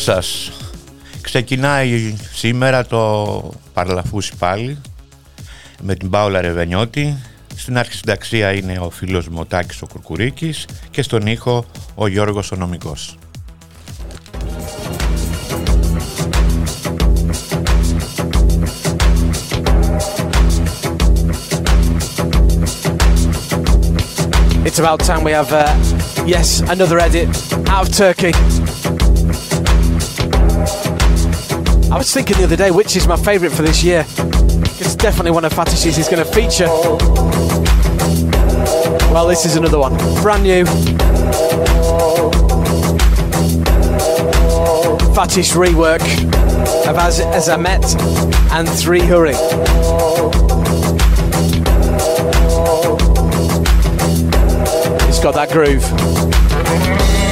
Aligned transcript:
Σας. 0.00 0.52
Ξεκινάει 1.20 2.16
σήμερα 2.32 2.86
το 2.86 3.52
Παρλαφούσι 3.72 4.32
πάλι 4.38 4.78
με 5.82 5.94
την 5.94 6.10
Πάολα 6.10 6.40
Ρεβενιώτη. 6.40 7.16
Στην 7.56 7.78
άρχη 7.78 7.92
συνταξία 7.92 8.52
είναι 8.52 8.78
ο 8.78 8.90
φίλος 8.90 9.28
μου 9.28 9.38
ο 9.40 9.44
Τάκης 9.44 9.82
ο 9.82 9.86
Κουρκουρίκης 9.86 10.66
και 10.90 11.02
στον 11.02 11.26
ήχο 11.26 11.64
ο 11.94 12.06
Γιώργος 12.06 12.52
ο 12.52 12.56
Νομικός. 12.56 13.16
It's 24.68 24.78
about 24.78 25.00
time 25.00 25.24
we 25.24 25.32
have, 25.32 25.50
uh, 25.52 25.64
yes, 26.34 26.60
another 26.74 26.98
edit 27.06 27.28
out 27.74 27.82
of 27.86 27.88
Turkey. 28.00 28.32
I 31.90 31.96
was 31.96 32.12
thinking 32.12 32.36
the 32.36 32.44
other 32.44 32.56
day 32.56 32.70
which 32.70 32.96
is 32.96 33.06
my 33.08 33.16
favourite 33.16 33.54
for 33.54 33.62
this 33.62 33.82
year. 33.82 34.04
It's 34.78 34.94
definitely 34.94 35.30
one 35.30 35.46
of 35.46 35.54
Fatish's 35.54 35.96
is 35.96 36.06
going 36.06 36.22
to 36.22 36.30
feature. 36.32 36.66
Well, 39.10 39.26
this 39.26 39.46
is 39.46 39.56
another 39.56 39.78
one. 39.78 39.96
Brand 40.22 40.42
new. 40.42 40.66
Fatish 45.14 45.52
rework 45.52 46.02
of 46.86 46.96
Az 46.98 47.20
Azamet 47.20 47.82
and 48.52 48.68
Three 48.68 49.00
Hurry. 49.00 49.34
It's 55.08 55.20
got 55.20 55.34
that 55.34 55.50
groove. 55.50 57.27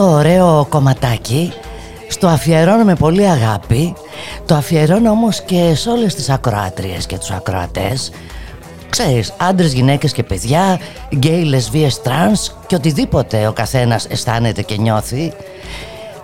Το 0.00 0.06
ωραίο 0.06 0.66
κομματάκι 0.68 1.52
στο 2.08 2.26
αφιερώνω 2.26 2.84
με 2.84 2.94
πολύ 2.94 3.26
αγάπη 3.28 3.94
Το 4.46 4.54
αφιερώνω 4.54 5.10
όμως 5.10 5.42
και 5.42 5.74
σε 5.74 5.90
όλες 5.90 6.14
τις 6.14 6.30
ακροάτριες 6.30 7.06
και 7.06 7.18
τους 7.18 7.30
ακροατές. 7.30 8.10
Ξέρεις, 8.90 9.32
άντρες, 9.36 9.72
γυναίκες 9.72 10.12
και 10.12 10.22
παιδιά, 10.22 10.78
γκέι, 11.14 11.42
λεσβίες, 11.44 12.02
τρανς 12.02 12.54
και 12.66 12.74
οτιδήποτε 12.74 13.46
ο 13.46 13.52
καθένας 13.52 14.06
αισθάνεται 14.06 14.62
και 14.62 14.76
νιώθει. 14.76 15.32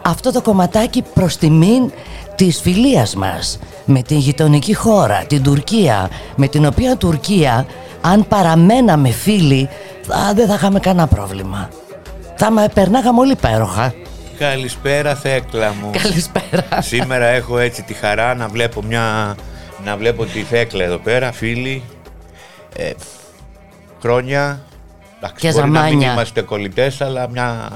Αυτό 0.02 0.32
το 0.32 0.42
κομματάκι 0.42 1.04
προς 1.14 1.36
τιμήν 1.36 1.92
της 2.34 2.60
φιλίας 2.60 3.14
μας 3.14 3.58
με 3.84 4.02
την 4.02 4.16
γειτονική 4.16 4.74
χώρα, 4.74 5.24
την 5.26 5.42
Τουρκία 5.42 6.10
με 6.36 6.48
την 6.48 6.66
οποία 6.66 6.96
Τουρκία 6.96 7.66
αν 8.00 8.26
παραμέναμε 8.28 9.10
φίλοι 9.10 9.68
θα, 10.02 10.32
δεν 10.34 10.46
θα 10.46 10.54
είχαμε 10.54 10.80
κανένα 10.80 11.06
πρόβλημα 11.06 11.68
θα 12.36 12.50
με 12.50 12.68
περνάγαμε 12.74 13.20
όλοι 13.20 13.32
υπέροχα. 13.32 13.94
Καλησπέρα 14.38 15.14
Θέκλα 15.14 15.74
μου. 15.80 15.90
Καλησπέρα. 16.02 16.82
Σήμερα 16.82 17.26
έχω 17.26 17.58
έτσι 17.58 17.82
τη 17.82 17.94
χαρά 17.94 18.34
να 18.34 18.48
βλέπω 18.48 18.82
μια... 18.82 19.36
να 19.84 19.96
βλέπω 19.96 20.24
τη 20.24 20.40
Θέκλα 20.42 20.84
εδώ 20.84 20.98
πέρα, 20.98 21.32
φίλοι. 21.32 21.82
Ε, 22.76 22.90
χρόνια. 24.00 24.60
Εντάξει, 25.16 25.46
Και 25.46 25.52
μπορεί 25.52 25.70
να 25.70 25.80
μην 25.80 25.90
ζαμάνια. 25.90 26.12
είμαστε 26.12 26.40
κολλητές, 26.42 27.00
αλλά 27.00 27.28
μια... 27.28 27.70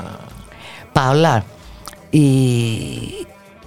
Παόλα, 0.92 1.44
η, 2.10 2.20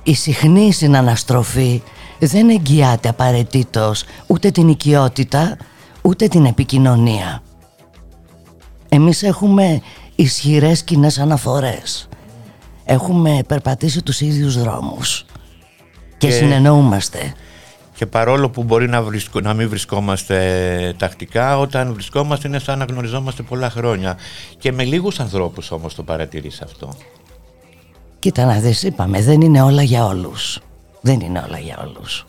η 0.04 0.14
συχνή 0.16 0.72
συναναστροφή 0.74 1.82
δεν 2.20 2.50
εγγυάται 2.50 3.10
απαραίτητος 3.10 4.04
ούτε 4.28 4.52
την 4.52 4.68
οικειότητα 4.68 5.58
ούτε 6.02 6.28
την 6.28 6.46
επικοινωνία. 6.46 7.42
Εμείς 8.90 9.24
έχουμε 9.24 9.82
ισχυρές 10.16 10.84
κοινές 10.84 11.20
αναφορές. 11.20 12.08
Έχουμε 12.86 13.40
περπατήσει 13.48 14.02
τους 14.04 14.22
ίδιους 14.22 14.58
δρόμους 14.62 15.26
και, 16.18 16.28
Και- 16.28 16.34
συνεννοούμαστε. 16.34 17.34
Και 17.96 18.06
παρόλο 18.06 18.50
που 18.50 18.64
μπορεί 18.64 18.88
να, 18.90 19.02
βρισκο- 19.02 19.40
να 19.40 19.54
μην 19.54 19.70
βρισκόμαστε 19.70 20.96
τακτικά, 20.98 21.60
όταν 21.60 21.94
βρισκόμαστε 21.94 22.48
είναι 22.48 22.60
σαν 22.60 22.78
να 22.80 22.86
γνωριζόμαστε 22.86 23.44
πολλά 23.44 23.70
χρόνια. 23.70 24.18
Και 24.58 24.72
με 24.72 24.84
λίγους 24.84 25.20
ανθρώπους 25.20 25.72
όμως 25.72 25.96
το 25.96 26.04
παρατηρείς 26.04 26.62
αυτό. 26.62 26.96
Κοίτα 28.20 28.46
να 28.46 28.60
δεις, 28.60 28.84
είπαμε, 28.84 29.22
δεν 29.22 29.42
είναι 29.42 29.62
όλα 29.62 29.82
για 29.84 30.06
όλους. 30.06 30.60
Δεν 31.02 31.20
είναι 31.20 31.44
όλα 31.48 31.60
για 31.60 31.80
όλους. 31.88 32.26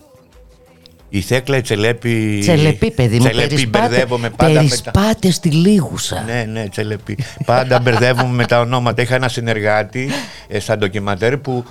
Η 1.17 1.21
Θέκλα 1.21 1.57
η 1.57 1.61
Τσελέπη... 1.61 2.39
Τσελεπή, 2.41 2.91
παιδί 2.91 3.19
μου, 3.19 3.25
Τσελεπή, 3.25 3.49
περισπάτε, 3.49 3.89
μπερδεύομαι 3.89 4.31
πάντα 4.31 4.63
με 4.63 4.69
τα... 4.69 4.91
περισπάτε 4.91 5.31
στη 5.31 5.49
λίγουσα. 5.49 6.23
Ναι, 6.27 6.45
ναι, 6.53 6.69
Τσελεπή. 6.69 7.19
Πάντα 7.45 7.81
μπερδεύομαι 7.81 8.35
με 8.35 8.47
τα 8.47 8.61
ονόματα. 8.61 9.03
Είχα 9.03 9.15
ένα 9.15 9.29
συνεργάτη 9.29 10.11
ε, 10.49 10.59
στα 10.61 10.79
ντοκιματέρ 10.79 11.37
που 11.37 11.65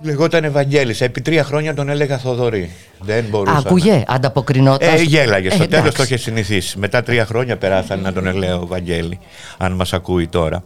Λεγόταν 0.00 0.44
Ευαγγέλης. 0.44 1.00
Επί 1.00 1.20
τρία 1.20 1.44
χρόνια 1.44 1.74
τον 1.74 1.88
έλεγα 1.88 2.18
Θοδωρή. 2.18 2.70
Δεν 3.00 3.24
μπορούσα. 3.30 3.56
Άκουγε, 3.58 4.04
ανταποκρινόταν. 4.06 4.94
Ε, 4.94 5.02
γέλαγε. 5.02 5.50
Στο 5.50 5.62
Ε, 5.62 5.66
τέλος 5.66 5.80
εντάξει. 5.84 5.96
το 5.96 6.02
είχε 6.02 6.16
συνηθίσει. 6.16 6.78
Μετά 6.78 7.02
τρία 7.02 7.26
χρόνια 7.26 7.56
περάσαν 7.56 8.00
να 8.00 8.12
τον 8.12 8.26
ελέω 8.26 8.66
Βαγγέλη, 8.66 9.18
αν 9.58 9.72
μας 9.72 9.92
ακούει 9.92 10.28
τώρα. 10.28 10.64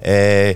Ε, 0.00 0.52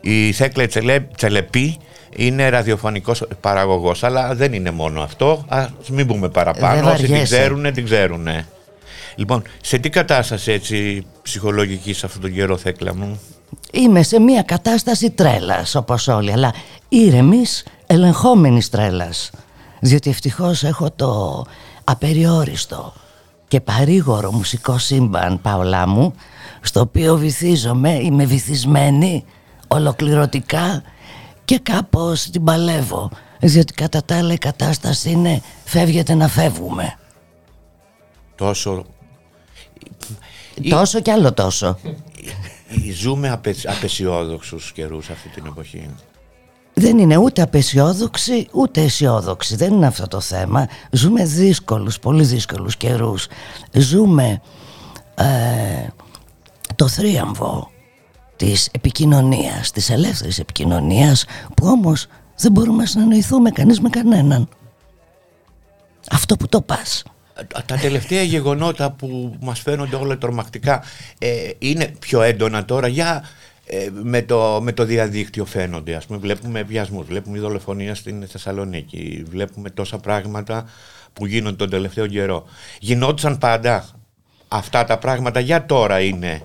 η 0.00 0.32
Θέκλε 0.32 0.66
Τσελε, 0.66 1.00
Τσελεπή 1.16 1.76
είναι 2.16 2.48
ραδιοφωνικός 2.48 3.26
παραγωγός, 3.40 4.04
αλλά 4.04 4.34
δεν 4.34 4.52
είναι 4.52 4.70
μόνο 4.70 5.02
αυτό. 5.02 5.44
Ας 5.48 5.70
μην 5.90 6.06
πούμε 6.06 6.20
Δεν 6.20 6.30
παραπάνω. 6.30 6.90
Όσοι 6.90 6.96
την 6.96 7.08
βαριέσαι. 7.08 7.36
ξέρουν, 7.36 7.72
την 7.72 7.84
ξέρουν. 7.84 8.28
Λοιπόν, 9.14 9.42
σε 9.60 9.78
τι 9.78 9.90
κατάσταση 9.90 10.52
έτσι 10.52 11.06
ψυχολογικής 11.22 11.98
σε 11.98 12.06
αυτόν 12.06 12.22
τον 12.22 12.32
καιρό, 12.32 12.56
Θέκλα 12.56 12.94
μου; 12.94 13.20
Είμαι 13.72 14.02
σε 14.02 14.20
μια 14.20 14.42
κατάσταση 14.42 15.10
τρέλας 15.10 15.74
όπως 15.74 16.08
όλοι 16.08 16.32
Αλλά 16.32 16.54
ήρεμης 16.88 17.64
ελεγχόμενης 17.86 18.68
τρέλας 18.68 19.30
Διότι 19.80 20.10
ευτυχώς 20.10 20.62
έχω 20.62 20.90
το 20.96 21.44
απεριόριστο 21.84 22.92
Και 23.48 23.60
παρήγορο 23.60 24.32
μουσικό 24.32 24.78
σύμπαν 24.78 25.40
Παολά 25.40 25.88
μου 25.88 26.14
Στο 26.60 26.80
οποίο 26.80 27.16
βυθίζομαι 27.16 27.90
Είμαι 27.90 28.24
βυθισμένη 28.24 29.24
Ολοκληρωτικά 29.68 30.82
Και 31.50 31.58
κάπως 31.58 32.22
την 32.30 32.44
παλεύω 32.44 33.10
Διότι 33.40 33.72
κατά 33.72 34.04
τα 34.04 34.16
άλλα 34.16 34.32
η 34.32 34.38
κατάσταση 34.38 35.10
είναι 35.10 35.42
Φεύγετε 35.64 36.14
να 36.14 36.28
φεύγουμε 36.28 36.94
Τόσο. 38.34 38.84
Ή- 40.54 40.68
Τόσο 40.68 41.00
κι 41.00 41.10
άλλο 41.10 41.32
τόσο 41.32 41.78
Ζούμε 42.94 43.30
απε, 43.30 43.54
απεσιόδοξους 43.66 44.72
καιρούς 44.72 45.10
αυτή 45.10 45.28
την 45.28 45.46
εποχή. 45.46 45.90
Δεν 46.74 46.98
είναι 46.98 47.16
ούτε 47.16 47.42
απεσιόδοξη 47.42 48.46
ούτε 48.52 48.82
αισιόδοξη. 48.82 49.56
Δεν 49.56 49.72
είναι 49.72 49.86
αυτό 49.86 50.08
το 50.08 50.20
θέμα. 50.20 50.68
Ζούμε 50.90 51.24
δύσκολους, 51.24 51.98
πολύ 51.98 52.24
δύσκολους 52.24 52.76
καιρούς. 52.76 53.26
Ζούμε 53.72 54.40
ε, 55.14 55.24
το 56.74 56.88
θρίαμβο 56.88 57.69
της 58.40 58.68
επικοινωνίας, 58.72 59.70
της 59.70 59.90
ελεύθερης 59.90 60.38
επικοινωνίας 60.38 61.24
που 61.56 61.66
όμως 61.66 62.06
δεν 62.36 62.52
μπορούμε 62.52 62.76
να 62.76 62.86
συνεννοηθούμε 62.86 63.50
κανείς 63.50 63.80
με 63.80 63.88
κανέναν. 63.88 64.48
Αυτό 66.10 66.36
που 66.36 66.48
το 66.48 66.60
πας. 66.60 67.02
Τα 67.66 67.76
τελευταία 67.76 68.22
γεγονότα 68.22 68.90
που 68.90 69.36
μας 69.40 69.60
φαίνονται 69.60 69.96
όλα 69.96 70.18
τρομακτικά 70.18 70.82
ε, 71.18 71.50
είναι 71.58 71.92
πιο 71.98 72.22
έντονα 72.22 72.64
τώρα 72.64 72.88
για 72.88 73.24
ε, 73.66 73.88
με, 74.02 74.22
το, 74.22 74.60
με 74.62 74.72
το 74.72 74.84
διαδίκτυο 74.84 75.44
φαίνονται. 75.44 75.94
Ας 75.94 76.06
πούμε, 76.06 76.18
βλέπουμε 76.18 76.62
βιασμούς, 76.62 77.06
βλέπουμε 77.06 77.38
δολοφονία 77.38 77.94
στην 77.94 78.26
Θεσσαλονίκη, 78.26 79.24
βλέπουμε 79.30 79.70
τόσα 79.70 79.98
πράγματα 79.98 80.64
που 81.12 81.26
γίνονται 81.26 81.56
τον 81.56 81.70
τελευταίο 81.70 82.06
καιρό. 82.06 82.44
Γινόντουσαν 82.80 83.38
πάντα 83.38 83.88
αυτά 84.48 84.84
τα 84.84 84.98
πράγματα, 84.98 85.40
για 85.40 85.66
τώρα 85.66 86.00
είναι 86.00 86.42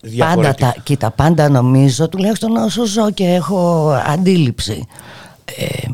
Πάντα 0.00 0.10
διαφορετικά. 0.14 0.72
τα, 0.72 0.80
κοίτα, 0.82 1.10
πάντα 1.10 1.48
νομίζω, 1.48 2.08
τουλάχιστον 2.08 2.56
όσο 2.56 2.84
ζω 2.84 3.10
και 3.10 3.24
έχω 3.24 3.90
αντίληψη. 4.06 4.86
Ε, 5.44 5.88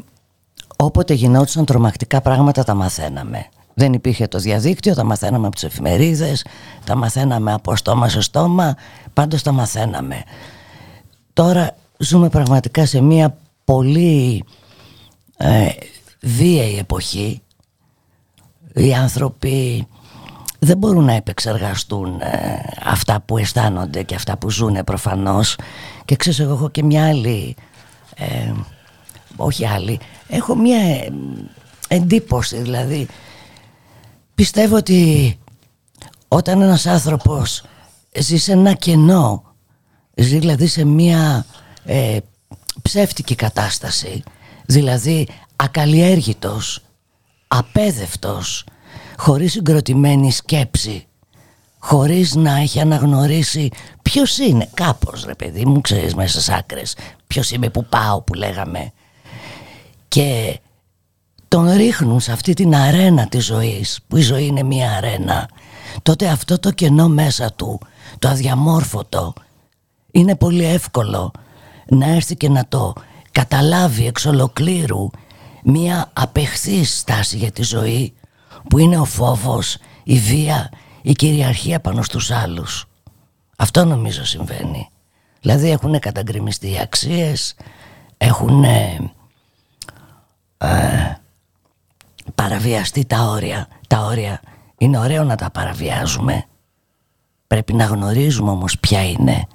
όποτε 0.77 1.15
γινόντουσαν 1.15 1.65
τρομακτικά 1.65 2.21
πράγματα 2.21 2.65
τα 2.65 2.75
μαθαίναμε. 2.75 3.47
Δεν 3.75 3.93
υπήρχε 3.93 4.27
το 4.27 4.39
διαδίκτυο, 4.39 4.95
τα 4.95 5.05
μαθαίναμε 5.05 5.47
από 5.47 5.55
τις 5.55 5.65
εφημερίδες, 5.65 6.45
τα 6.85 6.97
μαθαίναμε 6.97 7.53
από 7.53 7.77
στόμα 7.77 8.09
σε 8.09 8.21
στόμα, 8.21 8.75
πάντως 9.13 9.43
τα 9.43 9.53
μαθαίναμε. 9.53 10.23
Τώρα 11.33 11.77
ζούμε 11.99 12.29
πραγματικά 12.29 12.87
σε 12.87 13.01
μια 13.01 13.37
πολύ 13.65 14.45
ε, 15.37 15.69
βίαιη 16.21 16.79
εποχή. 16.79 17.43
Οι 18.75 18.95
άνθρωποι 18.95 19.87
δεν 20.65 20.79
μπορούν 20.79 21.05
να 21.05 21.13
επεξεργαστούν 21.13 22.21
ε, 22.21 22.59
αυτά 22.85 23.21
που 23.21 23.39
αισθάνονται 23.39 24.03
και 24.03 24.15
αυτά 24.15 24.37
που 24.37 24.51
ζουν 24.51 24.85
προφανώς. 24.85 25.57
Και 26.05 26.17
ξέρεις 26.17 26.39
εγώ 26.39 26.53
έχω 26.53 26.71
και 26.71 26.83
μια 26.83 27.07
άλλη 27.07 27.57
ε, 28.17 28.53
όχι 29.37 29.67
άλλη 29.67 30.01
έχω 30.29 30.55
μια 30.55 30.79
ε, 30.79 31.13
εντύπωση. 31.89 32.57
Δηλαδή 32.57 33.07
πιστεύω 34.35 34.77
ότι 34.77 35.39
όταν 36.29 36.61
ένας 36.61 36.87
άνθρωπος 36.87 37.65
ζει 38.19 38.37
σε 38.37 38.53
ένα 38.53 38.73
κενό 38.73 39.43
ζει 40.17 40.39
δηλαδή 40.39 40.67
σε 40.67 40.85
μια 40.85 41.47
ε, 41.85 42.19
ψεύτικη 42.83 43.35
κατάσταση 43.35 44.23
δηλαδή 44.67 45.29
ακαλλιέργητος 45.57 46.83
απέδευτος 47.49 48.65
χωρίς 49.17 49.53
συγκροτημένη 49.53 50.33
σκέψη 50.33 51.07
χωρίς 51.85 52.35
να 52.35 52.57
έχει 52.57 52.81
αναγνωρίσει 52.81 53.71
ποιος 54.03 54.39
είναι. 54.39 54.69
Κάπως 54.75 55.25
ρε 55.25 55.35
παιδί 55.35 55.65
μου 55.65 55.81
ξέρεις 55.81 56.15
μέσα 56.15 56.41
στις 56.41 56.49
άκρες 56.55 56.97
ποιος 57.27 57.51
είμαι 57.51 57.69
που 57.69 57.85
πάω 57.85 58.23
που 58.23 58.35
λέγαμε. 58.35 58.93
Και 60.09 60.59
τον 61.49 61.71
ρίχνουν 61.77 62.21
σε 62.21 62.33
αυτή 62.33 62.55
την 62.55 62.75
αρένα 62.75 63.27
της 63.27 63.45
ζωής 63.45 63.99
που 64.09 64.17
η 64.17 64.21
ζωή 64.21 64.47
είναι 64.47 64.63
μια 64.63 64.91
αρένα. 64.91 65.49
Τότε 66.03 66.29
αυτό 66.29 66.59
το 66.59 66.71
κενό 66.71 67.09
μέσα 67.09 67.53
του 67.53 67.81
το 68.19 68.29
αδιαμόρφωτο 68.29 69.33
είναι 70.11 70.37
πολύ 70.37 70.65
εύκολο 70.65 71.33
να 71.89 72.07
έρθει 72.07 72.37
και 72.37 72.49
να 72.49 72.67
το 72.69 72.93
καταλάβει 73.31 74.07
εξ 74.07 74.27
ολοκλήρου 74.27 75.11
μια 75.65 76.11
απεχθής 76.13 76.99
στάση 76.99 77.37
για 77.37 77.51
τη 77.51 77.63
ζωή 77.63 78.15
που 78.69 78.79
είναι 78.79 78.99
ο 78.99 79.05
φόβος, 79.05 79.77
η 80.05 80.19
βία, 80.19 80.71
η 81.03 81.13
κυριαρχία 81.13 81.81
πάνω 81.81 82.03
στους 82.03 82.31
άλλους. 82.31 82.87
Αυτό 83.57 83.85
νομίζω 83.85 84.25
συμβαίνει. 84.25 84.89
Δηλαδή 85.41 85.71
έχουν 85.71 85.99
καταγκριμιστεί 85.99 86.71
οι 86.71 86.79
αξίες, 86.79 87.55
έχουν 88.17 88.65
ε, 88.65 89.13
παραβιαστεί 92.35 93.05
τα 93.05 93.21
όρια. 93.21 93.69
Τα 93.89 93.99
όρια 93.99 94.41
είναι 94.79 94.99
ωραίο 94.99 95.25
να 95.25 95.37
τα 95.37 95.51
παραβιάζουμε. 95.51 96.45
Πρέπει 97.47 97.73
να 97.73 97.85
γνωρίζουμε 97.85 98.51
όμως 98.51 98.79
ποια 98.79 99.09
είναι, 99.09 99.47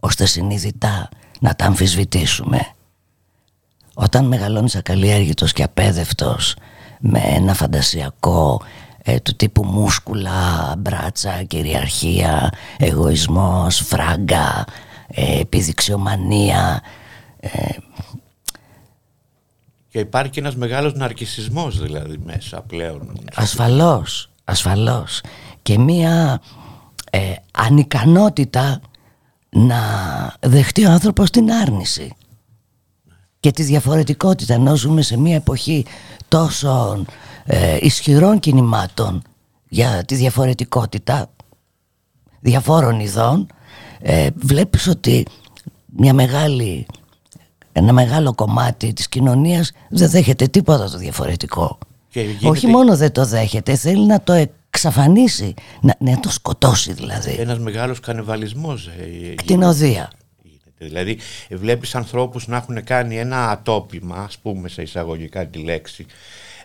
ώστε 0.00 0.26
συνειδητά 0.26 1.08
να 1.40 1.54
τα 1.54 1.64
αμφισβητήσουμε. 1.64 2.66
Όταν 3.94 4.24
μεγαλώνεις 4.24 4.76
ακαλλιέργητος 4.76 5.52
και 5.52 5.62
απέδευτος 5.62 6.56
με 7.04 7.20
ένα 7.24 7.54
φαντασιακό 7.54 8.62
ε, 9.02 9.20
του 9.20 9.36
τύπου 9.36 9.64
μούσκουλα, 9.64 10.74
μπράτσα, 10.78 11.42
κυριαρχία, 11.42 12.52
εγωισμός, 12.78 13.78
φράγκα, 13.78 14.64
ε, 15.08 15.40
επιδειξιομανία, 15.40 16.82
Και 19.88 19.98
υπάρχει 19.98 20.30
και 20.30 20.40
ένας 20.40 20.56
μεγάλος 20.56 20.94
ναρκισισμός 20.94 21.80
δηλαδή 21.80 22.18
μέσα 22.24 22.60
πλέον. 22.60 23.12
ασφαλώς, 23.34 24.30
ασφαλώς. 24.44 25.20
Και 25.62 25.78
μία 25.78 26.40
ε, 27.10 27.34
ανικανότητα 27.52 28.80
να 29.50 29.80
δεχτεί 30.40 30.84
ο 30.84 30.90
άνθρωπος 30.90 31.30
την 31.30 31.52
άρνηση 31.52 32.12
και 33.42 33.50
τη 33.50 33.62
διαφορετικότητα 33.62 34.54
ενώ 34.54 34.76
ζούμε 34.76 35.02
σε 35.02 35.16
μια 35.18 35.34
εποχή 35.34 35.84
τόσο 36.28 37.04
ε, 37.44 37.76
ισχυρών 37.80 38.38
κινημάτων 38.38 39.22
για 39.68 40.04
τη 40.06 40.14
διαφορετικότητα 40.14 41.30
διαφόρων 42.40 43.00
ειδών 43.00 43.46
ε, 44.00 44.28
βλέπεις 44.34 44.86
ότι 44.88 45.26
μια 45.86 46.14
μεγάλη, 46.14 46.86
ένα 47.72 47.92
μεγάλο 47.92 48.34
κομμάτι 48.34 48.92
της 48.92 49.08
κοινωνίας 49.08 49.72
δεν 49.88 50.10
δέχεται 50.10 50.46
τίποτα 50.46 50.90
το 50.90 50.98
διαφορετικό 50.98 51.78
Και 52.08 52.20
γίνεται 52.20 52.48
όχι 52.48 52.66
μόνο 52.66 52.96
δεν 52.96 53.12
το 53.12 53.26
δέχεται 53.26 53.76
θέλει 53.76 54.06
να 54.06 54.20
το 54.20 54.32
εξαφανίσει 54.70 55.54
να, 55.80 55.94
να 55.98 56.20
το 56.20 56.30
σκοτώσει 56.30 56.92
δηλαδή 56.92 57.36
Ένας 57.38 57.58
μεγάλος 57.58 58.00
κανιβαλισμός. 58.00 58.86
ε, 58.86 59.06
γίνεται. 59.06 59.34
κτηνοδία 59.34 59.88
Γίνεται. 59.88 60.16
Δηλαδή 60.84 61.18
βλέπεις 61.50 61.94
ανθρώπους 61.94 62.46
να 62.46 62.56
έχουν 62.56 62.84
κάνει 62.84 63.18
ένα 63.18 63.50
ατόπιμα, 63.50 64.16
ας 64.16 64.38
πούμε 64.38 64.68
σε 64.68 64.82
εισαγωγικά 64.82 65.46
τη 65.46 65.58
λέξη, 65.58 66.06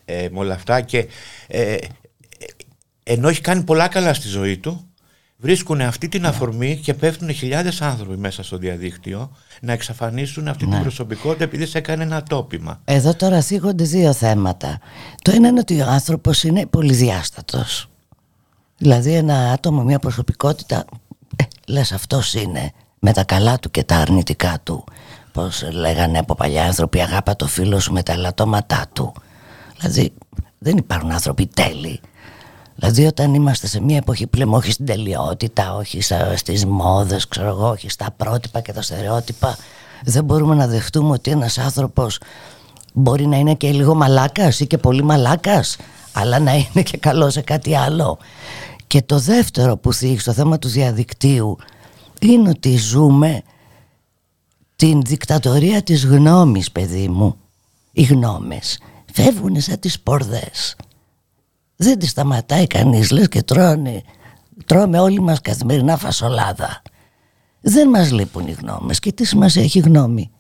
ε, 0.06 0.28
με 0.32 0.40
όλα 0.40 0.54
αυτά 0.54 0.82
και 0.82 1.08
ε, 1.48 1.74
ε, 1.74 1.86
ενώ 3.04 3.28
έχει 3.28 3.42
κάνει 3.42 3.64
πολλά 3.64 3.88
καλά 3.88 4.14
στη 4.14 4.28
ζωή 4.28 4.58
του, 4.58 4.88
βρίσκουν 5.38 5.82
αυτή 5.82 6.08
την 6.08 6.26
αφορμή 6.26 6.78
και 6.78 6.94
πέφτουν 6.94 7.34
χιλιάδες 7.34 7.82
άνθρωποι 7.82 8.18
μέσα 8.18 8.44
στο 8.44 8.58
διαδίκτυο 8.58 9.32
να 9.62 9.74
εξαφανίσουν 9.74 10.48
αυτή 10.48 10.66
την 10.66 10.82
προσωπικότητα 10.82 11.44
επειδή 11.44 11.66
σε 11.66 11.78
έκανε 11.78 12.04
ένα 12.04 12.16
ατόπιμα. 12.16 12.82
Εδώ 12.86 13.16
τώρα 13.16 13.42
θίγονται 13.42 13.84
δύο 13.84 14.14
θέματα. 14.14 14.80
Το 15.22 15.32
ένα 15.32 15.48
είναι 15.48 15.60
ότι 15.60 15.82
ο 15.82 15.86
άνθρωπος 15.86 16.44
είναι 16.44 16.66
πολυδιάστατος. 16.66 17.90
Δηλαδή 18.78 19.14
ένα 19.14 19.52
άτομο, 19.52 19.84
μια 19.84 20.00
προσωπικότητα, 20.00 20.86
ε, 21.36 21.44
λες 21.68 21.92
αυτός 21.92 22.34
είναι 22.34 22.72
με 23.00 23.14
τα 23.14 23.24
καλά 23.24 23.60
του 23.60 23.72
και 23.72 23.84
τα 23.84 23.96
αρνητικά 23.96 24.60
του. 24.64 24.84
Πώς 25.32 25.68
λέγανε 25.72 26.18
από 26.18 26.36
παλιά 26.36 26.66
άνθρωποι 26.66 27.02
αγάπα 27.02 27.36
το 27.36 27.48
φίλο 27.48 27.80
σου 27.80 27.94
με 27.94 28.04
τα 28.04 28.14
ελαττώματά 28.14 28.86
του 28.94 29.14
Δηλαδή 29.80 30.14
δεν 30.58 30.78
υπάρχουν 30.78 31.12
άνθρωποι 31.12 31.48
τέλειοι 31.48 32.00
Δηλαδή 32.76 33.06
όταν 33.06 33.34
είμαστε 33.34 33.68
σε 33.68 33.82
μια 33.82 33.98
εποχή 33.98 34.28
που 34.28 34.38
λέμε 34.38 34.56
όχι 34.56 34.72
στην 34.72 34.86
τελειότητα, 34.86 35.76
όχι 35.76 36.02
στις 36.36 36.66
μόδες, 36.66 37.28
ξέρω 37.28 37.48
εγώ, 37.48 37.70
όχι 37.70 37.90
στα 37.90 38.14
πρότυπα 38.18 38.62
και 38.62 38.74
τα 38.74 38.82
στερεότυπα 38.82 39.58
δεν 40.04 40.24
μπορούμε 40.24 40.56
να 40.56 40.68
δεχτούμε 40.68 41.12
ότι 41.12 41.32
ένας 41.32 41.58
άνθρωπος 41.58 42.20
μπορεί 42.94 43.28
να 43.28 43.38
είναι 43.38 43.54
και 43.54 43.72
λίγο 43.72 43.96
μαλάκας 43.96 44.60
ή 44.60 44.68
και 44.68 44.78
πολύ 44.78 45.04
μαλάκας 45.04 45.78
αλλά 46.12 46.40
να 46.40 46.54
είναι 46.54 46.82
και 46.84 46.98
καλό 46.98 47.30
σε 47.30 47.42
κάτι 47.42 47.76
άλλο. 47.76 48.18
Και 48.88 49.02
το 49.02 49.20
δεύτερο 49.20 49.78
που 49.78 49.94
θίγει 49.94 50.20
στο 50.20 50.34
θέμα 50.34 50.60
του 50.60 50.68
διαδικτύου 50.68 51.58
είναι 52.22 52.50
ότι 52.50 52.78
ζούμε 52.78 53.42
την 54.76 55.02
δικτατορία 55.02 55.82
της 55.82 56.06
γνώμης 56.06 56.72
παιδί 56.72 57.08
μου. 57.08 57.38
Οι 57.92 58.04
γνώμες 58.04 58.80
φεύγουν 59.14 59.62
σαν 59.62 59.80
τις 59.80 60.00
πορδές. 60.00 60.76
Δεν 61.76 62.00
τις 62.00 62.10
σταματάει 62.10 62.68
κανείς 62.68 63.12
λες 63.12 63.28
και 63.28 63.44
τρώνε. 63.44 64.04
Τρώμε 64.66 65.00
όλοι 65.00 65.22
μας 65.22 65.42
καθημερινά 65.42 65.98
φασολάδα. 65.98 66.82
Δεν 67.62 67.90
μας 67.90 68.12
λείπουν 68.12 68.48
οι 68.48 68.52
γνώμες 68.52 69.00
και 69.00 69.12
τι 69.12 69.26
σημασία 69.26 69.64
έχει 69.64 69.80
γνώμη; 69.80 70.32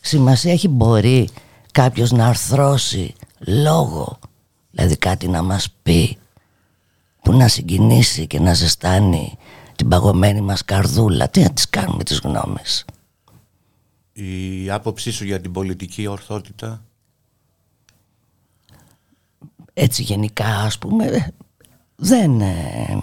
Σημασία 0.00 0.52
έχει 0.52 0.68
μπορεί 0.68 1.28
κάποιος 1.72 2.10
να 2.10 2.26
αρθρώσει 2.26 3.14
λόγο, 3.38 4.18
δηλαδή 4.70 4.96
κάτι 4.96 5.28
να 5.28 5.42
μας 5.42 5.68
πει 5.82 6.18
που 7.22 7.32
να 7.32 7.48
συγκινήσει 7.48 8.26
και 8.26 8.40
να 8.40 8.54
ζεστάνει 8.54 9.38
την 9.78 9.88
παγωμένη 9.88 10.40
μας 10.40 10.64
καρδούλα. 10.64 11.28
Τι 11.28 11.42
να 11.42 11.50
τις 11.50 11.70
κάνουμε 11.70 12.04
τις 12.04 12.18
γνώμες. 12.18 12.84
Η 14.12 14.70
άποψή 14.70 15.10
σου 15.10 15.24
για 15.24 15.40
την 15.40 15.52
πολιτική 15.52 16.06
ορθότητα; 16.06 16.82
Έτσι 19.72 20.02
γενικά 20.02 20.46
ας 20.46 20.78
πούμε 20.78 21.32
δεν, 21.96 22.40
ε, 22.40 22.98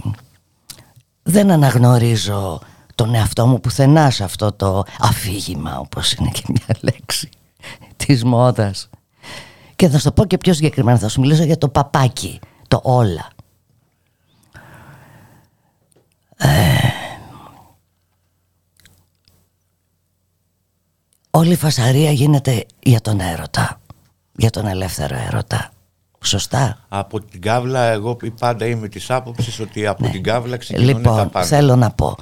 δεν 1.23 1.51
αναγνωρίζω 1.51 2.61
τον 2.95 3.15
εαυτό 3.15 3.47
μου 3.47 3.59
πουθενά 3.59 4.09
σε 4.09 4.23
αυτό 4.23 4.51
το 4.51 4.83
αφήγημα 4.99 5.79
όπως 5.79 6.13
είναι 6.13 6.29
και 6.33 6.43
μια 6.47 6.77
λέξη 6.81 7.29
της 7.95 8.23
μόδας 8.23 8.89
και 9.75 9.89
θα 9.89 9.97
σου 9.97 10.03
το 10.03 10.11
πω 10.11 10.25
και 10.25 10.37
πιο 10.37 10.53
συγκεκριμένα 10.53 10.97
θα 10.97 11.09
σου 11.09 11.19
μιλήσω 11.19 11.43
για 11.43 11.57
το 11.57 11.69
παπάκι 11.69 12.39
το 12.67 12.79
όλα 12.83 13.34
όλη 21.35 21.51
η 21.51 21.55
φασαρία 21.55 22.11
γίνεται 22.11 22.65
για 22.83 23.01
τον 23.01 23.19
έρωτα. 23.19 23.79
Για 24.35 24.49
τον 24.49 24.67
ελεύθερο 24.67 25.15
έρωτα. 25.27 25.69
Σωστά; 26.21 26.77
Από 26.89 27.21
την 27.21 27.41
κάβλα, 27.41 27.83
εγώ 27.83 28.17
πάντα 28.39 28.65
είμαι 28.65 28.87
της 28.87 29.09
άποψης 29.09 29.59
ότι 29.59 29.87
από 29.87 30.03
ναι. 30.03 30.09
την 30.09 30.23
κάβλα 30.23 30.57
ξεκινούν 30.57 30.87
λοιπόν, 30.87 31.17
τα 31.17 31.27
πάντα. 31.27 31.45
Θέλω 31.45 31.75
να 31.75 31.91
πω, 31.91 32.15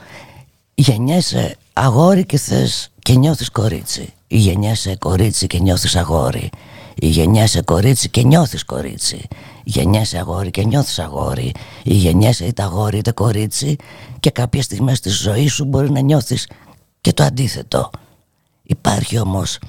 γεννιέσαι 0.73 1.55
αγόρι 1.73 2.25
και 2.25 2.37
θες 2.37 2.91
και 2.99 3.13
νιώθεις 3.13 3.49
κορίτσι. 3.49 4.13
Ή 4.27 4.37
γεννιέσαι 4.37 4.95
κορίτσι 4.95 5.47
και 5.47 5.59
νιώθεις 5.59 5.95
αγόρι. 5.95 6.49
Ή 6.95 7.07
γεννιέσαι 7.07 7.61
κορίτσι 7.61 8.09
και 8.09 8.23
νιώθεις 8.23 8.65
κορίτσι. 8.65 9.27
Γεννιέσαι 9.63 10.17
αγόρι 10.17 10.51
και 10.51 10.63
νιώθεις 10.63 10.99
αγόρι. 10.99 11.51
Ή 11.83 11.93
γεννιέσαι 11.93 12.45
είτε 12.45 12.63
αγόρι 12.63 12.97
είτε 12.97 13.11
κορίτσι 13.11 13.75
και 14.19 14.29
κάποιες 14.29 14.65
στιγμές 14.65 14.99
της 14.99 15.19
ζωής 15.19 15.53
σου 15.53 15.65
μπορεί 15.65 15.91
να 15.91 15.99
νιώθεις 15.99 16.47
και 17.01 17.13
το 17.13 17.23
αντίθετο 17.23 17.89
υπάρχει 18.63 19.19
όμως 19.19 19.59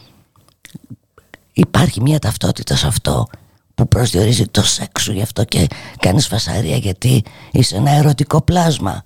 υπάρχει 1.52 2.00
μια 2.00 2.18
ταυτότητα 2.18 2.76
σε 2.76 2.86
αυτό 2.86 3.26
που 3.74 3.88
προσδιορίζει 3.88 4.46
το 4.46 4.62
σεξ 4.62 5.02
σου 5.02 5.12
γι' 5.12 5.22
αυτό 5.22 5.44
και 5.44 5.66
κάνεις 5.98 6.26
φασαρία 6.26 6.76
γιατί 6.76 7.24
είσαι 7.50 7.76
ένα 7.76 7.90
ερωτικό 7.90 8.42
πλάσμα. 8.42 9.02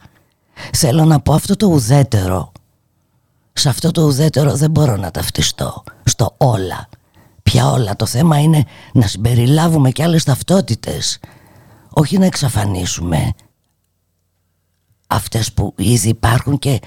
Θέλω 0.73 1.05
να 1.05 1.21
πω 1.21 1.33
αυτό 1.33 1.57
το 1.57 1.67
ουδέτερο 1.67 2.53
Σε 3.53 3.69
αυτό 3.69 3.91
το 3.91 4.03
ουδέτερο 4.03 4.57
δεν 4.57 4.71
μπορώ 4.71 4.97
να 4.97 5.11
ταυτιστώ. 5.11 5.83
Στο 6.05 6.35
όλα. 6.37 6.89
Πια 7.43 7.71
όλα. 7.71 7.97
Το 7.97 8.07
θέμα 8.07 8.39
είναι 8.39 8.65
να 8.93 9.07
συμπεριλάβουμε 9.07 9.91
και 9.91 10.03
άλλες 10.03 10.25
ταυτότητες. 10.25 11.19
Όχι 11.91 12.19
να 12.19 12.27
εξαφανίσουμε 12.27 13.33
Αυτές 15.11 15.53
που 15.53 15.75
ήδη 15.77 16.09
υπάρχουν 16.09 16.59
και 16.59 16.81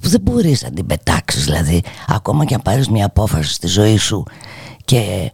που 0.00 0.08
δεν 0.08 0.20
μπορείς 0.20 0.62
να 0.62 0.70
την 0.70 0.86
πετάξεις 0.86 1.44
δηλαδή 1.44 1.82
ακόμα 2.08 2.44
και 2.44 2.54
αν 2.54 2.62
πάρεις 2.62 2.88
μια 2.88 3.06
απόφαση 3.06 3.52
στη 3.52 3.66
ζωή 3.66 3.96
σου 3.96 4.24
και 4.84 5.30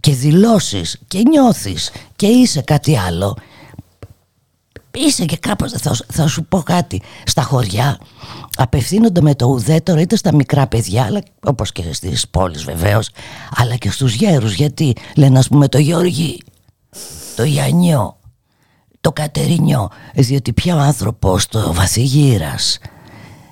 και 0.00 0.12
δηλώσεις 0.12 0.98
και 1.08 1.22
νιώθεις 1.28 1.90
και 2.16 2.26
είσαι 2.26 2.60
κάτι 2.60 2.98
άλλο 2.98 3.36
είσαι 4.94 5.24
και 5.24 5.36
κάπως 5.36 5.72
θα, 5.72 5.96
θα 6.12 6.26
σου 6.26 6.44
πω 6.44 6.62
κάτι 6.62 7.02
στα 7.24 7.42
χωριά 7.42 7.98
απευθύνονται 8.56 9.20
με 9.20 9.34
το 9.34 9.46
ουδέτερο 9.46 10.00
είτε 10.00 10.16
στα 10.16 10.34
μικρά 10.34 10.66
παιδιά 10.66 11.04
αλλά, 11.04 11.22
όπως 11.46 11.72
και 11.72 11.92
στις 11.92 12.28
πόλεις 12.28 12.64
βεβαίως 12.64 13.10
αλλά 13.56 13.76
και 13.76 13.90
στους 13.90 14.14
γέρους 14.14 14.54
γιατί 14.54 14.96
λένε 15.16 15.38
ας 15.38 15.48
πούμε 15.48 15.68
το 15.68 15.78
Γιώργη 15.78 16.42
το 17.36 17.42
Ιαννιό 17.44 18.16
το 19.04 19.12
Κατερινιό 19.12 19.90
διότι 20.14 20.52
πια 20.52 20.76
ο 20.76 20.78
άνθρωπος 20.78 21.46
το 21.46 21.72
βαθυγύρας 21.72 22.78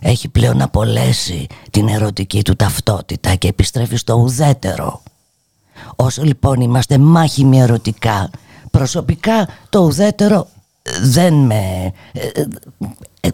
έχει 0.00 0.28
πλέον 0.28 0.62
απολέσει 0.62 1.47
την 1.71 1.88
ερωτική 1.88 2.42
του 2.42 2.56
ταυτότητα 2.56 3.35
και 3.35 3.49
επιστρέφει 3.49 3.97
στο 3.97 4.14
ουδέτερο 4.14 5.02
όσο 5.97 6.23
λοιπόν 6.23 6.61
είμαστε 6.61 6.99
μάχημοι 6.99 7.61
ερωτικά 7.61 8.30
προσωπικά 8.71 9.49
το 9.68 9.78
ουδέτερο 9.78 10.49
δεν 11.02 11.35
με... 11.35 11.92
Ε, 12.12 12.40
ε, 12.40 12.47
ε, 13.21 13.28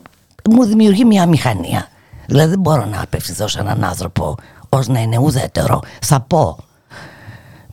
μου 0.50 0.64
δημιουργεί 0.64 1.04
μια 1.04 1.26
μηχανία. 1.26 1.88
Δηλαδή 2.26 2.50
δεν 2.50 2.60
μπορώ 2.60 2.84
να 2.84 3.02
απευθυνθώ 3.02 3.48
σε 3.48 3.60
έναν 3.60 3.84
άνθρωπο 3.84 4.34
ως 4.68 4.88
να 4.88 5.00
είναι 5.00 5.18
ουδέτερο. 5.18 5.80
Θα 6.02 6.20
πω, 6.20 6.56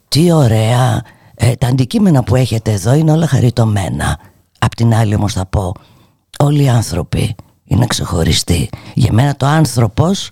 τι 0.08 0.32
ωραία, 0.32 1.02
τα 1.58 1.68
αντικείμενα 1.68 2.24
που 2.24 2.36
έχετε 2.36 2.72
εδώ 2.72 2.94
είναι 2.94 3.12
όλα 3.12 3.28
χαριτωμένα. 3.28 4.20
Απ' 4.66 4.76
την 4.76 4.94
άλλη 4.94 5.16
όμως 5.16 5.34
θα 5.34 5.46
πω, 5.46 5.74
όλοι 6.40 6.64
οι 6.64 6.70
άνθρωποι 6.70 7.36
είναι 7.64 7.88
ξεχωριστοί. 7.88 8.70
Για 8.94 9.14
μένα 9.14 9.36
το 9.36 9.46
άνθρωπος 9.46 10.32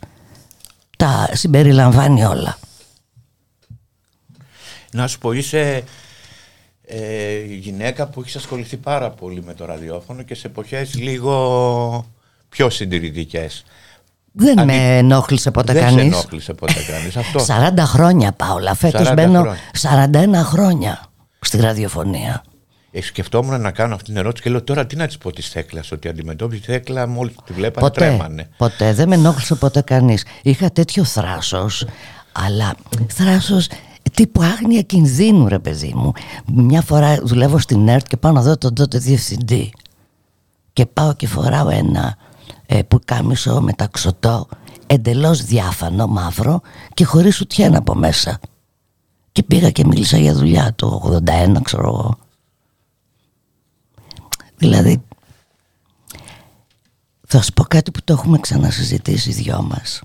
τα 0.98 1.30
συμπεριλαμβάνει 1.32 2.24
όλα. 2.24 2.58
Να 4.92 5.08
σου 5.08 5.20
πω, 5.20 5.32
είσαι 5.32 5.84
ε, 6.86 7.44
γυναίκα 7.44 8.08
που 8.08 8.22
έχεις 8.22 8.36
ασχοληθεί 8.36 8.78
πάρα 8.78 9.10
πολύ 9.10 9.44
με 9.44 9.54
το 9.54 9.66
ραδιόφωνο 9.66 10.22
και 10.22 10.36
σε 10.36 10.48
εποχές 10.48 10.96
λίγο 10.96 12.06
πιο 12.50 12.70
συντηρητικές. 12.70 13.64
Δεν 14.32 14.60
Αντι... 14.60 14.72
με 14.72 14.98
ενόχλησε 14.98 15.52
ποτέ 15.52 15.74
κανείς. 15.74 15.96
Δεν 15.96 16.12
σε 16.12 16.18
ενόχλησε 16.18 16.54
ποτέ 16.54 16.82
κανείς 16.92 17.18
αυτό. 17.18 17.46
40 17.76 17.80
χρόνια 17.80 18.32
Πάολα, 18.32 18.76
φέτος 18.76 19.14
μπαίνω 19.14 19.56
41 19.82 20.30
χρόνια 20.34 21.06
στη 21.40 21.58
ραδιοφωνία. 21.58 22.44
Ε, 22.96 23.02
σκεφτόμουν 23.02 23.62
να 23.62 23.72
κάνω 23.72 23.94
αυτή 23.94 24.06
την 24.06 24.18
ερώτηση 24.18 24.44
και 24.44 24.50
λέω 24.50 24.64
τώρα 24.64 24.86
τι 24.86 24.96
να 24.96 25.08
της 25.08 25.18
πω 25.18 25.32
της 25.32 25.50
Θέκλας, 25.50 25.92
ότι 25.92 26.08
αντιμετώπιζε 26.08 26.62
τη 26.62 26.72
Θέκλα 26.72 27.08
μόλις 27.08 27.36
τη 27.46 27.54
βλέπανε 27.54 27.88
ποτέ, 27.88 28.00
τρέμανε. 28.06 28.50
Ποτέ, 28.58 28.94
δεν 28.94 29.08
με 29.08 29.16
ενόχλησε 29.16 29.56
ποτέ 29.56 29.82
κανείς. 29.82 30.26
Είχα 30.42 30.72
τέτοιο 30.72 31.04
θράσος, 31.04 31.86
αλλά 32.32 32.76
θράσος 33.08 33.68
τύπου 34.14 34.42
άγνοια 34.42 34.82
κινδύνου 34.82 35.48
ρε 35.48 35.60
παιδί 35.60 35.94
μου. 35.96 36.12
Μια 36.46 36.82
φορά 36.82 37.20
δουλεύω 37.24 37.60
στην 37.60 37.88
ΕΡΤ 37.88 38.08
και 38.08 38.18
πάω 38.18 38.32
να 38.32 38.42
δω 38.42 38.58
τον 38.58 38.74
τότε 38.74 38.98
διευθυντή. 38.98 39.74
Και 40.74 40.86
πάω 40.86 41.14
και 41.14 41.28
φοράω 41.28 41.70
ένα 41.70 42.18
ε, 42.66 42.82
που 42.82 43.00
κάμισο 43.06 43.62
μεταξωτό 43.62 44.48
εντελώς 44.88 45.44
διάφανο 45.44 46.08
μαύρο 46.08 46.62
και 46.94 47.06
χωρίς 47.06 47.42
ουτιέν 47.42 47.76
από 47.76 47.96
μέσα. 47.96 48.40
Και 49.32 49.44
πήγα 49.44 49.70
και 49.70 49.86
μίλησα 49.86 50.18
για 50.18 50.34
δουλειά 50.34 50.74
το 50.76 51.22
81 51.26 51.62
ξέρω 51.64 51.88
εγώ 51.88 52.18
δηλαδή 54.64 55.04
θα 57.28 57.42
σου 57.42 57.54
πω 57.54 57.64
κάτι 57.64 57.92
που 57.92 58.00
το 58.04 58.14
έχουμε 58.14 58.40
ξανασυζητήσει 58.40 59.30
οι 59.30 59.34
δυο 59.34 59.62
μας. 59.62 60.02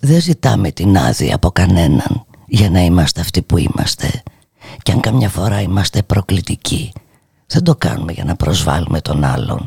Δεν 0.00 0.20
ζητάμε 0.20 0.70
την 0.70 0.96
άδεια 0.96 1.34
από 1.34 1.50
κανέναν 1.50 2.24
για 2.46 2.70
να 2.70 2.80
είμαστε 2.80 3.20
αυτοί 3.20 3.42
που 3.42 3.58
είμαστε. 3.58 4.22
Και 4.82 4.92
αν 4.92 5.00
καμιά 5.00 5.28
φορά 5.28 5.60
είμαστε 5.60 6.02
προκλητικοί 6.02 6.92
δεν 7.46 7.64
το 7.64 7.76
κάνουμε 7.76 8.12
για 8.12 8.24
να 8.24 8.36
προσβάλλουμε 8.36 9.00
τον 9.00 9.24
άλλον. 9.24 9.66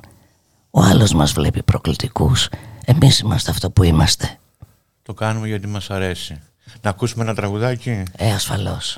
Ο 0.72 0.82
άλλος 0.82 1.14
μας 1.14 1.32
βλέπει 1.32 1.64
προκλητικούς. 1.64 2.50
Εμείς 2.86 3.20
είμαστε 3.20 3.52
αυτό 3.52 3.72
που 3.72 3.84
είμαστε. 3.84 4.38
Το 5.04 5.14
κάνουμε 5.14 5.48
γιατί 5.48 5.68
μας 5.68 5.90
αρέσει. 5.90 6.40
Να 6.82 6.90
ακούσουμε 6.90 7.24
ένα 7.24 7.36
τραγουδάκι. 7.36 8.04
Ε 8.16 8.34
ασφαλώς 8.34 8.98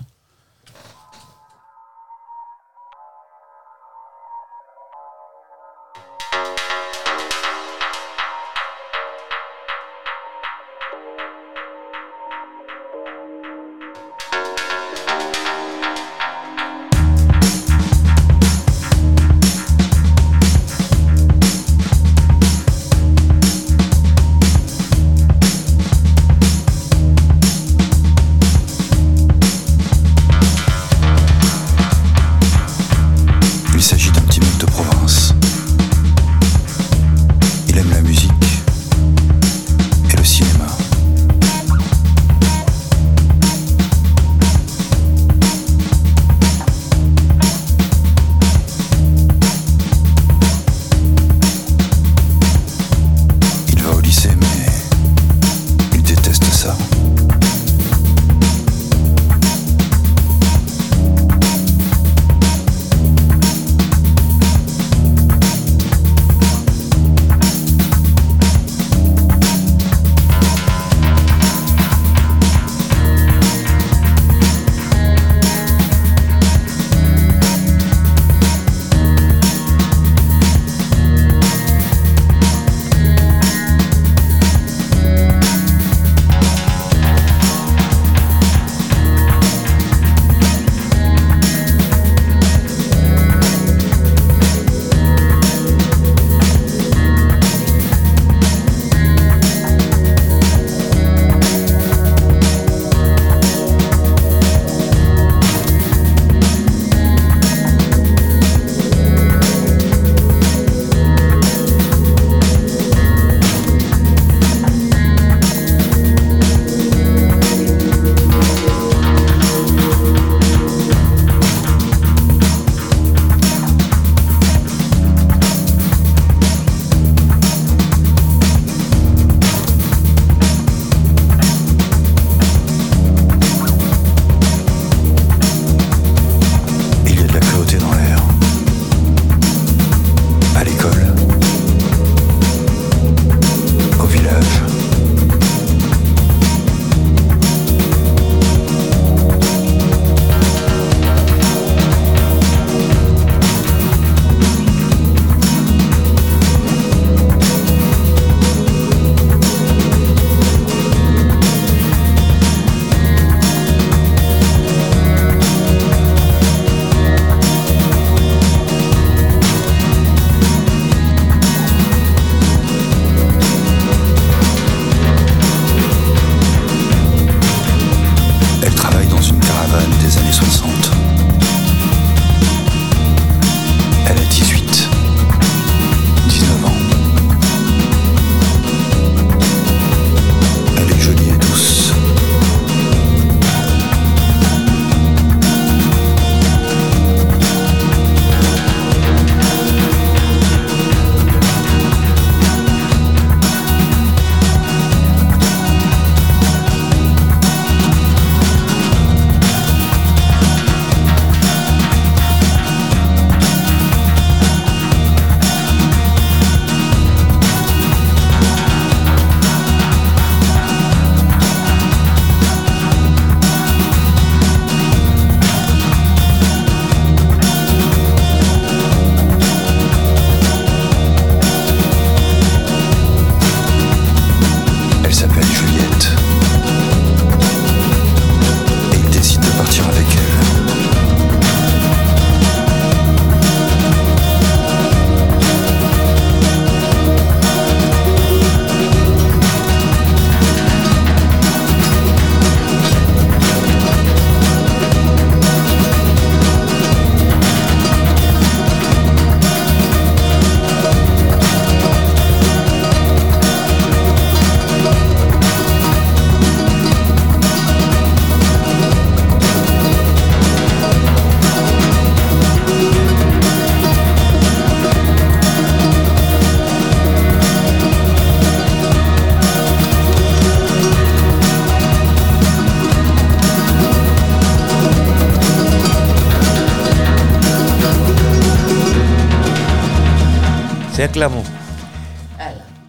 Θέκλα 291.05 291.29
μου, 291.29 291.45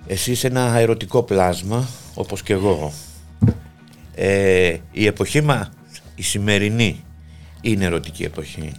εσύ 0.06 0.30
είσαι 0.30 0.46
ένα 0.46 0.78
ερωτικό 0.78 1.22
πλάσμα, 1.22 1.88
όπως 2.14 2.42
και 2.42 2.52
εγώ. 2.52 2.92
Ε, 4.14 4.76
η 4.90 5.06
εποχή 5.06 5.40
μα, 5.40 5.68
η 6.14 6.22
σημερινή, 6.22 7.04
είναι 7.60 7.84
ερωτική 7.84 8.22
εποχή. 8.22 8.72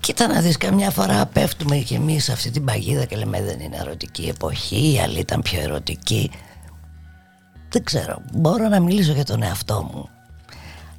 Κοίτα 0.00 0.26
να 0.26 0.40
δεις 0.40 0.56
καμιά 0.56 0.90
φορά 0.90 1.26
πέφτουμε 1.26 1.76
και 1.76 1.94
εμείς 1.94 2.24
σε 2.24 2.32
αυτή 2.32 2.50
την 2.50 2.64
παγίδα 2.64 3.04
και 3.04 3.16
λέμε 3.16 3.42
δεν 3.42 3.60
είναι 3.60 3.76
ερωτική 3.76 4.26
εποχή, 4.28 4.92
η 4.92 5.00
άλλη 5.00 5.18
ήταν 5.18 5.42
πιο 5.42 5.60
ερωτική. 5.60 6.30
Δεν 7.68 7.84
ξέρω, 7.84 8.22
μπορώ 8.32 8.68
να 8.68 8.80
μιλήσω 8.80 9.12
για 9.12 9.24
τον 9.24 9.42
εαυτό 9.42 9.90
μου. 9.92 10.08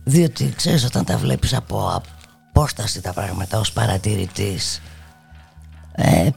Διότι 0.03 0.53
ξέρεις 0.55 0.85
όταν 0.85 1.05
τα 1.05 1.17
βλέπεις 1.17 1.53
από 1.53 2.03
απόσταση 2.51 3.01
τα 3.01 3.13
πράγματα 3.13 3.59
ως 3.59 3.71
παρατηρητής 3.71 4.81
ε, 5.91 6.29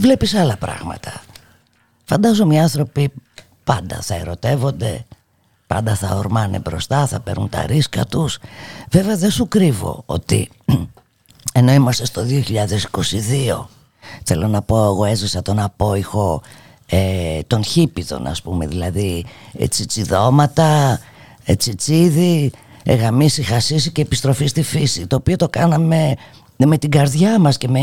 βλέπεις 0.00 0.34
άλλα 0.34 0.56
πράγματα. 0.56 1.22
Φαντάζομαι 2.04 2.54
οι 2.54 2.58
άνθρωποι 2.58 3.12
πάντα 3.64 4.00
θα 4.00 4.14
ερωτεύονται, 4.14 5.04
πάντα 5.66 5.94
θα 5.94 6.16
ορμάνε 6.16 6.58
μπροστά, 6.58 7.06
θα 7.06 7.20
παίρνουν 7.20 7.48
τα 7.48 7.66
ρίσκα 7.66 8.06
τους. 8.06 8.38
Βέβαια 8.90 9.16
δεν 9.16 9.30
σου 9.30 9.48
κρύβω 9.48 10.02
ότι 10.06 10.48
ενώ 11.52 11.72
είμαστε 11.72 12.04
στο 12.04 12.22
2022 12.28 13.66
θέλω 14.24 14.48
να 14.48 14.62
πω 14.62 14.84
εγώ 14.84 15.04
έζησα 15.04 15.42
τον 15.42 15.58
απόϊχο 15.58 16.42
ε, 16.86 17.40
των 17.46 17.64
χίπιδων 17.64 18.26
ας 18.26 18.42
πούμε 18.42 18.66
δηλαδή 18.66 19.24
ε, 19.52 19.66
τσιτσιδώματα, 19.66 21.00
ε, 21.44 21.54
τσιτσίδι, 21.54 22.52
ε, 22.82 22.94
γαμίση, 22.94 23.42
χασίση 23.42 23.92
και 23.92 24.02
επιστροφή 24.02 24.46
στη 24.46 24.62
φύση 24.62 25.06
το 25.06 25.16
οποίο 25.16 25.36
το 25.36 25.48
κάναμε 25.48 26.14
με 26.56 26.78
την 26.78 26.90
καρδιά 26.90 27.38
μας 27.38 27.56
και 27.56 27.68
με, 27.68 27.80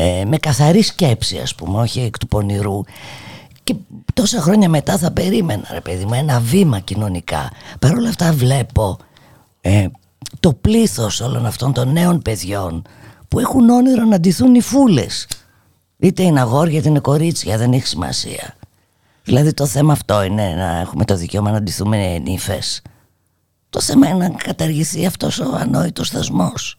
ε, 0.00 0.24
με 0.24 0.36
καθαρή 0.36 0.82
σκέψη 0.82 1.38
ας 1.38 1.54
πούμε 1.54 1.80
όχι 1.80 2.00
εκ 2.00 2.18
του 2.18 2.28
πονηρού. 2.28 2.82
Και 3.64 3.74
τόσα 4.14 4.40
χρόνια 4.40 4.68
μετά 4.68 4.98
θα 4.98 5.10
περίμενα 5.10 5.68
ρε 5.72 5.80
παιδί 5.80 6.04
μου 6.04 6.14
ένα 6.14 6.40
βήμα 6.40 6.78
κοινωνικά. 6.78 7.50
Παρ' 7.78 7.94
όλα 7.94 8.08
αυτά 8.08 8.32
βλέπω 8.32 8.98
ε, 9.60 9.86
το 10.40 10.52
πλήθος 10.52 11.20
όλων 11.20 11.46
αυτών 11.46 11.72
των 11.72 11.92
νέων 11.92 12.22
παιδιών 12.22 12.82
που 13.28 13.38
έχουν 13.38 13.68
όνειρο 13.68 14.04
να 14.04 14.20
ντυθούν 14.20 14.54
οι 14.54 14.60
φούλες. 14.60 15.26
Είτε 15.98 16.22
είναι 16.22 16.40
αγόρια 16.40 16.78
είτε 16.78 16.88
είναι 16.88 17.00
κορίτσια 17.00 17.58
δεν 17.58 17.72
έχει 17.72 17.86
σημασία. 17.86 18.54
Δηλαδή 19.22 19.52
το 19.52 19.66
θέμα 19.66 19.92
αυτό 19.92 20.22
είναι 20.22 20.54
να 20.56 20.78
έχουμε 20.78 21.04
το 21.04 21.16
δικαίωμα 21.16 21.50
να 21.50 21.62
ντυθούμε 21.62 22.18
νύφες. 22.18 22.82
Το 23.70 23.80
θέμα 23.80 24.08
είναι 24.08 24.28
να 24.28 24.34
καταργηθεί 24.34 25.06
αυτός 25.06 25.38
ο 25.38 25.56
ανόητος 25.60 26.10
θεσμός. 26.10 26.78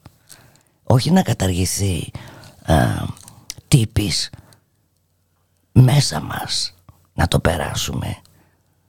Όχι 0.84 1.12
να 1.12 1.22
καταργηθεί 1.22 2.12
α, 2.72 3.06
τύπης 3.68 4.30
μέσα 5.72 6.20
μας 6.20 6.74
να 7.14 7.28
το 7.28 7.40
περάσουμε. 7.40 8.18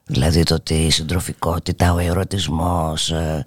Δηλαδή 0.04 0.42
το 0.42 0.54
ότι 0.54 0.74
η 0.74 0.90
συντροφικότητα, 0.90 1.92
ο 1.92 1.98
ερωτισμός 1.98 3.10
ε, 3.10 3.44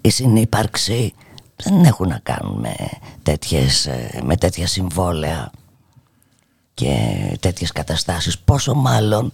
η 0.00 0.10
συνύπαρξη 0.10 1.14
δεν 1.56 1.84
έχουν 1.84 2.08
να 2.08 2.18
κάνουν 2.18 2.58
με, 2.60 2.74
τέτοιες, 3.22 3.86
ε, 3.86 4.20
με 4.24 4.36
τέτοια 4.36 4.66
συμβόλαια 4.66 5.50
και 6.74 7.36
τέτοιες 7.40 7.72
καταστάσεις. 7.72 8.38
Πόσο 8.38 8.74
μάλλον 8.74 9.32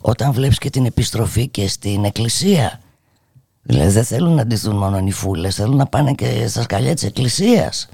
όταν 0.00 0.32
βλέπεις 0.32 0.58
και 0.58 0.70
την 0.70 0.84
επιστροφή 0.86 1.48
και 1.48 1.68
στην 1.68 2.04
εκκλησία 2.04 2.80
δηλαδή 3.62 3.90
δεν 3.90 4.04
θέλουν 4.04 4.34
να 4.34 4.46
ντυθούν 4.46 4.76
μόνο 4.76 4.98
οι 4.98 5.12
φούλες 5.12 5.54
θέλουν 5.54 5.76
να 5.76 5.86
πάνε 5.86 6.12
και 6.12 6.46
στα 6.48 6.62
σκαλιά 6.62 6.94
της 6.94 7.02
εκκλησίας 7.02 7.88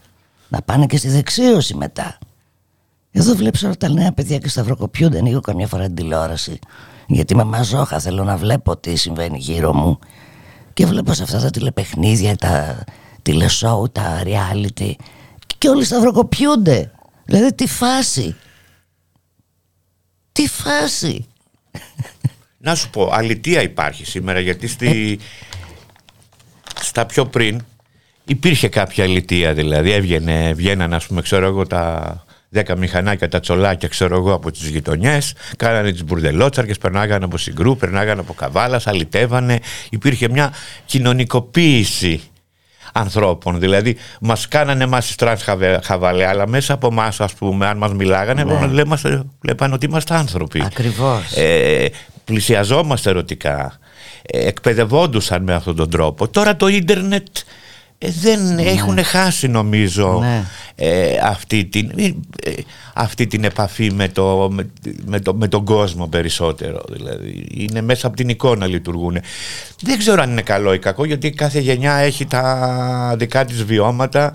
να 0.49 0.63
πάνε 0.63 0.87
και 0.87 0.97
στη 0.97 1.09
δεξίωση 1.09 1.75
μετά 1.75 2.19
εδώ 3.11 3.35
βλέπεις 3.35 3.63
όλα 3.63 3.77
τα 3.77 3.89
νέα 3.89 4.13
παιδιά 4.13 4.39
και 4.39 4.49
σταυροκοπιούνται 4.49 5.19
ανοίγω 5.19 5.41
καμιά 5.41 5.67
φορά 5.67 5.87
την 5.87 5.95
τηλεόραση 5.95 6.59
γιατί 7.07 7.37
με 7.37 7.45
μαζόχα 7.45 8.01
θέλω 8.01 8.25
να 8.25 8.37
βλέπω 8.37 8.77
τι 8.77 8.97
συμβαίνει 8.97 9.39
γύρω 9.39 9.73
μου 9.73 9.99
και 10.75 10.87
βλέπω 10.87 11.13
σε 11.13 11.23
αυτά 11.23 11.41
τα 11.41 11.51
τηλεπαιχνίδια, 11.51 12.37
τα 12.37 12.85
τηλεσόου, 13.23 13.91
τα 13.93 14.23
reality 14.25 14.93
και 15.59 15.69
όλοι 15.69 15.85
σταυροκοπιούνται. 15.85 16.93
Δηλαδή 17.25 17.55
τι 17.55 17.67
φάση. 17.67 18.37
Τι 20.33 20.49
φάση. 20.49 21.27
Να 22.59 22.75
σου 22.75 22.91
πω, 22.91 23.09
αλητία 23.13 23.63
υπάρχει 23.63 24.05
σήμερα 24.05 24.41
γιατί 24.41 24.67
στη, 24.67 25.19
στα 26.85 27.07
πιο 27.07 27.27
πριν 27.27 27.61
υπήρχε 28.25 28.69
κάποια 28.69 29.05
αλητία 29.05 29.53
δηλαδή. 29.55 29.93
Έβγαινε, 29.93 30.53
βγαίναν 30.55 30.95
ας 30.95 31.07
πούμε 31.07 31.23
ξέρω 31.23 31.47
εγώ 31.47 31.67
τα 31.67 32.25
δέκα 32.49 32.77
μηχανάκια, 32.77 33.29
τα 33.29 33.41
τσολάκια 33.41 33.89
ξέρω 33.89 34.17
εγώ 34.17 34.33
από 34.33 34.51
τις 34.51 34.69
γειτονιές, 34.69 35.35
κάνανε 35.57 35.93
τις 35.93 36.05
μπουρδελότσαρκες, 36.05 36.79
περνάγανε 36.79 37.25
από 37.25 37.39
συγκρού, 37.39 37.77
περνάγανε 37.77 38.21
από 38.21 38.33
καβάλας, 38.35 38.87
αλητεύανε. 38.87 39.59
Υπήρχε 39.91 40.29
μια 40.29 40.53
κοινωνικοποίηση 40.85 42.23
ανθρώπων. 42.93 43.61
Δηλαδή, 43.61 43.97
μας 44.21 44.49
κάνανε 44.49 44.85
εμάς 44.85 45.07
τις 45.07 45.15
τρανς 45.17 45.45
χαβαλέ, 45.83 46.27
αλλά 46.27 46.49
μέσα 46.49 46.73
από 46.73 46.87
εμάς, 46.87 47.21
ας 47.21 47.35
πούμε, 47.35 47.67
αν 47.67 47.77
μας 47.77 47.93
μιλάγανε, 47.93 48.45
Ναι. 48.45 48.67
λέμε, 48.67 48.97
βλέπανε 49.41 49.75
ότι 49.75 49.87
είμαστε 49.87 50.15
άνθρωποι. 50.15 50.63
Ακριβώς. 50.65 51.33
Ε, 51.37 51.87
πλησιαζόμαστε 52.25 53.11
ερωτικά. 53.11 53.79
Ε, 54.27 54.47
εκπαιδευόντουσαν 54.47 55.43
με 55.43 55.55
αυτόν 55.55 55.77
τον 55.77 55.91
τρόπο. 55.91 56.29
Τώρα 56.29 56.57
το 56.57 56.69
ίντερνετ 56.69 57.27
ε, 57.99 58.11
δεν 58.21 58.59
έχουν 58.59 59.05
χάσει 59.05 59.49
νομίζω 59.49 60.19
Ναι. 60.21 60.45
ε, 60.75 61.19
αυτή, 61.23 61.65
την, 61.65 61.91
ε, 61.97 62.53
αυτή 62.95 63.27
την 63.27 63.45
επαφή 63.45 63.93
με, 63.93 64.09
το, 64.09 64.49
με, 64.53 64.71
με, 65.05 65.21
το, 65.21 65.35
με 65.35 65.49
τον 65.49 65.65
κόσμο 65.65 66.07
περισσότερο 66.07 66.83
δηλαδή 66.91 67.47
είναι 67.51 67.81
μέσα 67.81 68.07
από 68.07 68.17
την 68.17 68.29
εικόνα 68.29 68.67
λειτουργούν 68.67 69.19
δεν 69.81 69.99
ξέρω 69.99 70.23
αν 70.23 70.31
είναι 70.31 70.43
καλό 70.43 70.73
ή 70.73 70.79
κακό 70.79 71.05
γιατί 71.05 71.31
κάθε 71.31 71.61
γενιά 71.61 71.95
έχει 71.95 72.27
τα 72.27 73.15
δικά 73.19 73.45
της 73.45 73.65
βιώματα 73.65 74.35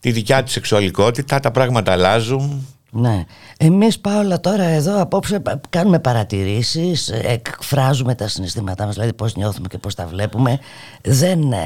τη 0.00 0.10
δικιά 0.12 0.42
της 0.42 0.52
σεξουαλικότητα 0.52 1.40
τα 1.40 1.50
πράγματα 1.50 1.92
αλλάζουν 1.92 2.66
Ναι. 2.94 3.24
Εμείς 3.58 3.98
Πάολα 3.98 4.40
τώρα 4.40 4.64
εδώ 4.64 5.00
απόψε 5.02 5.40
πα- 5.40 5.60
κάνουμε 5.70 5.98
παρατηρήσεις, 5.98 7.08
ε, 7.08 7.22
εκφράζουμε 7.26 8.14
τα 8.14 8.28
συναισθήματά 8.28 8.84
μας, 8.86 8.94
δηλαδή 8.94 9.12
πώς 9.12 9.34
νιώθουμε 9.36 9.66
και 9.68 9.78
πώς 9.78 9.94
τα 9.94 10.06
βλέπουμε. 10.06 10.58
Δεν 11.02 11.52
ε, 11.52 11.56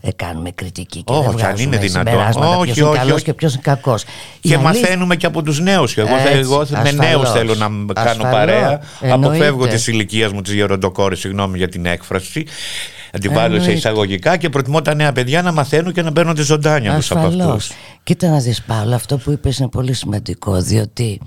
ε, 0.00 0.10
κάνουμε 0.16 0.50
κριτική 0.50 1.02
και 1.02 1.12
Όχι, 1.12 1.20
δεν 1.22 1.30
αν 1.30 1.36
βγάζουμε 1.36 1.62
είναι 1.62 1.76
δυνατόν. 1.86 2.12
συμπεράσματα 2.12 2.56
Όχι, 2.56 2.64
ποιος 2.64 2.76
είναι 2.76 2.86
όχι, 2.88 2.98
καλός 2.98 3.14
όχι. 3.14 3.24
και 3.24 3.34
ποιος 3.34 3.52
είναι 3.52 3.62
κακός. 3.64 4.02
Η 4.02 4.06
Και 4.40 4.54
αλήθεια- 4.54 4.58
μαθαίνουμε 4.82 5.16
και 5.16 5.26
από 5.26 5.42
τους 5.42 5.60
νέους. 5.60 5.96
Εγώ, 5.96 6.14
Έτσι, 6.14 6.32
εγώ 6.38 6.56
με 6.56 6.62
ασφαλώς. 6.62 6.94
νέους 6.94 7.30
θέλω 7.30 7.54
να 7.54 7.66
κάνω 7.66 7.92
Ασφαλώς. 7.94 8.32
παρέα. 8.32 8.80
Εννοείται. 9.00 9.26
Αποφεύγω 9.36 9.66
της 9.66 9.86
ηλικίας 9.86 10.32
μου, 10.32 10.42
της 10.42 10.52
γεροντοκόρης, 10.52 11.18
συγγνώμη 11.18 11.58
για 11.58 11.68
την 11.68 11.86
έκφραση. 11.86 12.46
Να 13.12 13.18
την 13.18 13.32
βάλω 13.32 13.48
σε 13.48 13.54
Εννοείται. 13.54 13.72
εισαγωγικά 13.78 14.36
και 14.36 14.48
προτιμώ 14.48 14.82
τα 14.82 14.94
νέα 14.94 15.12
παιδιά 15.12 15.42
να 15.42 15.52
μαθαίνουν 15.52 15.92
και 15.92 16.02
να 16.02 16.12
παίρνουν 16.12 16.34
τη 16.34 16.42
ζωντάνια 16.42 16.94
τους 16.94 17.10
από 17.10 17.20
Ασφαλώς. 17.20 17.46
αυτούς. 17.46 17.70
Κοίτα 18.02 18.28
να 18.28 18.38
δεις 18.38 18.62
Παύλο, 18.62 18.94
αυτό 18.94 19.18
που 19.18 19.30
είπες 19.30 19.58
είναι 19.58 19.68
πολύ 19.68 19.92
σημαντικό 19.92 20.60
διότι 20.62 21.20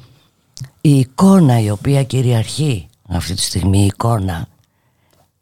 η 0.82 0.98
εικόνα 0.98 1.60
η 1.60 1.70
οποία 1.70 2.04
κυριαρχεί 2.04 2.88
αυτή 3.10 3.34
τη 3.34 3.42
στιγμή 3.42 3.82
η 3.82 3.86
εικόνα 3.86 4.48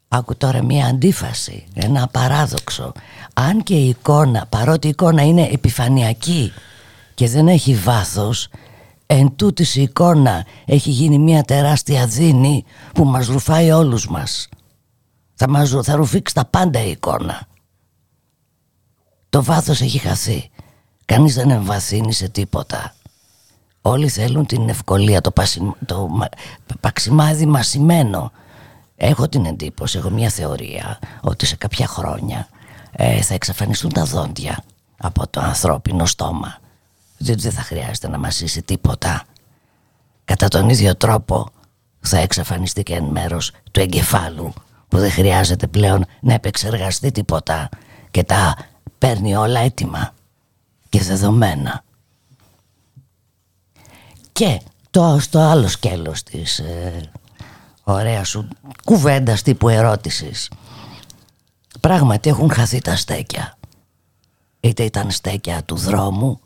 άκου 0.08 0.36
τώρα 0.36 0.62
μια 0.64 0.86
αντίφαση, 0.86 1.64
ένα 1.74 2.08
παράδοξο 2.12 2.92
αν 3.34 3.62
και 3.62 3.74
η 3.74 3.88
εικόνα, 3.88 4.46
παρότι 4.48 4.86
η 4.86 4.90
εικόνα 4.90 5.22
είναι 5.22 5.48
επιφανειακή 5.52 6.52
και 7.14 7.28
δεν 7.28 7.48
έχει 7.48 7.74
βάθος 7.74 8.48
Εν 9.12 9.32
τούτης 9.36 9.76
η 9.76 9.82
εικόνα 9.82 10.46
έχει 10.64 10.90
γίνει 10.90 11.18
μια 11.18 11.42
τεράστια 11.42 12.06
δίνη 12.06 12.64
που 12.94 13.04
μας 13.04 13.26
ρουφάει 13.26 13.70
όλους 13.70 14.08
μας. 14.08 14.48
Θα, 15.42 15.48
μας, 15.48 15.70
θα 15.82 15.94
ρουφήξει 15.96 16.34
τα 16.34 16.44
πάντα 16.44 16.82
η 16.82 16.90
εικόνα. 16.90 17.42
Το 19.30 19.42
βάθος 19.42 19.80
έχει 19.80 19.98
χαθεί. 19.98 20.50
Κανείς 21.04 21.34
δεν 21.34 21.50
εμβαθύνει 21.50 22.12
σε 22.12 22.28
τίποτα. 22.28 22.94
Όλοι 23.80 24.08
θέλουν 24.08 24.46
την 24.46 24.68
ευκολία, 24.68 25.20
το, 25.20 25.30
πασι, 25.30 25.72
το 25.86 26.08
παξιμάδι 26.80 27.46
μασημένο. 27.46 28.32
Έχω 28.96 29.28
την 29.28 29.44
εντύπωση, 29.44 29.98
έχω 29.98 30.10
μια 30.10 30.28
θεωρία 30.28 30.98
ότι 31.20 31.46
σε 31.46 31.56
κάποια 31.56 31.86
χρόνια 31.86 32.48
ε, 32.92 33.22
θα 33.22 33.34
εξαφανιστούν 33.34 33.92
τα 33.92 34.04
δόντια 34.04 34.64
από 34.96 35.28
το 35.28 35.40
ανθρώπινο 35.40 36.06
στόμα. 36.06 36.58
Διότι 37.18 37.40
δεν 37.40 37.52
θα 37.52 37.62
χρειάζεται 37.62 38.08
να 38.08 38.18
μασίσει 38.18 38.62
τίποτα. 38.62 39.24
Κατά 40.24 40.48
τον 40.48 40.68
ίδιο 40.68 40.96
τρόπο 40.96 41.48
θα 42.00 42.18
εξαφανιστεί 42.18 42.82
και 42.82 42.94
εν 42.94 43.04
μέρος 43.04 43.52
του 43.70 43.80
εγκεφάλου 43.80 44.52
που 44.90 44.98
δεν 44.98 45.10
χρειάζεται 45.10 45.66
πλέον 45.66 46.04
να 46.20 46.34
επεξεργαστεί 46.34 47.10
τίποτα. 47.10 47.68
Και 48.10 48.22
τα 48.22 48.56
παίρνει 48.98 49.36
όλα 49.36 49.60
έτοιμα 49.60 50.14
και 50.88 51.00
δεδομένα. 51.00 51.84
Και 54.32 54.60
το, 54.90 55.18
στο 55.20 55.38
άλλο 55.38 55.68
σκέλος 55.68 56.22
της 56.22 56.58
ε, 56.58 57.10
ωραία 57.84 58.24
σου 58.24 58.48
κουβέντας 58.84 59.42
τύπου 59.42 59.68
ερώτησης. 59.68 60.50
Πράγματι 61.80 62.28
έχουν 62.28 62.50
χαθεί 62.52 62.80
τα 62.80 62.96
στέκια. 62.96 63.58
Είτε 64.60 64.82
ήταν 64.82 65.10
στέκια 65.10 65.62
του 65.64 65.76
δρόμου 65.76 66.40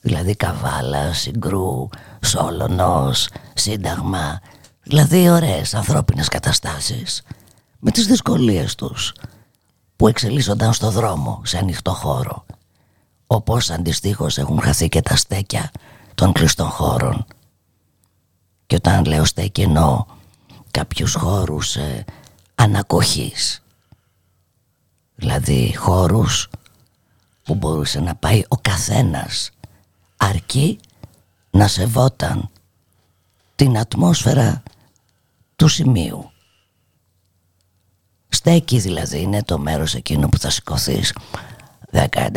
δηλαδή 0.00 0.34
καβάλα, 0.36 1.12
συγκρού, 1.12 1.88
σόλωνος, 2.24 3.28
σύνταγμα. 3.54 4.40
Δηλαδή 4.82 5.30
ωραίες 5.30 5.74
ανθρώπινες 5.74 6.28
καταστάσεις 6.28 7.22
με 7.78 7.90
τις 7.90 8.06
δυσκολίες 8.06 8.74
τους 8.74 9.12
που 9.96 10.08
εξελίσσονταν 10.08 10.72
στο 10.72 10.90
δρόμο 10.90 11.42
σε 11.44 11.58
ανοιχτό 11.58 11.92
χώρο 11.92 12.44
όπως 13.26 13.70
αντιστοίχως 13.70 14.38
έχουν 14.38 14.60
χαθεί 14.60 14.88
και 14.88 15.02
τα 15.02 15.16
στέκια 15.16 15.70
των 16.14 16.32
κλειστών 16.32 16.68
χώρων. 16.68 17.26
Και 18.66 18.74
όταν 18.74 19.04
λέω 19.04 19.24
στέκει 19.24 19.60
εννοώ 19.60 20.04
κάποιους 20.70 21.14
χώρους 21.14 21.76
ε, 21.76 22.04
ανακοχής. 22.54 23.62
Δηλαδή 25.14 25.74
χώρους 25.76 26.48
που 27.42 27.54
μπορούσε 27.54 28.00
να 28.00 28.14
πάει 28.14 28.42
ο 28.48 28.56
καθένας 28.56 29.50
αρκεί 30.16 30.78
να 31.50 31.68
σεβόταν 31.68 32.50
την 33.54 33.78
ατμόσφαιρα 33.78 34.62
του 35.56 35.68
σημείου 35.68 36.30
στέκει 38.28 38.78
δηλαδή 38.78 39.20
είναι 39.20 39.42
το 39.42 39.58
μέρος 39.58 39.94
εκείνο 39.94 40.28
που 40.28 40.38
θα 40.38 40.50
σηκωθείς. 40.50 41.14
10, 41.92 42.06
11, 42.14 42.28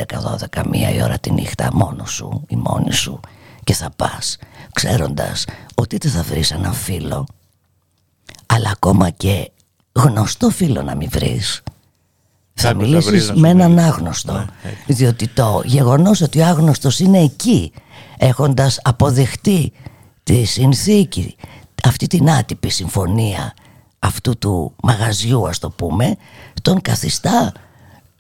12, 0.56 0.64
μία 0.70 0.90
η 0.90 1.04
ώρα 1.04 1.20
τη 1.20 1.32
νύχτα 1.32 1.70
μόνος 1.74 2.12
σου 2.12 2.44
ή 2.48 2.56
μόνη 2.56 2.92
σου. 2.92 3.20
Και 3.64 3.74
θα 3.74 3.90
πας 3.96 4.38
ξέροντας 4.74 5.46
ότι 5.76 5.98
δεν 5.98 6.12
θα 6.12 6.24
βρεις 6.24 6.52
έναν 6.52 6.74
φίλο. 6.74 7.26
Αλλά 8.46 8.70
ακόμα 8.70 9.10
και 9.10 9.52
γνωστό 9.92 10.50
φίλο 10.50 10.82
να 10.82 10.96
μην 10.96 11.10
βρεις. 11.10 11.64
Θα 12.54 12.74
μιλήσεις 12.74 13.32
με 13.32 13.50
έναν 13.50 13.80
άγνωστο. 13.80 14.34
ναι, 14.34 14.48
διότι 14.88 15.28
το 15.28 15.62
γεγονός 15.66 16.22
ότι 16.22 16.40
ο 16.40 16.46
άγνωστος 16.46 17.00
είναι 17.00 17.20
εκεί 17.20 17.72
έχοντας 18.18 18.80
αποδεχτεί 18.84 19.72
τη 20.24 20.44
συνθήκη 20.44 21.36
αυτή 21.84 22.08
την 22.08 22.30
άτυπη 22.30 22.70
συμφωνία 22.70 23.54
αυτού 24.02 24.38
του 24.38 24.74
μαγαζιού 24.84 25.48
ας 25.48 25.60
το 25.60 25.70
πούμε 25.70 26.16
τον 26.62 26.82
καθιστά 26.82 27.54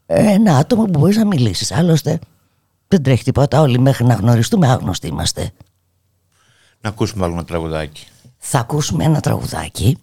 ένα 0.05 0.57
άτομο 0.57 0.83
που 0.83 0.99
μπορείς 0.99 1.17
να 1.17 1.25
μιλήσεις. 1.25 1.71
Άλλωστε 1.71 2.19
δεν 2.87 3.03
τρέχει 3.03 3.23
τίποτα. 3.23 3.61
Όλοι 3.61 3.79
μέχρι 3.79 4.05
να 4.05 4.13
γνωριστούμε 4.13 4.67
άγνωστοι 4.67 5.07
είμαστε. 5.07 5.51
Να 6.81 6.89
ακούσουμε 6.89 7.25
άλλο 7.25 7.33
ένα 7.33 7.45
τραγουδάκι. 7.45 8.05
Θα 8.37 8.59
ακούσουμε 8.59 9.03
ένα 9.03 9.19
τραγουδάκι 9.19 9.97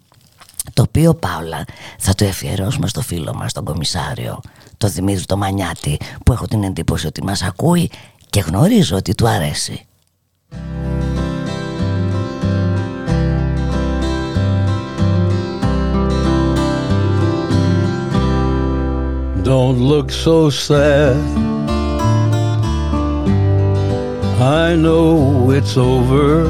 το 0.73 0.81
οποίο 0.81 1.13
Πάολα 1.13 1.65
θα 1.97 2.15
το 2.15 2.25
εφιερώσουμε 2.25 2.87
στο 2.87 3.01
φίλο 3.01 3.33
μας 3.33 3.53
τον 3.53 3.65
κομισάριο 3.65 4.39
το 4.77 4.87
Δημήτρη 4.87 5.25
το 5.25 5.37
Μανιάτη 5.37 5.99
που 6.25 6.31
έχω 6.31 6.45
την 6.45 6.63
εντύπωση 6.63 7.07
ότι 7.07 7.23
μας 7.23 7.41
ακούει 7.41 7.91
και 8.29 8.39
γνωρίζω 8.39 8.95
ότι 8.97 9.15
του 9.15 9.27
αρέσει 9.27 9.87
Don't 19.49 19.79
look 19.79 20.11
so 20.11 20.51
sad. 20.51 21.17
I 24.39 24.75
know 24.75 25.49
it's 25.49 25.75
over, 25.75 26.43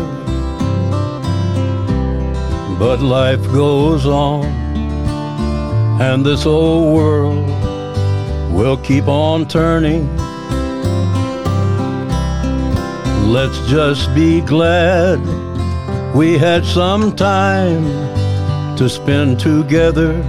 but 2.78 3.00
life 3.00 3.42
goes 3.54 4.06
on, 4.06 4.44
and 6.02 6.26
this 6.26 6.46
old 6.46 6.94
world 6.94 7.48
will 8.52 8.76
keep 8.76 9.08
on 9.08 9.48
turning. 9.48 10.14
Let's 13.32 13.60
just 13.70 14.14
be 14.14 14.42
glad 14.42 15.22
we 16.14 16.38
had 16.38 16.66
some 16.66 17.16
time 17.16 17.86
to 18.76 18.90
spend 18.90 19.40
together 19.40 20.22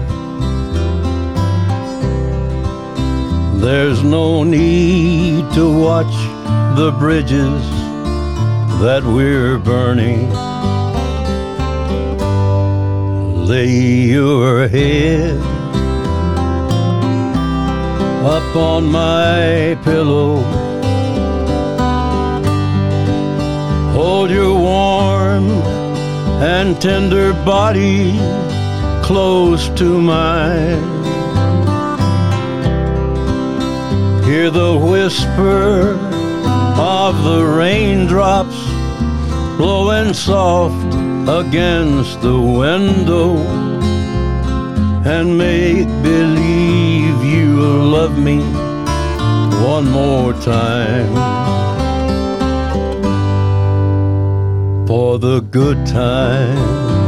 There's 3.60 4.02
no 4.02 4.42
need 4.42 5.52
to 5.52 5.70
watch 5.70 6.14
the 6.78 6.96
bridges 6.98 7.62
that 8.80 9.02
we're 9.04 9.58
burning. 9.58 10.30
Lay 13.46 13.68
your 14.16 14.66
head 14.66 15.36
up 18.24 18.56
on 18.56 18.86
my 18.86 19.78
pillow. 19.84 20.36
Hold 23.92 24.30
your 24.30 24.58
warm 24.58 25.50
and 26.40 26.80
tender 26.80 27.34
body 27.44 28.16
close 29.02 29.68
to 29.80 30.00
mine. 30.00 30.99
Hear 34.30 34.48
the 34.48 34.78
whisper 34.78 35.98
of 36.78 37.24
the 37.24 37.44
raindrops 37.44 38.54
blowing 39.56 40.14
soft 40.14 40.94
against 41.28 42.22
the 42.22 42.40
window 42.40 43.38
and 45.04 45.36
make 45.36 45.88
believe 46.04 47.24
you 47.24 47.56
love 47.96 48.16
me 48.20 48.38
one 49.66 49.90
more 49.90 50.32
time 50.34 51.12
for 54.86 55.18
the 55.18 55.40
good 55.40 55.84
times. 55.88 56.99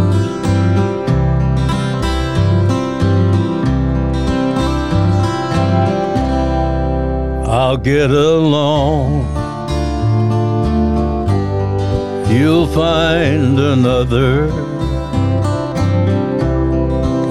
I'll 7.53 7.77
get 7.77 8.11
along. 8.11 9.27
You'll 12.33 12.67
find 12.67 13.59
another, 13.59 14.45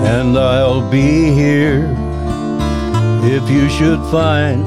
and 0.06 0.38
I'll 0.38 0.88
be 0.92 1.32
here 1.34 1.92
if 3.24 3.50
you 3.50 3.68
should 3.68 4.00
find 4.12 4.62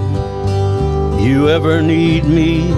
you 1.22 1.48
ever 1.48 1.80
need 1.80 2.24
me. 2.24 2.70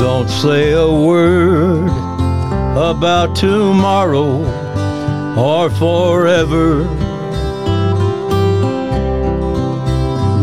Don't 0.00 0.28
say 0.28 0.72
a 0.72 0.90
word 0.90 1.86
about 2.72 3.36
tomorrow 3.36 4.42
or 5.38 5.70
forever 5.70 7.01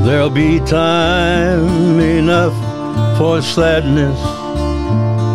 There'll 0.05 0.29
be 0.29 0.59
time 0.61 1.99
enough 1.99 2.55
for 3.17 3.41
sadness 3.41 4.19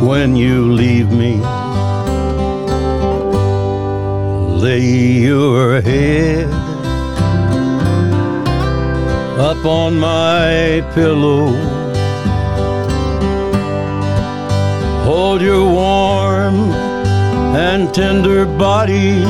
when 0.03 0.35
you 0.37 0.73
leave 0.73 1.11
me. 1.13 1.37
Lay 4.65 4.81
your 4.81 5.81
head 5.83 6.51
up 9.39 9.65
on 9.67 9.99
my 9.99 10.83
pillow. 10.95 11.53
Hold 15.05 15.43
your 15.43 15.65
warm 15.71 16.73
and 17.55 17.93
tender 17.95 18.47
body 18.47 19.23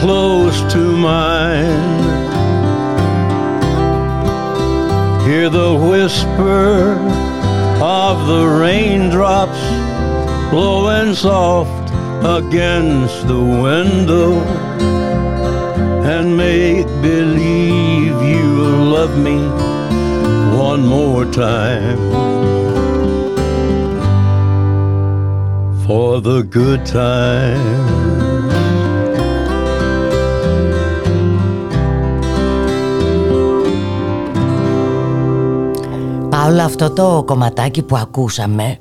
close 0.00 0.60
to 0.72 0.96
mine 0.96 2.09
Hear 5.30 5.48
the 5.48 5.76
whisper 5.76 6.98
of 7.80 8.26
the 8.26 8.44
raindrops 8.48 9.62
blowing 10.50 11.14
soft 11.14 11.88
against 12.24 13.28
the 13.28 13.38
window 13.38 14.40
and 16.02 16.36
make 16.36 16.88
believe 17.00 18.20
you'll 18.32 18.86
love 18.96 19.16
me 19.16 19.38
one 20.58 20.84
more 20.84 21.24
time 21.26 22.00
for 25.86 26.20
the 26.20 26.42
good 26.42 26.84
time. 26.84 28.09
Πάολα 36.40 36.64
αυτό 36.64 36.90
το 36.90 37.22
κομματάκι 37.26 37.82
που 37.82 37.96
ακούσαμε 37.96 38.78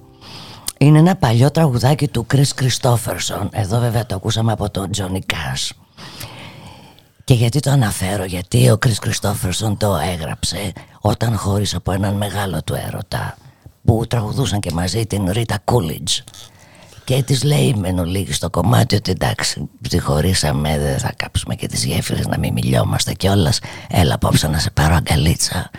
είναι 0.78 1.00
ένα 1.00 1.16
παλιό 1.16 1.52
τραγουδάκι 1.52 2.08
του 2.08 2.26
Chris 2.34 2.62
Christopherson. 2.62 3.48
Εδώ 3.52 3.80
βέβαια 3.80 4.06
το 4.06 4.16
ακούσαμε 4.16 4.52
από 4.52 4.70
τον 4.70 4.90
Johnny 4.98 5.34
Cash. 5.34 5.70
Και 7.24 7.34
γιατί 7.34 7.60
το 7.60 7.72
αναφέρω 7.72 8.26
Γιατί 8.26 8.70
ο 8.70 8.78
Chris 8.86 9.08
Christopherson 9.08 9.76
το 9.78 9.96
έγραψε 10.14 10.74
Όταν 11.00 11.38
χώρισε 11.38 11.76
από 11.76 11.92
έναν 11.92 12.16
μεγάλο 12.16 12.64
του 12.64 12.74
έρωτα 12.88 13.38
Που 13.86 14.06
τραγουδούσαν 14.08 14.60
και 14.60 14.72
μαζί 14.72 15.06
την 15.06 15.32
Rita 15.34 15.56
Coolidge. 15.66 16.24
Και 17.04 17.24
της 17.24 17.44
λέει 17.44 17.74
με 17.74 18.04
λίγη 18.06 18.34
στο 18.34 18.50
κομμάτι 18.50 18.96
ότι 18.96 19.12
εντάξει, 19.12 19.70
χωρίσαμε, 20.02 20.80
δεν 20.80 20.98
θα 20.98 21.14
κάψουμε 21.16 21.56
και 21.56 21.68
τις 21.68 21.86
γέφυρες 21.86 22.28
να 22.28 22.38
μην 22.38 22.54
μιλιόμαστε 22.54 23.14
κιόλας. 23.14 23.60
Έλα 23.90 24.14
απόψε 24.14 24.48
να 24.48 24.60
σε 24.60 24.70
πάρω 24.70 24.96
αγκαλίτσα 24.96 25.70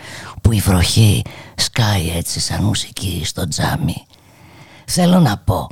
που 0.41 0.51
η 0.51 0.59
βροχή 0.59 1.21
σκάει 1.61 2.09
έτσι 2.17 2.39
σαν 2.39 2.63
μουσική 2.63 3.21
στο 3.25 3.47
τζάμι. 3.47 4.05
Θέλω 4.85 5.19
να 5.19 5.37
πω, 5.37 5.67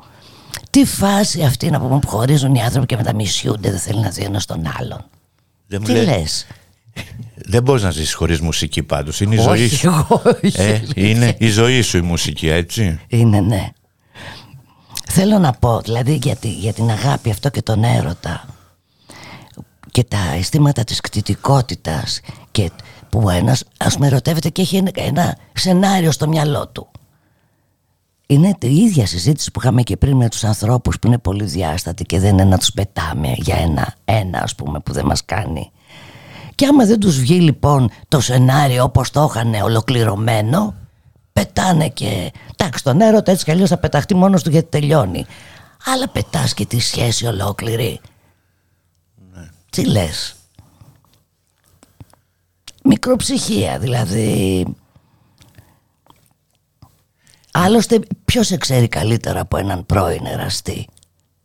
τι 0.70 0.86
φάση 0.86 1.44
αυτή 1.44 1.70
να 1.70 1.80
πούμε 1.80 2.00
που 2.00 2.08
χωρίζουν 2.08 2.56
οι 2.56 2.62
άνθρωποι 2.64 2.86
και 2.86 2.96
μεταμισιούνται, 2.96 3.70
δεν 3.70 3.80
θέλει 3.80 4.00
να 4.00 4.10
δει 4.10 4.24
ένας 4.24 4.46
τον 4.46 4.72
άλλον; 4.80 5.06
Δεν 5.68 5.80
μου 5.82 5.88
Τι 5.88 5.92
λέει- 5.94 6.06
λες; 6.06 6.48
Δεν 7.36 7.64
μπορείς 7.64 7.84
να 7.84 7.92
ζήσει 7.92 8.16
χωρίς 8.16 8.40
μουσική 8.40 8.84
πάντως. 8.84 9.22
Είναι 9.22 9.36
η 9.36 9.38
Όχι, 9.38 9.48
ζωή 9.48 9.70
σου. 9.70 10.08
όχι, 10.10 10.62
Ε, 10.62 10.64
αλήθεια. 10.76 11.10
είναι 11.10 11.36
η 11.40 11.50
ζωή 11.50 11.82
σου 11.82 11.98
η 11.98 12.02
μουσική, 12.02 12.50
έτσι. 12.50 13.00
Είναι 13.08 13.40
ναι 13.40 13.70
Θέλω 15.12 15.38
να 15.40 15.52
πω 15.52 15.82
δηλαδή 15.82 16.20
για, 16.24 16.36
τη- 16.36 16.52
για 16.54 16.74
την 16.74 16.90
αγάπη 16.90 17.30
αυτό 17.30 17.50
και 17.50 17.62
τον 17.62 17.84
έρωτα 17.84 18.46
και 19.92 20.04
τα 20.04 20.18
αισθήματα 20.38 20.84
της 20.84 21.00
κτητικότητας 21.02 22.20
και 22.52 22.72
που 23.12 23.30
ένας 23.30 23.64
ας 23.78 23.98
με 23.98 24.08
ερωτεύεται 24.08 24.50
και 24.50 24.62
έχει 24.62 24.76
ένα, 24.76 24.92
ένα 24.94 25.38
σενάριο 25.54 26.12
στο 26.12 26.28
μυαλό 26.28 26.68
του. 26.68 26.88
Είναι 28.28 28.56
η 28.60 28.76
ίδια 28.76 29.06
συζήτηση 29.06 29.52
που 29.52 29.60
είχαμε 29.60 29.82
και 29.82 29.98
πριν 29.98 30.16
με 30.16 30.30
τους 30.30 30.44
ανθρώπους 30.44 31.00
που 31.00 31.08
είναι 31.08 31.18
πολύ 31.18 31.44
διάστατοι 31.44 32.04
και 32.04 32.20
δεν 32.20 32.30
είναι 32.30 32.44
να 32.44 32.58
τους 32.58 32.72
πετάμε 32.72 33.34
για 33.38 33.56
ένα, 33.56 33.94
ένα 34.06 34.40
ας 34.44 34.56
πούμε 34.56 34.80
που 34.80 34.94
δεν 34.94 35.06
μας 35.06 35.26
κάνει. 35.26 35.72
Και 36.56 36.66
άμα 36.66 36.86
δεν 36.86 37.00
τους 37.00 37.20
βγει 37.20 37.40
λοιπόν 37.40 37.92
το 38.08 38.20
σενάριο 38.20 38.84
όπως 38.84 39.12
το 39.12 39.28
είχαν 39.30 39.54
ολοκληρωμένο 39.54 40.76
πετάνε 41.34 41.90
και 41.90 42.32
εντάξει 42.56 42.84
τον 42.84 43.02
έρωτα 43.02 43.32
έτσι 43.32 43.44
κι 43.44 43.52
αλλιώς 43.52 43.70
θα 43.70 43.78
πεταχτεί 43.78 44.16
μόνος 44.16 44.44
του 44.44 44.50
γιατί 44.50 44.70
τελειώνει. 44.70 45.26
Αλλά 45.86 46.10
πετάς 46.10 46.54
και 46.54 46.66
τη 46.66 46.80
σχέση 46.80 47.26
ολόκληρη. 47.26 48.02
Τι 49.70 49.86
λες; 49.86 50.36
Μικροψυχία 52.84 53.80
δηλαδή 53.80 54.66
άλλωστε 57.52 58.00
ποιος 58.26 58.48
σε 58.48 58.58
ξέρει 58.58 58.88
καλύτερα 58.88 59.40
από 59.40 59.58
έναν 59.58 59.86
πρώην 59.86 60.26
εραστή; 60.26 60.88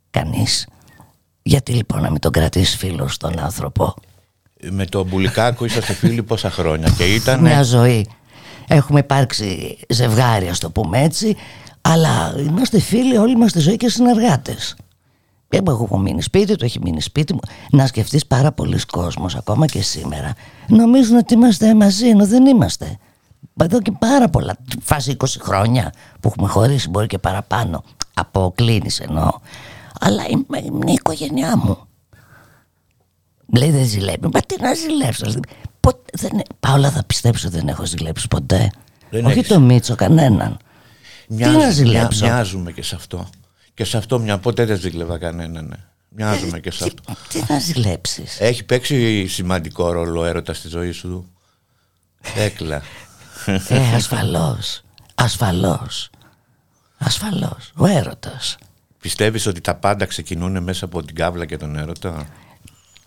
Κανείς 0.09 0.67
γιατί 1.41 1.71
λοιπόν 1.71 2.01
να 2.01 2.11
μην 2.11 2.19
τον 2.19 2.31
κρατήσει 2.31 2.77
φίλος 2.77 3.13
στον 3.13 3.39
άνθρωπο; 3.39 3.93
Με 4.71 4.85
τον 4.85 5.05
Μπουλικάκο 5.05 5.65
είσαστε 5.65 5.93
φίλοι 5.93 6.23
πόσα 6.23 6.51
χρόνια 6.51 6.89
και 6.97 7.13
ήταν. 7.13 7.39
μια 7.39 7.63
ζωή. 7.63 8.07
Έχουμε 8.67 8.99
υπάρξει 8.99 9.77
ζευγάρι, 9.89 10.47
ας 10.47 10.59
το 10.59 10.69
πούμε 10.69 11.01
έτσι, 11.01 11.35
αλλά 11.81 12.35
είμαστε 12.37 12.79
φίλοι, 12.79 13.17
όλοι 13.17 13.31
είμαστε 13.31 13.59
ζωή 13.59 13.77
και 13.77 13.89
συνεργάτες. 13.89 14.75
Εγώ 15.49 15.71
έχω 15.71 15.97
μείνει 15.97 16.21
σπίτι 16.21 16.55
του, 16.55 16.65
έχει 16.65 16.79
μείνει 16.81 17.01
σπίτι 17.01 17.33
μου. 17.33 17.39
Να 17.71 17.85
σκεφτείς 17.87 18.25
πάρα 18.25 18.51
πολλοί 18.51 18.79
κόσμος 18.91 19.35
ακόμα 19.35 19.65
και 19.65 19.81
σήμερα. 19.81 20.33
Νομίζουν 20.67 21.17
ότι 21.17 21.33
είμαστε 21.33 21.73
μαζί, 21.75 22.07
ενώ 22.07 22.25
δεν 22.27 22.45
είμαστε. 22.45 22.97
Εδώ 23.63 23.81
και 23.81 23.91
πάρα 23.99 24.29
πολλά, 24.29 24.55
φάση 24.81 25.15
20 25.19 25.25
χρόνια 25.39 25.93
που 26.19 26.27
έχουμε 26.27 26.47
χωρίσει, 26.47 26.89
μπορεί 26.89 27.07
και 27.07 27.17
παραπάνω. 27.17 27.83
Αποκλίνεις 28.13 28.99
εννοώ. 28.99 29.29
Αλλά 29.99 30.23
είμαι, 30.29 30.57
είναι 30.65 30.91
η 30.91 30.93
οικογένειά 30.93 31.57
μου. 31.57 31.77
Λέει 33.55 33.71
δεν 33.71 33.85
ζηλεύει. 33.85 34.29
Μα 34.33 34.39
τι 34.39 34.61
να 34.61 34.73
ζηλέψω. 34.73 35.25
Ποτέ, 35.79 35.99
δεν, 36.13 36.41
Πάολα 36.59 36.89
θα 36.91 37.03
πιστέψω 37.03 37.49
δεν 37.49 37.67
έχω 37.67 37.85
ζηλέψει 37.85 38.27
ποτέ. 38.27 38.71
Δεν 39.09 39.25
Όχι 39.25 39.37
έχεις. 39.37 39.47
το 39.49 39.59
Μίτσο 39.59 39.95
κανέναν. 39.95 40.57
Μοιάζουμε- 41.27 41.59
τι 41.59 41.65
να 41.65 41.71
ζηλέψω; 41.71 42.23
μοια- 42.25 42.33
Μοιάζουμε 42.33 42.71
και 42.71 42.83
σε 42.83 42.95
αυτό. 42.95 43.27
Και 43.75 43.83
σε 43.83 43.97
αυτό 43.97 44.19
μια 44.19 44.37
ποτέ 44.37 44.65
δεν 44.65 44.77
ζήλευα 44.79 45.17
κανέναν. 45.17 45.65
ναι. 45.65 45.75
Μοιάζουμε 46.17 46.59
και 46.59 46.71
σε 46.71 46.83
Τι, 46.83 46.91
αυτό. 47.09 47.13
τι 47.29 47.43
να 47.53 47.59
ζηλέψεις; 47.59 48.37
Έχει 48.39 48.63
παίξει 48.63 49.27
σημαντικό 49.27 49.91
ρόλο 49.91 50.19
ο 50.21 50.25
έρωτας 50.25 50.57
στη 50.57 50.67
ζωή 50.67 50.91
σου. 50.91 51.29
Έκλα. 52.35 52.81
ε, 53.69 53.95
ασφαλώς. 53.95 54.81
Ασφαλώς. 55.15 56.09
Ασφαλώς. 56.97 57.71
Ο 57.75 57.85
έρωτας. 57.85 58.57
Πιστεύεις 58.99 59.45
ότι 59.47 59.61
τα 59.61 59.75
πάντα 59.75 60.05
ξεκινούν 60.05 60.63
μέσα 60.63 60.85
από 60.85 61.03
την 61.03 61.15
κάβλα 61.15 61.45
και 61.45 61.57
τον 61.57 61.75
έρωτα; 61.77 62.25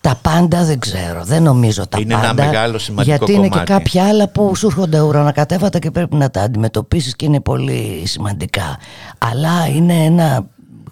Τα 0.01 0.15
πάντα 0.23 0.65
δεν 0.65 0.79
ξέρω. 0.79 1.25
Δεν 1.25 1.43
νομίζω 1.43 1.87
τα 1.87 1.99
Είναι 2.01 2.15
ένα 2.15 2.23
πάντα. 2.23 2.45
μεγάλο 2.45 2.79
σημαντικό 2.79 3.17
γιατί 3.17 3.33
είναι 3.33 3.43
και 3.43 3.49
κομμάτι. 3.49 3.71
κάποια 3.73 4.09
άλλα 4.09 4.29
που 4.29 4.55
σου 4.57 4.67
έρχονται 4.67 5.01
ουρανοκατέβατα 5.01 5.79
και 5.79 5.91
πρέπει 5.91 6.15
να 6.17 6.31
τα 6.31 6.43
αντιμετωπίσεις 6.43 7.17
και 7.17 7.25
είναι 7.25 7.41
πολύ 7.41 8.03
σημαντικά. 8.07 8.79
Αλλά 9.19 9.67
είναι 9.67 10.05
ένα 10.05 10.47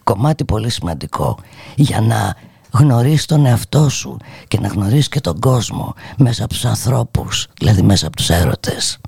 κομμάτι 0.07 0.45
πολύ 0.45 0.71
σημαντικό 0.71 1.38
για 1.77 2.01
να 2.01 2.37
γνωρίσεις 2.73 3.27
τον 3.27 3.47
εαυτό 3.47 3.88
σου 3.88 4.16
και 4.49 4.59
να 4.61 4.69
γνωρίσεις 4.69 5.09
και 5.09 5.21
τον 5.21 5.40
κόσμο 5.40 5.95
μέσα 6.16 6.45
από 6.45 6.53
τους 6.53 6.64
ανθρώπους, 6.64 7.47
δηλαδή 7.59 7.83
μέσα 7.83 8.07
από 8.07 8.16
τους 8.16 8.31
έρωτες. 8.31 8.99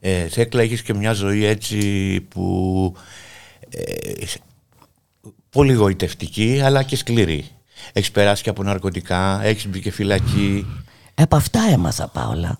Ε, 0.00 0.28
Θέκλα 0.28 0.62
έχεις 0.62 0.82
και 0.82 0.94
μια 0.94 1.12
ζωή 1.12 1.44
έτσι 1.44 1.80
που 2.20 2.94
ε, 3.68 4.24
πολύ 5.50 5.72
γοητευτική 5.72 6.60
αλλά 6.64 6.82
και 6.82 6.96
σκληρή. 6.96 7.48
Έχεις 7.92 8.10
περάσει 8.10 8.42
και 8.42 8.50
από 8.50 8.62
ναρκωτικά, 8.62 9.42
έχεις 9.42 9.66
μπει 9.66 9.80
και 9.80 9.90
φυλακή. 9.90 10.66
Από 11.14 11.36
αυτά 11.36 11.60
έμαθα 11.70 12.08
Πάολα. 12.08 12.58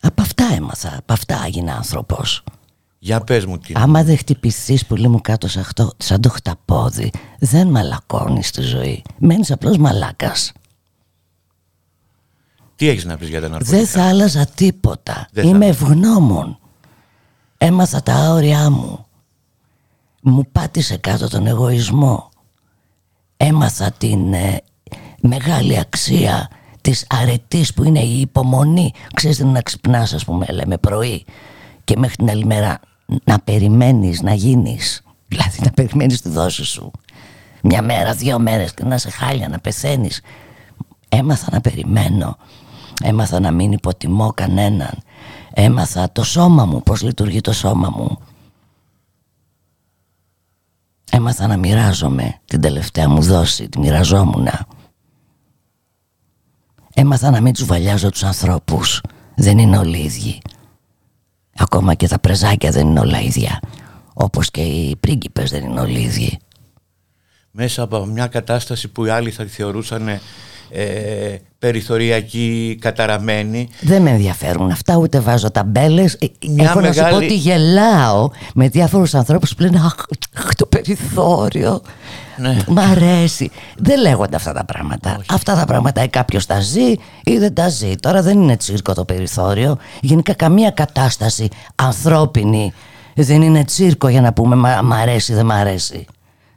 Από 0.00 0.22
αυτά 0.22 0.44
έμαθα. 0.56 0.96
Από 0.98 1.12
αυτά 1.12 1.42
έγινα 1.46 1.74
άνθρωπος. 1.74 2.44
Για 3.02 3.20
πες 3.20 3.44
μου 3.46 3.58
τι. 3.58 3.72
Άμα 3.76 4.02
δεν 4.04 4.16
χτυπηθείς 4.18 4.86
πολύ 4.86 5.08
μου 5.08 5.20
κάτω 5.20 5.48
σαν, 5.48 5.62
αυτό, 5.62 5.92
σαν 5.96 6.20
το 6.20 6.28
χταπόδι, 6.28 7.10
δεν 7.38 7.68
μαλακώνεις 7.68 8.50
τη 8.50 8.62
ζωή. 8.62 9.02
Μένεις 9.18 9.50
απλώς 9.50 9.76
μαλάκας. 9.76 10.52
Τι 12.76 12.88
έχεις 12.88 13.04
να 13.04 13.16
πεις 13.16 13.28
για 13.28 13.40
τα 13.40 13.48
ναρκωτικά; 13.48 13.76
Δεν 13.76 13.86
θα 13.86 14.08
άλλαζα 14.08 14.46
τίποτα. 14.46 15.28
Δεν 15.32 15.44
θα 15.44 15.50
Είμαι 15.50 15.64
άλλαζα. 15.64 15.84
ευγνώμων. 15.84 16.58
Έμαθα 17.58 18.02
τα 18.02 18.14
άωριά 18.14 18.70
μου. 18.70 19.06
Μου 20.22 20.42
πάτησε 20.52 20.96
κάτω 20.96 21.28
τον 21.28 21.46
εγωισμό. 21.46 22.28
Έμαθα 23.36 23.90
την 23.90 24.32
ε, 24.32 24.60
μεγάλη 25.20 25.78
αξία 25.78 26.50
της 26.80 27.06
αρετής 27.08 27.74
που 27.74 27.84
είναι 27.84 28.00
η 28.00 28.20
υπομονή. 28.20 28.92
Ξέρεις 29.14 29.36
τι 29.36 29.42
είναι 29.42 29.52
να 29.52 29.62
ξυπνάς 29.62 30.12
ας 30.12 30.24
πούμε 30.24 30.46
λέμε 30.46 30.78
πρωί 30.78 31.24
και 31.84 31.96
μέχρι 31.98 32.16
την 32.16 32.30
άλλη 32.30 32.44
μέρα 32.44 32.80
να 33.24 33.38
περιμένεις 33.38 34.22
να 34.22 34.34
γίνεις. 34.34 35.02
Δηλαδή 35.28 35.60
να 35.62 35.70
περιμένεις 35.70 36.20
τη 36.20 36.28
δόση 36.28 36.64
σου. 36.64 36.90
Μια 37.62 37.82
μέρα, 37.82 38.14
δύο 38.14 38.38
μέρες 38.38 38.74
και 38.74 38.84
να 38.84 38.98
σε 38.98 39.10
χάλια, 39.10 39.48
να 39.48 39.58
πεθαίνεις. 39.58 40.20
Έμαθα 41.08 41.48
να 41.52 41.60
περιμένω. 41.60 42.36
Έμαθα 43.02 43.40
να 43.40 43.50
μην 43.50 43.72
υποτιμώ 43.72 44.32
κανέναν. 44.34 45.02
Έμαθα 45.52 46.12
το 46.12 46.24
σώμα 46.24 46.64
μου, 46.64 46.82
πώς 46.82 47.02
λειτουργεί 47.02 47.40
το 47.40 47.52
σώμα 47.52 47.90
μου. 47.96 48.18
Έμαθα 51.10 51.46
να 51.46 51.56
μοιράζομαι 51.56 52.40
την 52.44 52.60
τελευταία 52.60 53.08
μου 53.08 53.22
δόση, 53.22 53.68
τη 53.68 53.78
μοιραζόμουνα. 53.78 54.66
Έμαθα 56.94 57.30
να 57.30 57.40
μην 57.40 57.52
τσουβαλιάζω 57.52 58.10
τους 58.10 58.22
ανθρώπους. 58.22 59.00
Δεν 59.34 59.58
είναι 59.58 59.78
όλοι 59.78 59.98
ίδιοι. 59.98 60.42
Ακόμα 61.60 61.94
και 61.94 62.08
τα 62.08 62.18
πρεζάκια 62.18 62.70
δεν 62.70 62.86
είναι 62.86 63.00
όλα 63.00 63.20
ίδια. 63.20 63.60
Όπως 64.14 64.50
και 64.50 64.60
οι 64.60 64.96
πρίγκιπες 65.00 65.50
δεν 65.50 65.64
είναι 65.64 65.80
όλοι 65.80 65.98
ίδιοι. 66.00 66.38
μέσα 67.50 67.82
από 67.82 68.04
μια 68.06 68.26
κατάσταση 68.26 68.88
που 68.88 69.04
οι 69.04 69.10
άλλοι 69.10 69.30
θα 69.30 69.44
τη 69.44 69.50
θεωρούσαν 69.50 70.08
ε, 70.72 71.36
περιθωριακή, 71.58 72.78
καταραμένη. 72.80 73.68
Δεν 73.80 74.02
με 74.02 74.10
ενδιαφέρουν 74.10 74.70
αυτά, 74.70 74.96
ούτε 74.96 75.20
βάζω 75.20 75.50
ταμπέλες. 75.50 76.18
Μια 76.48 76.64
Έχω 76.64 76.80
να 76.80 76.92
σου 76.92 76.98
μεγάλη- 76.98 77.18
πω 77.18 77.24
ότι 77.24 77.36
γελάω 77.36 78.30
με 78.54 78.68
διάφορους 78.68 79.14
ανθρώπους 79.14 79.54
που 79.54 79.62
λένε 79.62 79.78
Αχ, 79.78 79.94
αχ, 80.36 80.54
το 80.54 80.66
περιθώριο. 80.66 81.82
Ναι. 82.40 82.56
Μ' 82.66 82.78
αρέσει. 82.78 83.50
Δεν 83.76 84.00
λέγονται 84.00 84.36
αυτά 84.36 84.52
τα 84.52 84.64
πράγματα. 84.64 85.20
Αυτά 85.28 85.54
τα 85.54 85.64
πράγματα 85.64 86.02
ή 86.02 86.08
κάποιος 86.08 86.46
τα 86.46 86.60
ζει 86.60 86.94
ή 87.24 87.38
δεν 87.38 87.54
τα 87.54 87.68
ζει. 87.68 87.94
Τώρα 87.96 88.22
δεν 88.22 88.40
είναι 88.42 88.56
τσίρκο 88.56 88.94
το 88.94 89.04
περιθώριο. 89.04 89.78
Γενικά 90.00 90.34
καμία 90.34 90.70
κατάσταση 90.70 91.48
ανθρώπινη 91.74 92.72
δεν 93.14 93.42
είναι 93.42 93.64
τσίρκο 93.64 94.08
για 94.08 94.20
να 94.20 94.32
πούμε 94.32 94.56
«Μα- 94.56 94.82
μ' 94.82 94.92
αρέσει, 94.92 95.34
δεν 95.34 95.46
μ' 95.46 95.50
αρέσει. 95.50 96.06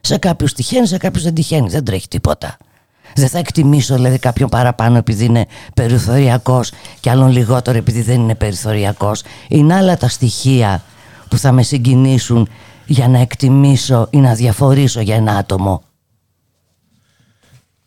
Σε 0.00 0.18
κάποιους 0.18 0.52
τυχαίνει, 0.52 0.86
σε 0.86 0.96
κάποιους 0.96 1.22
δεν 1.24 1.34
τυχαίνει. 1.34 1.68
Δεν 1.68 1.84
τρέχει 1.84 2.08
τίποτα. 2.08 2.56
Δεν 3.14 3.28
θα 3.28 3.38
εκτιμήσω 3.38 3.94
δηλαδή 3.94 4.18
κάποιον 4.18 4.48
παραπάνω 4.48 4.96
επειδή 4.96 5.24
είναι 5.24 5.46
περιθωριακός 5.74 6.72
και 7.00 7.10
άλλον 7.10 7.30
λιγότερο 7.30 7.78
επειδή 7.78 8.02
δεν 8.02 8.20
είναι 8.20 8.34
περιθωριακός. 8.34 9.22
Είναι 9.48 9.74
άλλα 9.74 9.96
τα 9.96 10.08
στοιχεία 10.08 10.82
που 11.28 11.38
θα 11.38 11.52
με 11.52 11.62
συγκινήσουν 11.62 12.48
για 12.86 13.08
να 13.08 13.18
εκτιμήσω 13.18 14.08
ή 14.10 14.18
να 14.18 14.34
διαφορήσω 14.34 15.00
για 15.00 15.14
ένα 15.14 15.36
άτομο. 15.36 15.82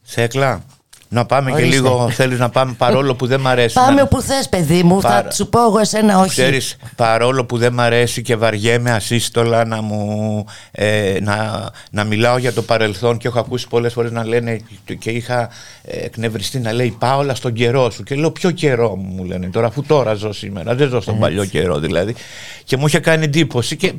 Θέκλα, 0.01 0.63
να 1.09 1.25
πάμε 1.25 1.51
Ορίστε. 1.51 1.69
και 1.69 1.75
λίγο, 1.75 2.09
θέλεις 2.09 2.39
να 2.39 2.49
πάμε 2.49 2.73
παρόλο 2.77 3.15
που 3.15 3.27
δεν 3.27 3.39
μ' 3.39 3.47
αρέσει. 3.47 3.73
Πάμε 3.73 3.95
να... 3.95 4.01
όπου 4.01 4.21
θες 4.21 4.49
παιδί 4.49 4.83
μου, 4.83 5.01
θα 5.01 5.07
Πάρα- 5.07 5.31
σου 5.31 5.49
πω 5.49 5.59
εγώ 5.61 5.79
εσένα 5.79 6.19
όχι. 6.19 6.29
Ξέρεις, 6.29 6.75
παρόλο 6.95 7.45
που 7.45 7.57
δεν 7.57 7.73
μ' 7.73 7.79
αρέσει 7.79 8.21
και 8.21 8.35
βαριέμαι 8.35 8.91
ασύστολα 8.91 9.65
να 9.65 9.81
μου 9.81 10.45
ε, 10.71 11.17
να, 11.21 11.69
να 11.91 12.03
μιλάω 12.03 12.37
για 12.37 12.53
το 12.53 12.61
παρελθόν 12.61 13.17
και 13.17 13.27
έχω 13.27 13.39
ακούσει 13.39 13.67
πολλές 13.67 13.93
φορές 13.93 14.11
να 14.11 14.25
λένε 14.25 14.59
και 14.99 15.09
είχα 15.09 15.49
ε, 15.83 16.05
εκνευριστεί 16.05 16.59
να 16.59 16.73
λέει 16.73 16.95
Πάολα 16.99 17.35
στον 17.35 17.53
καιρό 17.53 17.89
σου 17.89 18.03
και 18.03 18.15
λέω 18.15 18.31
ποιο 18.31 18.51
καιρό 18.51 18.95
μου 18.95 19.13
μου 19.15 19.23
λένε 19.23 19.47
τώρα 19.49 19.67
αφού 19.67 19.83
τώρα 19.83 20.13
ζω 20.13 20.33
σήμερα 20.33 20.75
δεν 20.75 20.89
ζω 20.89 21.01
στον 21.01 21.19
παλιό 21.19 21.45
καιρό 21.45 21.79
δηλαδή 21.79 22.15
και 22.63 22.77
μου 22.77 22.87
είχε 22.87 22.99
κάνει 22.99 23.23
εντύπωση 23.23 23.75
και 23.75 23.93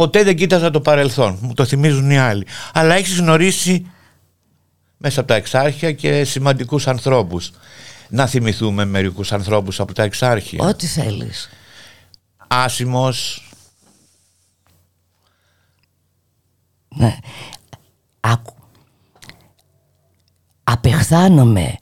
ποτέ 0.00 0.22
δεν 0.22 0.36
κοίταζα 0.36 0.70
το 0.70 0.80
παρελθόν 0.80 1.38
μου 1.40 1.54
το 1.54 1.64
θυμίζουν 1.64 2.10
οι 2.10 2.18
άλλοι 2.18 2.46
αλλά 2.72 2.94
έχεις 2.94 3.18
γνωρίσει 3.18 3.90
μέσα 4.96 5.20
από 5.20 5.28
τα 5.28 5.34
εξάρχεια 5.34 5.92
και 5.92 6.24
σημαντικούς 6.24 6.86
ανθρώπους 6.86 7.52
να 8.08 8.26
θυμηθούμε 8.26 8.84
μερικούς 8.84 9.32
ανθρώπους 9.32 9.80
από 9.80 9.94
τα 9.94 10.02
εξάρχεια 10.02 10.64
Ό,τι 10.64 10.86
θέλεις. 10.86 11.48
Άσημος 12.46 13.48
Ναι. 16.88 17.16
Άκου. 18.20 18.54
Απεχθάνομαι 20.64 21.76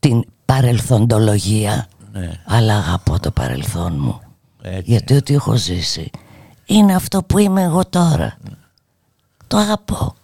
την 0.00 0.24
παρελθοντολογία 0.44 1.88
Ναι. 2.12 2.42
αλλά 2.46 2.76
αγαπώ 2.76 3.20
το 3.20 3.30
παρελθόν 3.30 3.96
μου. 3.98 4.20
Έτσι. 4.62 4.90
Γιατί 4.90 5.14
ό,τι 5.14 5.34
έχω 5.34 5.56
ζήσει 5.56 6.10
είναι 6.66 6.94
αυτό 6.94 7.22
που 7.22 7.38
είμαι 7.38 7.62
εγώ 7.62 7.84
τώρα. 7.86 8.36
Το 9.46 9.56
αγαπώ. 9.56 10.14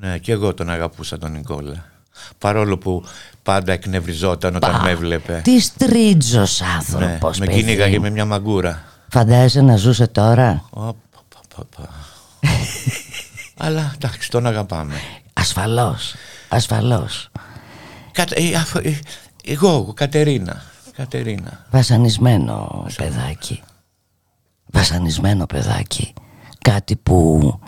Ναι, 0.00 0.18
και 0.18 0.32
εγώ 0.32 0.54
τον 0.54 0.70
αγαπούσα 0.70 1.18
τον 1.18 1.32
Νικόλα. 1.32 1.84
Παρόλο 2.38 2.78
που 2.78 3.04
πάντα 3.42 3.72
εκνευριζόταν 3.72 4.56
όταν 4.56 4.80
με 4.82 4.90
έβλεπε. 4.90 5.40
Τι 5.44 5.70
τρίτζος 5.78 6.60
Ναι, 6.60 6.66
άνθρωπος 6.76 7.38
με 7.38 7.46
παιδί 7.46 7.58
κυνήγαγε 7.58 7.96
μου. 7.96 8.02
με 8.02 8.10
μια 8.10 8.24
μαγκούρα. 8.24 8.82
Φαντάζεσαι 9.08 9.60
να 9.60 9.76
ζούσε 9.76 10.06
τώρα; 10.06 10.64
Ω, 10.70 10.80
πα, 10.80 10.94
πα, 11.28 11.40
πα, 11.56 11.64
πα. 11.76 11.88
Αλλά 13.56 13.92
εντάξει, 13.94 14.30
τον 14.30 14.46
αγαπάμε. 14.46 14.94
Ασφαλώς. 15.32 16.14
Ασφαλώς. 16.48 17.30
Κατα- 18.12 18.34
ε, 18.38 18.54
αφ- 18.54 18.76
ε, 18.86 18.98
εγώ, 19.44 19.92
Κατερίνα. 19.96 20.62
Κατερίνα. 20.96 21.66
Βασανισμένο 21.70 22.86
παιδάκι. 22.96 23.62
Βασανισμένο 24.74 25.46
παιδάκι. 25.46 26.12
Κάτι 26.60 26.96
που 26.96 27.58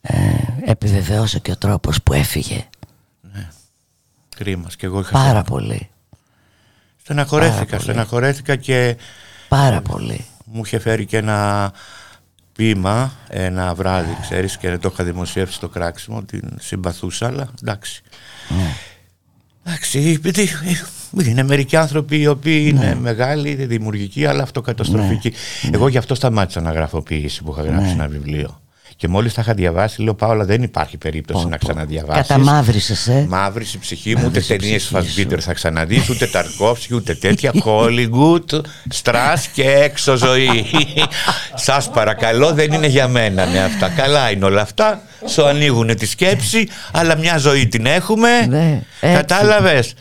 ε, 0.00 0.16
επιβεβαιώσε 0.64 1.38
και 1.38 1.50
ο 1.50 1.56
τρόπος 1.56 2.02
που 2.02 2.12
έφυγε. 2.12 2.64
Κρίμα. 4.36 4.68
Και 4.76 4.86
εγώ 4.86 5.00
είχα 5.00 5.10
Πάρα 5.12 5.42
πολύ. 5.42 5.88
Στεναχωρέθηκα, 7.02 7.56
πάρα 7.56 7.68
πολύ. 7.70 7.82
στεναχωρέθηκα 7.82 8.56
και 8.56 8.96
Πάρα 9.48 9.80
πολύ. 9.80 10.24
μου 10.44 10.62
είχε 10.64 10.78
φέρει 10.78 11.06
και 11.06 11.16
ένα 11.16 11.72
ποίημα 12.52 13.12
ένα 13.28 13.74
βράδυ, 13.74 14.16
ξέρεις, 14.20 14.56
και 14.56 14.78
το 14.78 14.90
είχα 14.92 15.04
δημοσιεύσει 15.04 15.54
στο 15.54 15.68
κράξιμο, 15.68 16.22
την 16.22 16.56
συμπαθούσα, 16.60 17.26
αλλά 17.26 17.48
εντάξει. 17.62 18.02
Εντάξει, 19.66 19.98
επειδή, 20.16 20.42
ε, 20.42 21.28
είναι 21.28 21.42
μερικοί 21.42 21.76
άνθρωποι 21.76 22.20
οι 22.20 22.26
οποίοι 22.26 22.66
είναι 22.68 22.94
μεγάλοι, 23.00 23.54
δημιουργικοί, 23.54 24.26
αλλά 24.26 24.42
αυτοκαταστροφικοί. 24.42 25.32
Εγώ 25.72 25.88
γι' 25.88 25.98
αυτό 25.98 26.14
σταμάτησα 26.14 26.60
να 26.60 26.72
γράφω 26.72 27.02
ποίηση 27.02 27.42
που 27.42 27.50
είχα 27.52 27.62
γράψει 27.62 27.90
ένα 27.90 28.08
βιβλίο. 28.08 28.60
Και 28.96 29.08
μόλις 29.08 29.34
τα 29.34 29.40
είχα 29.40 29.54
διαβάσει, 29.54 30.02
λέω 30.02 30.14
Πάολα, 30.14 30.44
δεν 30.44 30.62
υπάρχει 30.62 30.96
περίπτωση 30.96 31.46
να 31.46 31.56
ξαναδιαβάσεις. 31.56 32.26
Καταμαύρησες, 32.26 33.06
ε. 33.06 33.26
Μαύρηση 33.28 33.78
ψυχή 33.78 34.10
μου, 34.10 34.16
ούτε 34.16 34.26
Μαύρησε 34.26 34.54
η 34.54 34.56
ταινίες 34.56 34.82
ψυχή 34.82 34.94
Φασμπίτερ 34.94 35.42
θα 35.42 35.52
ξαναδείς, 35.52 36.08
ούτε 36.08 36.26
Ταρκόφσκι, 36.26 36.94
ούτε 36.94 37.14
τέτοια. 37.14 37.52
Hollywood, 37.64 38.60
στρά 38.88 39.42
και 39.52 39.70
έξω 39.70 40.16
ζωή. 40.16 40.66
Σας 41.54 41.90
παρακαλώ, 41.90 42.52
δεν 42.52 42.72
είναι 42.72 42.86
για 42.86 43.08
μένα 43.08 43.46
ναι, 43.46 43.58
αυτά. 43.58 43.88
Καλά 43.88 44.30
είναι 44.30 44.44
όλα 44.44 44.60
αυτά. 44.60 45.02
Σου 45.26 45.44
ανοίγουν 45.44 45.96
τη 45.96 46.06
σκέψη, 46.06 46.68
αλλά 46.92 47.16
μια 47.16 47.38
ζωή 47.38 47.68
την 47.68 47.86
έχουμε. 47.86 48.46
Ναι, 48.46 48.82
έτσι. 49.00 49.16
Κατάλαβες; 49.16 49.94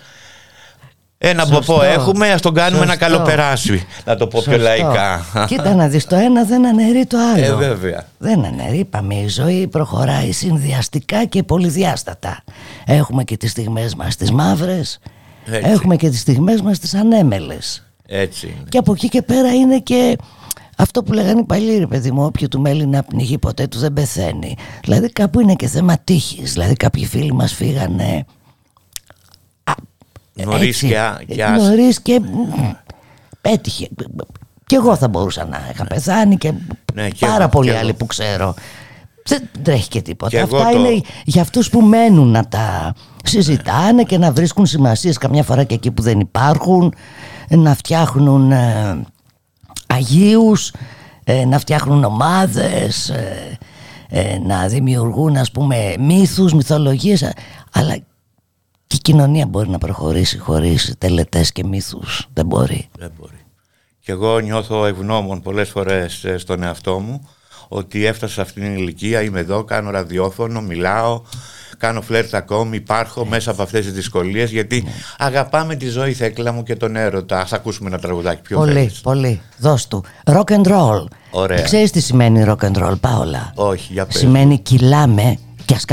Ένα 1.26 1.45
Σωστό. 1.45 1.74
ποπό 1.74 1.84
έχουμε, 1.84 2.32
ας 2.32 2.41
τον 2.41 2.53
κάνουμε 2.53 2.86
να 2.86 2.91
Σωστό. 2.91 3.05
καλοπεράσει. 3.05 3.86
Να 4.05 4.15
το 4.15 4.28
πω 4.28 4.41
πιο 4.43 4.51
Σωστό. 4.53 4.67
λαϊκά. 4.67 5.26
Κοίτα 5.47 5.76
να 5.76 5.88
δεις 5.88 6.05
το 6.05 6.15
ένα 6.15 6.43
δεν 6.43 6.65
αναιρεί 6.67 7.05
το 7.05 7.17
άλλο. 7.36 7.45
Ε, 7.45 7.55
βέβαια. 7.55 8.05
Δεν 8.17 8.45
αναιρεί, 8.45 8.78
είπαμε, 8.78 9.15
η 9.15 9.28
ζωή 9.28 9.67
προχωράει 9.67 10.32
συνδυαστικά 10.32 11.26
και 11.26 11.43
πολυδιάστατα. 11.43 12.43
Έχουμε 12.86 13.24
και 13.24 13.38
τις 13.38 13.51
στιγμές 13.51 13.95
μας 13.95 14.15
τις 14.15 14.32
μαύρες, 14.32 14.99
Έτσι. 15.51 15.69
έχουμε 15.71 15.95
και 15.95 16.09
τις 16.09 16.19
στιγμές 16.19 16.61
μας 16.61 16.80
τις 16.80 16.93
ανέμελες. 16.93 17.84
Έτσι 18.07 18.45
είναι. 18.47 18.65
Και 18.69 18.78
από 18.78 18.91
εκεί 18.91 19.09
και 19.09 19.21
πέρα 19.21 19.53
είναι 19.53 19.80
και 19.80 20.15
αυτό 20.78 21.03
που 21.03 21.13
λέγανε 21.13 21.39
οι 21.39 21.43
παλιοί 21.43 21.78
ρε 21.78 21.88
παιδί 21.88 22.11
μου, 22.11 22.24
όποιο 22.24 22.47
του 22.47 22.59
μέλει 22.61 22.88
να 22.88 23.03
πνιγεί 23.03 23.38
ποτέ 23.38 23.67
του 23.67 23.80
δεν 23.80 23.93
πεθαίνει. 23.93 24.55
Δηλαδή 24.84 25.09
κάπου 25.11 25.39
είναι 25.39 25.53
και 25.53 25.67
θέμα 25.67 25.97
τύχης. 26.03 26.51
Δηλαδή 26.53 26.74
κάποιοι 26.74 27.05
φίλοι 27.05 27.34
μας 27.34 27.53
φύγανε 27.53 28.26
Νωρίς 30.34 30.67
έτσι, 30.67 30.88
και, 30.88 30.99
α- 30.99 31.21
και 31.27 31.43
άσχημα. 31.43 31.69
νωρίς 31.69 32.01
και 32.01 32.19
μ, 32.19 32.71
πέτυχε. 33.41 33.88
Και 34.65 34.75
εγώ 34.75 34.95
θα 34.95 35.07
μπορούσα 35.07 35.45
να 35.45 35.69
είχα 35.73 35.86
πεθάνει 35.86 36.38
και 36.38 36.53
Ναι, 36.93 37.09
και 37.09 37.25
πάρα 37.25 37.41
εγώ, 37.41 37.49
πολλοί 37.49 37.67
και 37.67 37.73
εγώ. 37.73 37.84
άλλοι 37.84 37.93
που 37.93 38.05
ξέρω. 38.05 38.53
Δεν 39.25 39.49
τρέχει 39.61 39.88
και 39.88 40.01
τίποτα. 40.01 40.31
Και 40.31 40.38
εγώ 40.38 40.57
Αυτά 40.57 40.69
το- 40.71 40.77
είναι 40.79 41.01
για 41.25 41.41
αυτούς 41.41 41.69
που 41.69 41.81
μένουν 41.81 42.27
να 42.27 42.47
τα 42.47 42.93
συζητάνε 43.23 44.03
και 44.03 44.17
να 44.17 44.31
βρίσκουν 44.31 44.65
σημασίες 44.65 45.17
καμιά 45.17 45.43
φορά 45.43 45.63
και 45.63 45.73
εκεί 45.73 45.91
που 45.91 46.01
δεν 46.01 46.19
υπάρχουν, 46.19 46.93
να 47.49 47.75
φτιάχνουν 47.75 48.51
ε, 48.51 49.01
αγίους, 49.88 50.73
ε, 51.23 51.45
να 51.45 51.59
φτιάχνουν 51.59 52.03
ομάδες, 52.03 53.09
ε, 53.09 53.57
ε, 54.09 54.38
να 54.45 54.67
δημιουργούν 54.67 55.38
ας 55.38 55.51
πούμε 55.51 55.95
μύθους, 55.99 56.53
μυθολογίες, 56.53 57.21
ε, 57.21 57.34
αλλά 57.73 57.97
και 58.93 59.09
η 59.09 59.13
κοινωνία 59.13 59.45
μπορεί 59.45 59.69
να 59.69 59.77
προχωρήσει 59.77 60.37
χωρίς 60.37 60.95
τελετές 60.97 61.51
και 61.51 61.63
μύθους. 61.63 62.27
Δεν 62.33 62.45
μπορεί. 62.45 62.89
Δεν 62.99 63.11
μπορεί. 63.19 63.39
Και 63.99 64.11
εγώ 64.11 64.39
νιώθω 64.39 64.85
ευγνώμων 64.85 65.41
πολλές 65.41 65.69
φορές 65.69 66.23
ε, 66.23 66.37
στον 66.37 66.63
εαυτό 66.63 66.99
μου 66.99 67.29
ότι 67.67 68.05
έφτασα 68.05 68.33
σε 68.33 68.41
αυτήν 68.41 68.63
την 68.63 68.75
ηλικία, 68.75 69.21
είμαι 69.21 69.39
εδώ, 69.39 69.63
κάνω 69.63 69.91
ραδιόφωνο, 69.91 70.61
μιλάω, 70.61 71.21
κάνω 71.77 72.01
φλερτ 72.01 72.35
ακόμη, 72.35 72.75
υπάρχω 72.75 73.25
μέσα 73.25 73.51
από 73.51 73.61
αυτές 73.61 73.85
τις 73.85 73.93
δυσκολίες 73.93 74.51
γιατί 74.51 74.83
αγαπάμε 75.17 75.75
τη 75.75 75.87
ζωή 75.87 76.13
θέκλα 76.13 76.51
μου 76.51 76.63
και 76.63 76.75
τον 76.75 76.95
έρωτα. 76.95 77.39
Ας 77.39 77.53
ακούσουμε 77.53 77.89
ένα 77.89 77.99
τραγουδάκι 77.99 78.41
πιο 78.41 78.57
πολύ, 78.57 78.73
θέλεις. 78.73 79.01
πολύ. 79.01 79.41
Δώσ' 79.57 79.87
του. 79.87 80.03
Rock 80.25 80.51
and 80.51 80.67
roll. 80.67 81.05
Ωραία. 81.31 81.61
Ξέρεις 81.61 81.91
τι 81.91 81.99
σημαίνει 81.99 82.43
rock 82.47 82.71
and 82.71 82.83
roll, 82.83 82.99
Πάολα; 82.99 83.51
Όχι, 83.55 83.93
για 83.93 84.05
πες. 84.05 84.17
Σημαίνει 84.17 84.59
κυλάμε 84.59 85.37
και 85.65 85.73
ας 85.73 85.85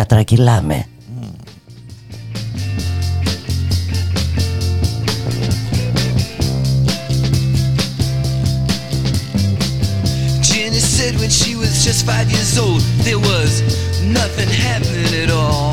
said 11.01 11.19
when 11.19 11.31
she 11.31 11.57
was 11.57 11.83
just 11.83 12.05
five 12.05 12.31
years 12.31 12.59
old, 12.59 12.83
there 13.07 13.19
was 13.19 13.63
nothing 14.03 14.49
happening 14.49 15.15
at 15.23 15.31
all. 15.31 15.70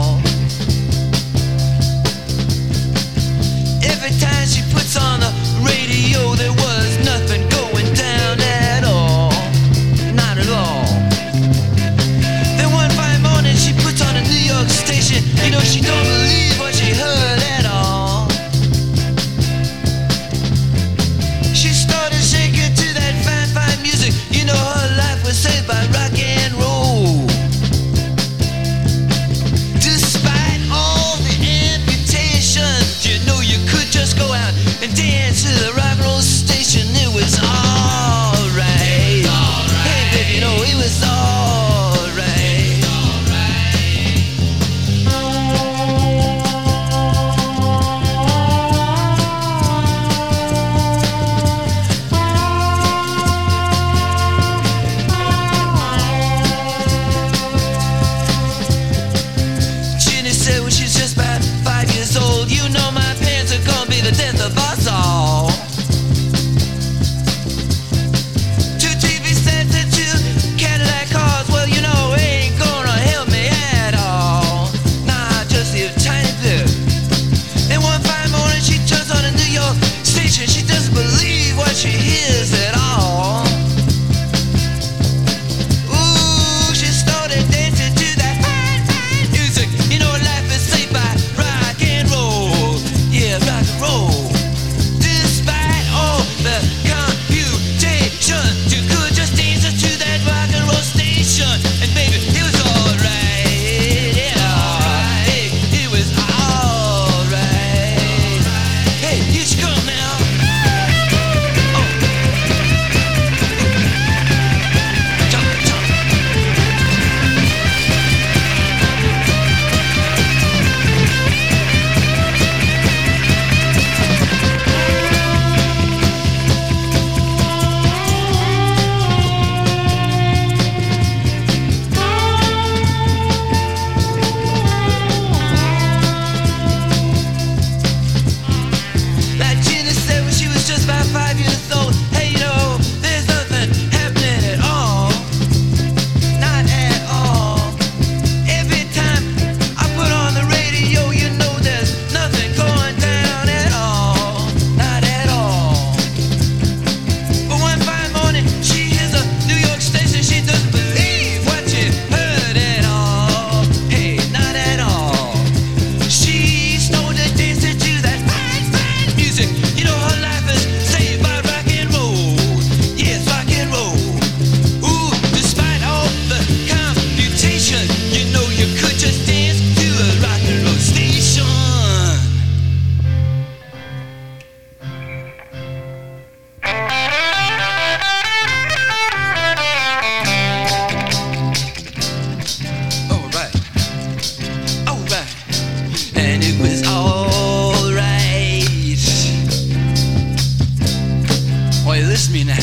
boy, 202.02 202.08
listen 202.08 202.34
to 202.34 202.40
me 202.40 202.44
now. 202.44 202.58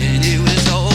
And 0.00 0.24
it 0.24 0.40
was 0.40 0.68
all 0.70 0.89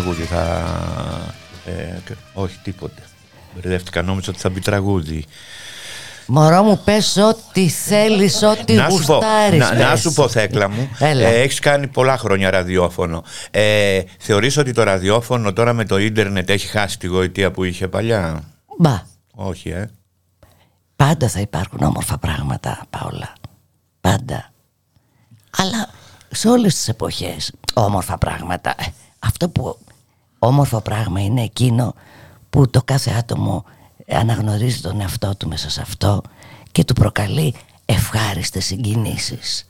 τραγούδι 0.00 0.22
θα. 0.22 0.66
Ε, 1.66 1.98
και- 2.06 2.14
όχι, 2.34 2.58
τίποτε. 2.62 3.02
Μπερδεύτηκα, 3.54 4.02
νόμιζα 4.02 4.30
ότι 4.30 4.38
θα 4.40 4.48
μπει 4.50 4.60
τραγούδι. 4.60 5.24
Μωρό 6.26 6.62
μου 6.62 6.80
πες 6.84 7.16
ό,τι 7.16 7.68
θέλεις, 7.68 8.42
ό,τι 8.42 8.74
να, 8.74 8.90
σου 8.90 9.04
πω, 9.06 9.14
γουστάρεις 9.14 9.58
να, 9.58 9.74
να 9.74 9.90
πες. 9.90 10.00
σου 10.00 10.12
πω, 10.12 10.28
Θέκλα 10.28 10.68
μου, 10.68 10.88
Έλα. 10.98 11.26
ε, 11.28 11.40
έχεις 11.42 11.58
κάνει 11.58 11.86
πολλά 11.86 12.18
χρόνια 12.18 12.50
ραδιόφωνο. 12.50 13.24
Ε, 13.50 14.00
θεωρείς 14.18 14.56
ότι 14.56 14.72
το 14.72 14.82
ραδιόφωνο 14.82 15.52
τώρα 15.52 15.72
με 15.72 15.84
το 15.84 15.98
ίντερνετ 15.98 16.50
έχει 16.50 16.66
χάσει 16.66 16.98
τη 16.98 17.06
γοητεία 17.06 17.50
που 17.50 17.64
είχε 17.64 17.88
παλιά; 17.88 18.42
Μπα, 18.78 19.02
Όχι, 19.34 19.68
ε. 19.68 19.90
πάντα 20.96 21.28
θα 21.28 21.40
υπάρχουν 21.40 21.82
όμορφα 21.82 22.18
πράγματα, 22.18 22.86
Πάολα. 22.90 23.32
Πάντα. 24.00 24.50
Αλλά 25.58 25.88
σε 26.30 26.48
όλες 26.48 26.74
τις 26.74 26.88
εποχές 26.88 27.52
όμορφα 27.74 28.18
πράγματα. 28.18 28.74
Ε, 28.78 28.84
Αυτό 29.18 29.48
που 29.48 29.78
όμορφο 30.46 30.80
πράγμα 30.80 31.20
είναι 31.20 31.42
εκείνο 31.42 31.94
που 32.50 32.70
το 32.70 32.82
κάθε 32.82 33.10
άτομο 33.10 33.64
αναγνωρίζει 34.08 34.80
τον 34.80 35.00
εαυτό 35.00 35.36
του 35.36 35.48
μέσα 35.48 35.70
σε 35.70 35.80
αυτό 35.80 36.22
και 36.72 36.84
του 36.84 36.94
προκαλεί 36.94 37.54
ευχάριστες 37.84 38.64
συγκινήσεις. 38.64 39.66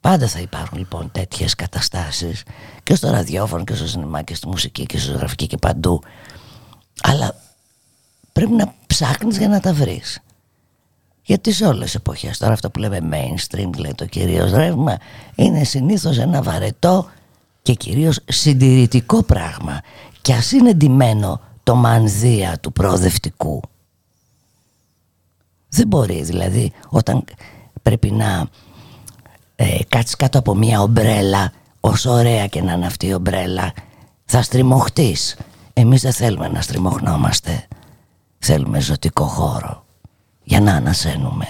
Πάντα 0.00 0.26
θα 0.26 0.40
υπάρχουν 0.40 0.78
λοιπόν 0.78 1.10
τέτοιες 1.12 1.54
καταστάσεις 1.54 2.42
και 2.82 2.94
στο 2.94 3.10
ραδιόφωνο 3.10 3.64
και 3.64 3.74
στο 3.74 3.86
σινεμά 3.86 4.22
και 4.22 4.34
στη 4.34 4.48
μουσική 4.48 4.86
και 4.86 4.98
στη 4.98 5.10
ζωγραφική 5.10 5.46
και 5.46 5.56
παντού. 5.56 6.02
Αλλά 7.02 7.34
πρέπει 8.32 8.52
να 8.52 8.74
ψάχνεις 8.86 9.38
για 9.38 9.48
να 9.48 9.60
τα 9.60 9.72
βρεις. 9.72 10.20
Γιατί 11.22 11.52
σε 11.52 11.66
όλες 11.66 11.84
τις 11.84 11.94
εποχές, 11.94 12.38
τώρα 12.38 12.52
αυτό 12.52 12.70
που 12.70 12.78
λέμε 12.78 12.98
mainstream, 13.02 13.70
λέει 13.76 13.94
το 13.94 14.06
κυρίως 14.06 14.52
ρεύμα, 14.52 14.96
είναι 15.34 15.64
συνήθως 15.64 16.18
ένα 16.18 16.42
βαρετό 16.42 17.10
και 17.62 17.74
κυρίως 17.74 18.20
συντηρητικό 18.28 19.22
πράγμα. 19.22 19.80
Και 20.22 20.34
ας 20.34 20.52
είναι 20.52 20.72
ντυμένο 20.72 21.40
το 21.62 21.74
μανδύα 21.74 22.58
του 22.60 22.72
προοδευτικού. 22.72 23.60
Δεν 25.68 25.86
μπορεί 25.86 26.22
δηλαδή 26.22 26.72
όταν 26.88 27.24
πρέπει 27.82 28.10
να 28.10 28.48
ε, 29.56 29.78
κάτσεις 29.88 30.16
κάτω 30.16 30.38
από 30.38 30.54
μια 30.54 30.80
ομπρέλα 30.80 31.52
όσο 31.80 32.10
ωραία 32.10 32.46
και 32.46 32.62
να 32.62 32.72
είναι 32.72 32.86
αυτή 32.86 33.06
η 33.06 33.14
ομπρέλα 33.14 33.72
θα 34.24 34.42
στριμωχτείς 34.42 35.36
εμείς 35.72 36.02
δεν 36.02 36.12
θέλουμε 36.12 36.48
να 36.48 36.60
στριμωχνόμαστε 36.60 37.66
θέλουμε 38.38 38.80
ζωτικό 38.80 39.24
χώρο 39.24 39.84
για 40.42 40.60
να 40.60 40.74
ανασένουμε 40.74 41.46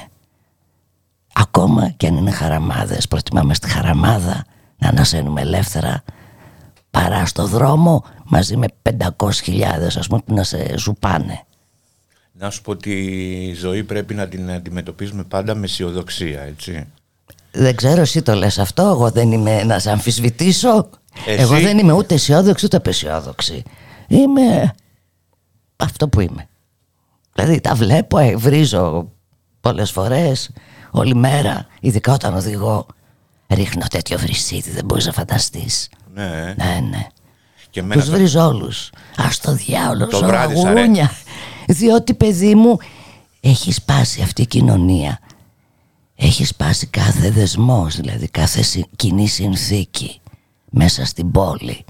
ακόμα 1.33 1.89
και 1.89 2.07
αν 2.07 2.17
είναι 2.17 2.31
χαραμάδες 2.31 3.09
προτιμάμε 3.09 3.55
στη 3.55 3.71
χαραμάδα 3.71 4.45
να 4.83 4.89
ανασένουμε 4.89 5.41
ελεύθερα 5.41 6.03
παρά 6.91 7.27
στο 7.27 7.47
δρόμο 7.47 8.05
μαζί 8.25 8.57
με 8.57 8.67
500.000 8.83 9.01
ας 9.97 10.07
πούμε 10.07 10.21
που 10.27 10.35
να 10.35 10.43
σε 10.43 10.79
ζουπάνε. 10.79 11.45
Να 12.33 12.51
σου 12.51 12.63
πω 12.63 12.71
ότι 12.71 12.93
η 13.49 13.55
ζωή 13.55 13.85
πρέπει 13.85 14.15
να 14.15 14.29
την 14.29 14.51
αντιμετωπίζουμε 14.51 15.25
πάντα 15.25 15.55
με 15.55 15.65
αισιοδοξία, 15.65 16.41
έτσι. 16.43 16.87
Δεν 17.51 17.77
ξέρω 17.77 18.01
εσύ 18.01 18.23
το 18.23 18.35
λες 18.35 18.59
αυτό 18.59 18.83
Εγώ 18.83 19.11
δεν 19.11 19.33
είμαι 19.33 19.63
να 19.65 19.79
σε 19.79 19.91
αμφισβητήσω. 19.91 20.89
Εσύ- 21.27 21.41
Εγώ 21.41 21.61
δεν 21.61 21.79
είμαι 21.79 21.93
ούτε 21.93 22.15
αισιόδοξη 22.15 22.65
ούτε 22.65 22.77
απεσιόδοξη. 22.77 23.63
Είμαι 24.09 24.75
αυτό 25.77 26.09
που 26.09 26.21
είμαι. 26.21 26.49
Δηλαδή 27.35 27.61
τα 27.61 27.75
βλέπω, 27.75 28.19
ε, 28.19 28.37
βρίζω 28.37 29.13
πολλές 29.61 29.91
φορές 29.91 30.51
Όλη 30.91 31.15
μέρα 31.15 31.67
Ειδικά 31.81 32.13
όταν 32.13 32.35
οδηγώ 32.35 32.87
Ρίχνω 33.55 33.87
τέτοιο 33.91 34.19
βρυσίδι 34.19 34.71
δεν 34.71 34.85
μπορείς 34.85 35.07
να 35.07 35.13
φανταστείς. 35.13 35.89
Ναι, 36.15 36.23
ε. 36.25 36.55
Ναι, 36.57 36.81
ναι. 36.91 37.07
Και 37.71 37.81
εμένα 37.81 38.01
Τους 38.01 38.11
το- 38.11 38.17
βρίζω 38.17 38.47
όλους. 38.47 38.91
Ας 39.17 39.39
το 39.41 39.53
διάολο 39.53 40.07
Το 40.07 40.19
βράδυ 40.25 40.57
σ' 40.57 40.61
ζωαγούνια 40.61 41.11
Διότι 41.67 42.15
παιδί 42.15 42.55
μου 42.55 42.77
Έχει 43.41 43.73
σπάσει 43.73 44.23
αυτή 44.23 44.43
η 44.43 44.47
κοινωνία. 44.47 45.19
Έχει 46.15 46.45
σπάσει 46.45 46.87
κάθε 46.87 47.31
δεσμός 47.31 47.97
Δηλαδή 47.97 48.29
κάθε 48.29 48.63
συ- 48.63 48.85
κοινή 48.97 49.27
συνθήκη 49.29 50.21
Μέσα 50.71 51.05
στην 51.05 51.31
πόλη. 51.31 51.85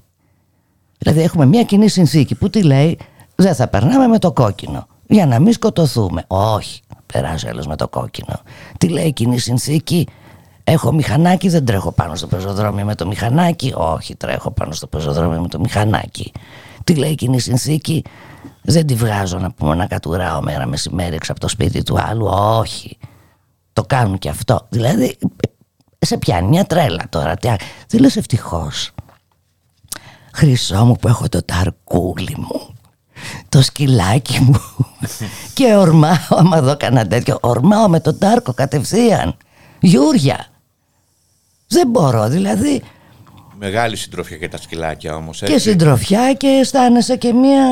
Δηλαδή 0.98 1.20
έχουμε 1.20 1.46
μια 1.46 1.62
κοινή 1.62 1.88
συνθήκη 1.88 2.34
Που 2.34 2.50
τι 2.50 2.62
λέει 2.62 2.98
Δεν 3.34 3.54
θα 3.54 3.68
περνάμε 3.68 4.06
με 4.06 4.18
το 4.18 4.32
κόκκινο. 4.32 4.86
Για 5.08 5.26
να 5.26 5.38
μην 5.38 5.52
σκοτωθούμε 5.52 6.24
Όχι 6.26 6.80
Περάσει 7.12 7.48
άλλος 7.48 7.66
με 7.66 7.76
το 7.76 7.88
κόκκινο. 7.88 8.40
Τι 8.78 8.88
λέει 8.88 9.06
η 9.06 9.12
κοινή 9.12 9.38
συνθήκη; 9.38 10.06
Έχω 10.64 10.92
μηχανάκι, 10.92 11.48
δεν 11.48 11.64
τρέχω 11.64 11.92
πάνω 11.92 12.14
στο 12.14 12.26
πεζοδρόμιο 12.26 12.84
με 12.84 12.94
το 12.94 13.06
μηχανάκι. 13.06 13.72
Όχι, 13.76 14.16
τρέχω 14.16 14.50
πάνω 14.50 14.72
στο 14.72 14.86
πεζοδρόμιο 14.86 15.40
με 15.40 15.48
το 15.48 15.60
μηχανάκι. 15.60 16.32
Τι 16.84 16.94
λέει 16.94 17.10
η 17.10 17.14
κοινή 17.14 17.40
συνθήκη, 17.40 18.04
δεν 18.62 18.86
τη 18.86 18.94
βγάζω 18.94 19.38
να 19.38 19.50
πούμε 19.52 19.74
να 19.74 19.86
κατουράω 19.86 20.42
μέρα 20.42 20.66
μεσημέρι 20.66 21.14
έξω 21.14 21.32
από 21.32 21.40
το 21.40 21.48
σπίτι 21.48 21.82
του 21.82 21.98
άλλου. 22.00 22.26
Όχι. 22.30 22.98
Το 23.72 23.82
κάνουν 23.82 24.18
και 24.18 24.28
αυτό. 24.28 24.66
Δηλαδή, 24.68 25.18
σε 25.98 26.16
πιάνει 26.16 26.48
μια 26.48 26.64
τρέλα 26.64 27.04
τώρα. 27.08 27.36
Τι, 27.36 27.48
α- 27.48 27.58
δεν 27.88 28.00
λες 28.00 28.16
ευτυχώς. 28.16 28.90
Χρυσό 30.32 30.84
μου 30.84 30.96
που 30.96 31.08
έχω 31.08 31.28
το 31.28 31.42
ταρκούλι 31.42 32.34
μου. 32.38 32.74
Το 33.48 33.62
σκυλάκι 33.62 34.40
μου. 34.40 34.60
και 35.54 35.76
ορμάω, 35.76 36.16
άμα 36.28 36.60
δω 36.62 36.76
κανένα 36.76 37.06
τέτοιο, 37.06 37.38
ορμάω 37.40 37.88
με 37.88 38.00
τον 38.00 38.18
τάρκο 38.18 38.52
κατευθείαν. 38.54 39.36
Γιούρια. 39.80 40.46
Δεν 41.82 41.90
μπορώ, 41.90 42.28
δηλαδή 42.28 42.82
Μεγάλη 43.64 43.96
συντροφιά 43.96 44.36
και 44.36 44.48
τα 44.48 44.56
σκυλάκια 44.56 45.14
όμως, 45.14 45.38
και 45.38 45.52
έτσι. 45.52 45.58
συντροφιά 45.70 46.32
και 46.32 46.46
αισθάνεσαι 46.46 47.16
και 47.16 47.32
μια 47.32 47.62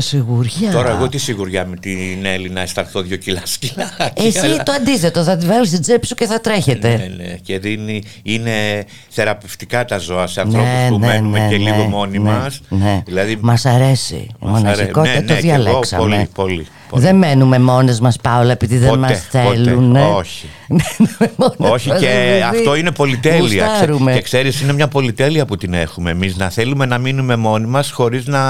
σιγουριά. 0.00 0.70
Τώρα 0.72 0.90
εγώ 0.90 1.08
τι 1.08 1.18
σιγουριά 1.18 1.66
με 1.66 1.76
την 1.76 2.24
Έλληνα 2.24 2.60
αισθανθώ 2.60 3.02
δύο 3.02 3.16
κιλά 3.16 3.40
σκυλάκια. 3.44 4.12
Εσύ 4.14 4.38
αλλά- 4.38 4.62
το 4.62 4.72
αντίθετο, 4.72 5.22
θα 5.22 5.36
τη 5.36 5.46
βάλεις 5.46 5.68
στην 5.68 5.80
τσέπη 5.82 6.06
σου 6.06 6.14
και 6.14 6.26
θα 6.26 6.40
τρέχετε. 6.40 6.88
Ναι, 6.96 7.24
ναι. 7.24 7.32
Και 7.42 7.58
δίνει, 7.58 8.02
είναι 8.22 8.84
θεραπευτικά 9.08 9.84
τα 9.84 9.98
ζώα 9.98 10.26
σε 10.26 10.40
ανθρώπους 10.40 10.68
Ναι, 10.68 10.88
που 10.88 10.98
ναι, 10.98 11.06
μένουμε 11.06 11.38
ναι, 11.38 11.48
και 11.48 11.56
ναι, 11.56 11.70
λίγο 11.70 11.82
μόνοι 11.88 12.18
ναι, 12.18 12.30
μας. 12.30 12.60
ναι. 12.68 13.02
Δηλαδή, 13.06 13.38
Μας 13.40 13.66
αρέσει. 13.66 14.14
Η 14.14 14.28
Μας 14.40 14.62
αρέ- 14.62 14.64
μοναχικότητα 14.64 15.14
ναι, 15.20 15.26
το 15.26 15.32
ναι, 15.34 15.40
και 15.40 15.46
εγώ 15.48 15.62
διαλέξαμε. 15.62 16.02
πολύ, 16.02 16.28
πολύ, 16.34 16.66
πολύ. 16.88 17.02
Δεν 17.02 17.16
μένουμε 17.16 17.58
μόνες 17.58 18.00
μας 18.00 18.16
Πάολα 18.16 18.52
επειδή 18.52 18.76
δεν 18.78 18.88
Ποτέ, 18.88 19.00
μας 19.00 19.20
ποτέ. 19.30 19.44
θέλουν. 19.54 19.96
Όχι. 19.96 20.46
Μένουμε 20.68 21.32
μόνες 21.36 21.72
Όχι 21.74 21.88
μας, 21.88 21.98
και 22.00 22.06
δηλαδή. 22.08 22.56
αυτό 22.58 22.74
είναι 22.74 22.90
πολυτέλεια. 22.92 23.46
Ξέ- 23.66 23.68
Γουστάρουμε. 23.68 24.12
Και 24.12 24.20
ξέρεις 24.22 24.60
είναι 24.60 24.72
μια 24.72 24.88
πολυτέλεια 24.88 25.46
που 25.46 25.56
την 25.56 25.72
έχουμε 25.74 26.10
εμείς 26.10 26.36
να 26.36 26.50
θέλουμε 26.50 26.86
να 26.86 26.98
μείνουμε 26.98 27.36
μόνοι 27.36 27.66
μας 27.66 27.90
χωρίς 27.90 28.26
να 28.26 28.40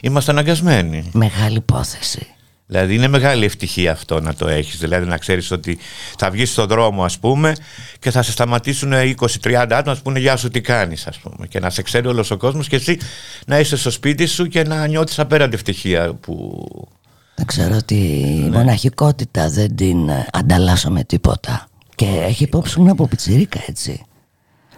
είμαστε 0.00 0.30
αναγκασμένοι. 0.30 1.10
Μεγάλη 1.12 1.56
υπόθεση. 1.56 2.26
Δηλαδή 2.68 2.94
είναι 2.94 3.08
μεγάλη 3.08 3.44
ευτυχία 3.44 3.92
αυτό 3.92 4.20
να 4.20 4.34
το 4.34 4.48
έχεις. 4.48 4.78
Δηλαδή 4.78 5.06
να 5.06 5.16
ξέρεις 5.16 5.50
ότι 5.50 5.78
θα 6.18 6.30
βγεις 6.30 6.50
στον 6.50 6.66
δρόμο 6.66 7.04
ας 7.04 7.18
πούμε 7.18 7.52
και 7.98 8.10
θα 8.10 8.22
σε 8.22 8.30
σταματήσουν 8.30 8.92
20-30 8.92 9.52
άτομα 9.54 9.82
να 9.84 9.94
σου 9.94 10.02
πούνε 10.02 10.18
γεια 10.18 10.36
σου 10.36 10.48
τι 10.48 10.60
κάνεις 10.60 11.06
ας 11.06 11.18
πούμε 11.18 11.46
και 11.46 11.60
να 11.60 11.70
σε 11.70 11.82
ξέρει 11.82 12.06
όλος 12.06 12.30
ο 12.30 12.36
κόσμος 12.36 12.68
και 12.68 12.76
εσύ 12.76 12.98
να 13.46 13.58
είσαι 13.58 13.76
στο 13.76 13.90
σπίτι 13.90 14.26
σου 14.26 14.46
και 14.46 14.62
να 14.62 14.86
νιώθεις 14.86 15.18
απέραντη 15.18 15.54
ευτυχία 15.54 16.14
που... 16.14 16.64
Να 17.38 17.44
ξέρω 17.44 17.76
ότι 17.76 17.94
η 17.94 18.48
Ναι. 18.48 18.56
μοναχικότητα 18.56 19.48
δεν 19.50 19.74
την 19.76 20.08
ε, 20.08 20.26
ανταλλάσσω 20.32 20.90
με 20.90 21.04
τίποτα. 21.04 21.66
Και 21.94 22.06
έχει 22.06 22.42
υπόψη 22.42 22.80
μου 22.80 22.90
από 22.90 23.06
πιτσιρίκα 23.06 23.60
έτσι. 23.66 24.02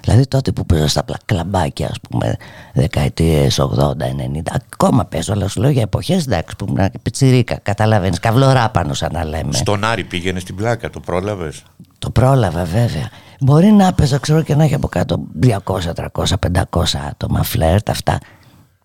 Δηλαδή 0.00 0.26
τότε 0.26 0.52
που 0.52 0.66
παίζω 0.66 0.86
στα 0.86 1.04
πλα- 1.04 1.18
κλαμπάκια, 1.24 1.86
ας 1.88 1.96
πούμε, 2.10 2.36
δεκαετίες 2.74 3.58
80-90, 3.58 4.52
ακόμα 4.52 5.04
παίζω, 5.04 5.32
αλλά 5.32 5.48
σου 5.48 5.60
λέω 5.60 5.70
για 5.70 5.82
εποχές, 5.82 6.26
εντάξει, 6.26 6.56
που 6.56 6.66
ήμουν 6.68 6.90
πιτσιρίκα, 7.02 7.58
καταλαβαίνεις, 7.62 8.18
καυλορά 8.18 8.70
πάνω 8.70 8.94
σαν 8.94 9.10
να 9.12 9.24
λέμε. 9.24 9.52
Στον 9.52 9.84
Άρη 9.84 10.04
πήγαινες 10.04 10.42
στην 10.42 10.54
πλάκα, 10.54 10.90
το 10.90 11.00
πρόλαβες; 11.00 11.62
Το 11.98 12.10
πρόλαβα 12.10 12.64
βέβαια. 12.64 13.08
Μπορεί 13.40 13.66
να 13.66 13.92
παίζω, 13.92 14.18
ξέρω 14.20 14.42
και 14.42 14.54
να 14.54 14.64
έχει 14.64 14.74
από 14.74 14.88
κάτω 14.88 15.20
200, 15.42 15.92
300, 15.94 16.38
500 16.38 16.98
άτομα, 17.10 17.42
φλερτ, 17.42 17.90
αυτά. 17.90 18.18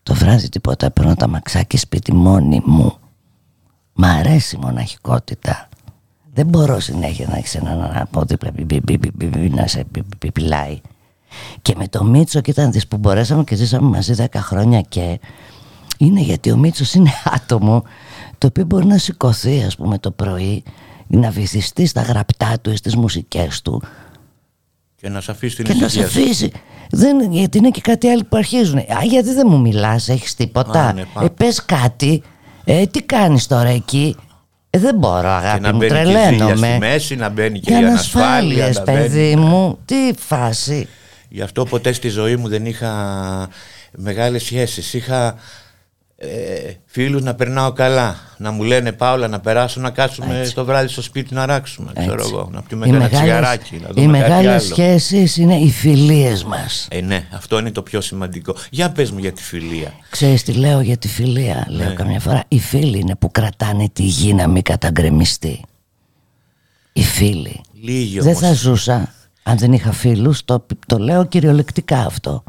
Το 0.03 0.13
βράδυ 0.13 0.49
τίποτα, 0.49 0.91
παίρνω 0.91 1.15
τα 1.15 1.27
μαξάκι 1.27 1.77
σπίτι 1.77 2.13
μόνη 2.13 2.61
μου. 2.65 2.97
Μ' 3.93 4.03
αρέσει 4.03 4.55
η 4.55 4.59
μοναχικότητα. 4.61 5.69
Δεν 6.33 6.45
μπορώ 6.45 6.79
συνέχεια 6.79 7.27
να 7.29 7.37
έχεις 7.37 7.55
έναν 7.55 7.91
από 7.95 8.21
δίπλα 8.25 8.51
πι- 8.51 8.65
πι- 8.65 8.81
πι- 8.85 8.99
πι- 8.99 9.11
πι- 9.17 9.29
πι- 9.37 9.53
να 9.55 9.67
σε 9.67 9.83
πι- 9.91 10.03
πι- 10.03 10.17
πι- 10.17 10.31
πιλάει. 10.31 10.81
Και 11.61 11.73
με 11.77 11.87
το 11.87 12.03
Μίτσο, 12.03 12.41
κοίτα 12.41 12.63
να 12.63 12.69
δεις 12.69 12.87
που 12.87 12.97
μπορέσαμε 12.97 13.43
και 13.43 13.55
ζήσαμε 13.55 13.89
μαζί 13.89 14.13
10 14.17 14.25
χρόνια 14.35 14.81
και 14.81 15.19
είναι 15.97 16.21
γιατί 16.21 16.51
ο 16.51 16.57
Μίτσος 16.57 16.93
είναι 16.93 17.11
άτομο 17.35 17.83
το 18.37 18.47
οποίο 18.47 18.65
μπορεί 18.65 18.85
να 18.85 18.97
σηκωθεί 18.97 19.63
ας 19.63 19.75
πούμε 19.75 19.97
το 19.97 20.11
πρωί 20.11 20.63
να 21.07 21.29
βυθιστεί 21.29 21.85
στα 21.85 22.01
γραπτά 22.01 22.59
του 22.61 22.71
ή 22.71 22.75
στις 22.75 22.95
μουσικές 22.95 23.61
του 23.61 23.81
Και 24.95 25.09
να 25.09 25.21
σε 25.21 25.31
αφήσει 25.31 25.55
την 25.55 25.65
και 25.65 25.73
να 25.73 25.77
σε 25.79 25.85
ησυχία 25.99 26.07
σου. 26.09 26.19
αφήσει. 26.21 26.51
Δεν, 26.91 27.31
γιατί 27.31 27.57
είναι 27.57 27.69
και 27.69 27.81
κάτι 27.81 28.07
άλλο 28.07 28.21
που 28.29 28.37
αρχίζουν. 28.37 28.77
Α, 28.77 28.85
γιατί 29.09 29.33
δεν 29.33 29.47
μου 29.49 29.59
μιλάς, 29.61 30.09
έχεις 30.09 30.33
τίποτα. 30.35 30.85
Α, 30.85 30.93
ναι, 30.93 31.05
πάμε. 31.13 31.25
ε, 31.25 31.29
πες 31.29 31.65
κάτι. 31.65 32.21
Ε, 32.65 32.85
τι 32.85 33.01
κάνεις 33.03 33.47
τώρα 33.47 33.69
εκεί; 33.69 34.15
Ε, 34.69 34.79
δεν 34.79 34.95
μπορώ 34.95 35.21
Και 35.21 35.27
αγάπη 35.27 35.61
να 35.61 35.71
μου, 35.71 35.77
μπαίνει 35.77 35.91
και 35.91 35.97
η 35.99 36.05
ζήλια 36.05 36.25
στη 36.25 36.35
τρελαίνομαι. 36.37 36.77
μέση, 36.77 37.15
να 37.15 37.29
μπαίνει 37.29 37.59
και 37.59 37.69
Για 37.71 37.79
η 37.79 37.81
να 37.83 37.87
ανασφάλεια. 37.87 38.27
ασφάλειες, 38.65 38.77
να 38.77 38.83
μπαίνει- 38.83 38.99
παιδί 39.01 39.35
μου. 39.35 39.77
Τι 39.85 39.95
φάση. 40.19 40.87
Γι' 41.29 41.41
αυτό 41.41 41.65
ποτέ 41.65 41.91
στη 41.93 42.07
ζωή 42.09 42.35
μου 42.35 42.47
δεν 42.47 42.65
είχα 42.65 42.93
μεγάλες 43.91 44.43
σχέσεις. 44.43 44.93
Είχα 44.93 45.35
ε, 46.25 46.73
φίλους 46.85 47.21
να 47.21 47.33
περνάω 47.35 47.71
καλά. 47.71 48.15
Να 48.37 48.51
μου 48.51 48.63
λένε 48.63 48.91
Πάολα 48.91 49.27
να 49.27 49.39
περάσω 49.39 49.79
να 49.81 49.89
κάτσουμε 49.89 50.39
Έτσι. 50.39 50.53
το 50.53 50.65
βράδυ 50.65 50.87
στο 50.87 51.01
σπίτι 51.01 51.33
να 51.33 51.45
ράξουμε. 51.45 51.91
Ξέρω 51.95 52.13
Έτσι. 52.13 52.29
εγώ, 52.33 52.49
να 52.51 52.61
πιούμε 52.61 52.85
Οι 52.85 52.89
ένα 52.89 52.97
μεγάλες, 52.97 53.19
τσιγαράκι. 53.19 53.75
Να 53.81 53.87
οι 53.89 53.91
δούμε 54.05 54.17
κάτι 54.19 54.29
μεγάλες 54.31 54.63
άλλο. 54.65 54.73
σχέσεις 54.73 55.37
είναι 55.37 55.55
οι 55.55 55.69
φιλίες 55.71 56.43
μας. 56.43 56.87
Ε, 56.91 57.01
ναι, 57.01 57.27
αυτό 57.33 57.59
είναι 57.59 57.71
το 57.71 57.81
πιο 57.81 58.01
σημαντικό. 58.01 58.55
Για 58.69 58.91
πες 58.91 59.11
μου 59.11 59.19
για 59.19 59.31
τη 59.31 59.43
φιλία. 59.43 59.91
Ξέρεις 60.09 60.43
τι 60.43 60.51
λέω 60.53 60.81
για 60.81 60.97
τη 60.97 61.07
φιλία, 61.07 61.65
λέω 61.69 61.87
Ναι. 61.87 61.93
καμιά 61.93 62.19
φορά. 62.19 62.43
Οι 62.47 62.59
φίλοι 62.59 62.97
είναι 62.99 63.15
που 63.15 63.31
κρατάνε 63.31 63.89
τη 63.93 64.03
γη 64.03 64.33
να 64.33 64.47
μην 64.47 64.61
καταγκρεμιστεί. 64.63 65.61
Οι 66.93 67.03
φίλοι. 67.03 67.61
Λίγοι 67.81 68.19
Δεν 68.19 68.27
όμως. 68.27 68.39
θα 68.39 68.53
ζούσα 68.53 69.13
αν 69.43 69.57
δεν 69.57 69.73
είχα 69.73 69.91
φίλους, 69.91 70.45
το, 70.45 70.65
το 70.87 70.97
λέω 70.97 71.25
κυριολεκτικά 71.25 71.97
αυτό. 71.97 72.43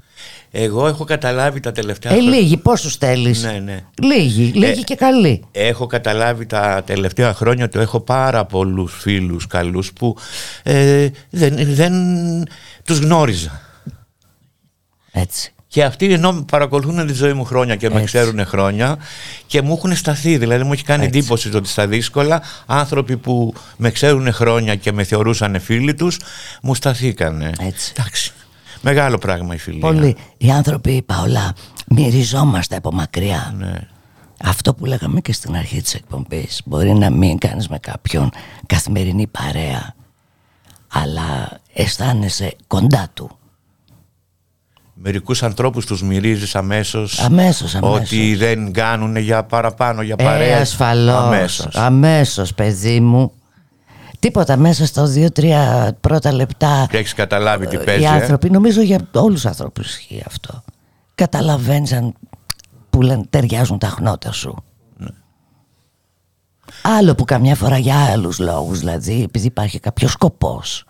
Εγώ 0.51 0.87
έχω 0.87 1.05
καταλάβει 1.05 1.61
τα 1.61 1.73
τελευταία 1.73 2.13
Ε, 2.13 2.15
χρόνια. 2.15 2.35
λίγοι, 2.39 2.57
πόσους 2.57 2.97
θέλεις; 2.97 3.43
Ναι, 3.43 3.53
ναι. 3.59 3.85
Λίγοι, 4.03 4.43
λίγοι 4.55 4.81
Ε, 4.81 4.83
και 4.85 4.95
καλοί. 4.95 5.45
Έχω 5.53 5.87
καταλάβει 5.87 6.47
τα 6.47 6.83
τελευταία 6.87 7.35
χρόνια 7.35 7.65
ότι 7.65 7.79
έχω 7.79 8.01
πάρα 8.01 8.45
πολλούς 8.45 8.97
φίλους 9.01 9.47
καλούς 9.47 9.93
που 9.93 10.17
ε, 10.63 11.09
δεν, 11.31 11.75
δεν 11.75 11.93
τους 12.85 12.99
γνώριζα. 12.99 13.61
Έτσι. 15.13 15.54
Και 15.75 15.85
αυτοί 15.85 16.13
ενώ 16.13 16.33
με 16.33 16.43
παρακολουθούν 16.43 17.07
τη 17.07 17.13
ζωή 17.13 17.33
μου 17.33 17.45
χρόνια 17.45 17.77
και 17.77 17.89
με 17.89 17.95
Έτσι. 17.95 18.07
ξέρουν 18.07 18.47
χρόνια 18.47 18.99
και 19.47 19.63
μου 19.63 19.73
έχουν 19.73 19.97
σταθεί. 19.97 20.39
Δηλαδή 20.39 20.65
μου 20.65 20.73
έχει 20.73 20.85
κάνει 20.85 21.05
Έτσι. 21.05 21.19
εντύπωση 21.19 21.57
ότι 21.57 21.69
στα 21.69 21.87
δύσκολα 21.87 22.43
άνθρωποι 22.67 23.17
που 23.17 23.55
με 23.77 23.91
ξέρουν 23.91 24.33
χρόνια 24.33 24.75
και 24.75 24.93
με 24.93 25.05
θεωρούσαν 25.05 25.61
φίλοι 25.61 25.95
τους 25.95 26.21
μου 26.63 26.75
σταθήκανε. 26.75 27.53
Έτσι. 27.61 27.93
Εντάξει. 27.97 28.33
Μεγάλο 28.81 29.19
πράγμα 29.19 29.55
η 29.55 29.59
φιλία. 29.59 29.81
Πολύ. 29.81 30.17
Οι 30.37 30.51
άνθρωποι, 30.51 31.03
Παολά, 31.03 31.53
μυριζόμαστε 31.87 32.77
από 32.77 32.93
μακριά. 32.93 33.55
Ναι. 33.59 33.75
Αυτό 34.45 34.75
που 34.75 34.85
λέγαμε 34.85 35.21
και 35.21 35.33
στην 35.33 35.57
αρχή 35.57 35.83
της 35.83 35.95
εκπομπής 35.95 36.61
Μπορεί 36.65 36.93
να 36.93 37.11
μην 37.11 37.39
κάνεις 37.39 37.69
με 37.69 37.79
κάποιον 37.79 38.31
καθημερινή 38.67 39.27
παρέα 39.27 39.95
Αλλά 40.89 41.61
αισθάνεσαι 41.73 42.57
κοντά 42.67 43.09
του 43.15 43.39
Μερικούς 45.07 45.43
ανθρώπους 45.43 45.87
τους 45.87 46.03
μυρίζεις 46.03 46.55
αμέσως, 46.55 47.21
Αμέσως, 47.21 47.75
αμέσως. 47.75 47.99
ότι 48.01 48.35
δεν 48.37 48.73
κάνουν 48.73 49.17
για 49.17 49.45
παραπάνω, 49.45 50.03
για 50.03 50.15
Ε, 50.19 50.25
παρέα. 50.25 50.61
ασφαλώς 50.61 51.15
Αμέσως. 51.25 51.75
Αμέσως 51.77 52.55
παιδί 52.55 53.01
μου 53.01 53.33
Τίποτα 54.19 54.57
μέσα 54.57 54.87
στο 54.87 55.07
2-3 55.07 55.93
πρώτα 56.01 56.33
λεπτά 56.33 56.87
Και 56.91 56.97
έχεις 56.97 57.13
καταλάβει 57.15 57.67
τι 57.67 57.77
ε, 57.77 57.79
παίζει. 57.79 58.03
Οι 58.03 58.05
ε; 58.05 58.09
άνθρωποι, 58.09 58.51
νομίζω 58.51 58.83
για 58.83 58.99
όλους 59.15 59.35
τους 59.41 59.47
ανθρώπους 59.47 59.87
ισχύει 59.89 60.23
αυτό 60.27 60.65
Καταλαβαίνεις 61.15 61.93
αν 61.93 62.15
που 62.91 63.03
λένε 63.03 63.25
ταιριάζουν 63.31 63.79
τα 63.79 63.89
χνότα 63.89 64.33
σου 64.33 64.65
Ναι. 64.97 65.09
Άλλο 66.83 67.15
που 67.15 67.25
καμιά 67.25 67.55
φορά 67.55 67.79
για 67.79 68.05
άλλους 68.13 68.39
λόγους 68.39 68.79
Δηλαδή 68.79 69.23
επειδή 69.23 69.47
υπάρχει 69.47 69.79
κάποιος 69.81 70.13
σκοπός 70.13 70.85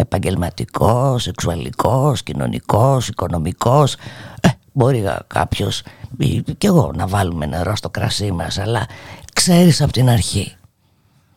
Επαγγελματικός, 0.00 1.22
σεξουαλικός, 1.22 2.22
κοινωνικός, 2.22 3.08
οικονομικός 3.08 3.94
ε, 4.40 4.48
Μπορεί 4.72 5.04
κάποιος 5.26 5.82
ή 6.18 6.42
και 6.58 6.66
εγώ 6.66 6.92
να 6.94 7.06
βάλουμε 7.06 7.46
νερό 7.46 7.76
στο 7.76 7.90
κρασί 7.90 8.32
μας 8.32 8.58
Αλλά 8.58 8.86
ξέρεις 9.32 9.82
από 9.82 9.92
την 9.92 10.08
αρχή 10.08 10.56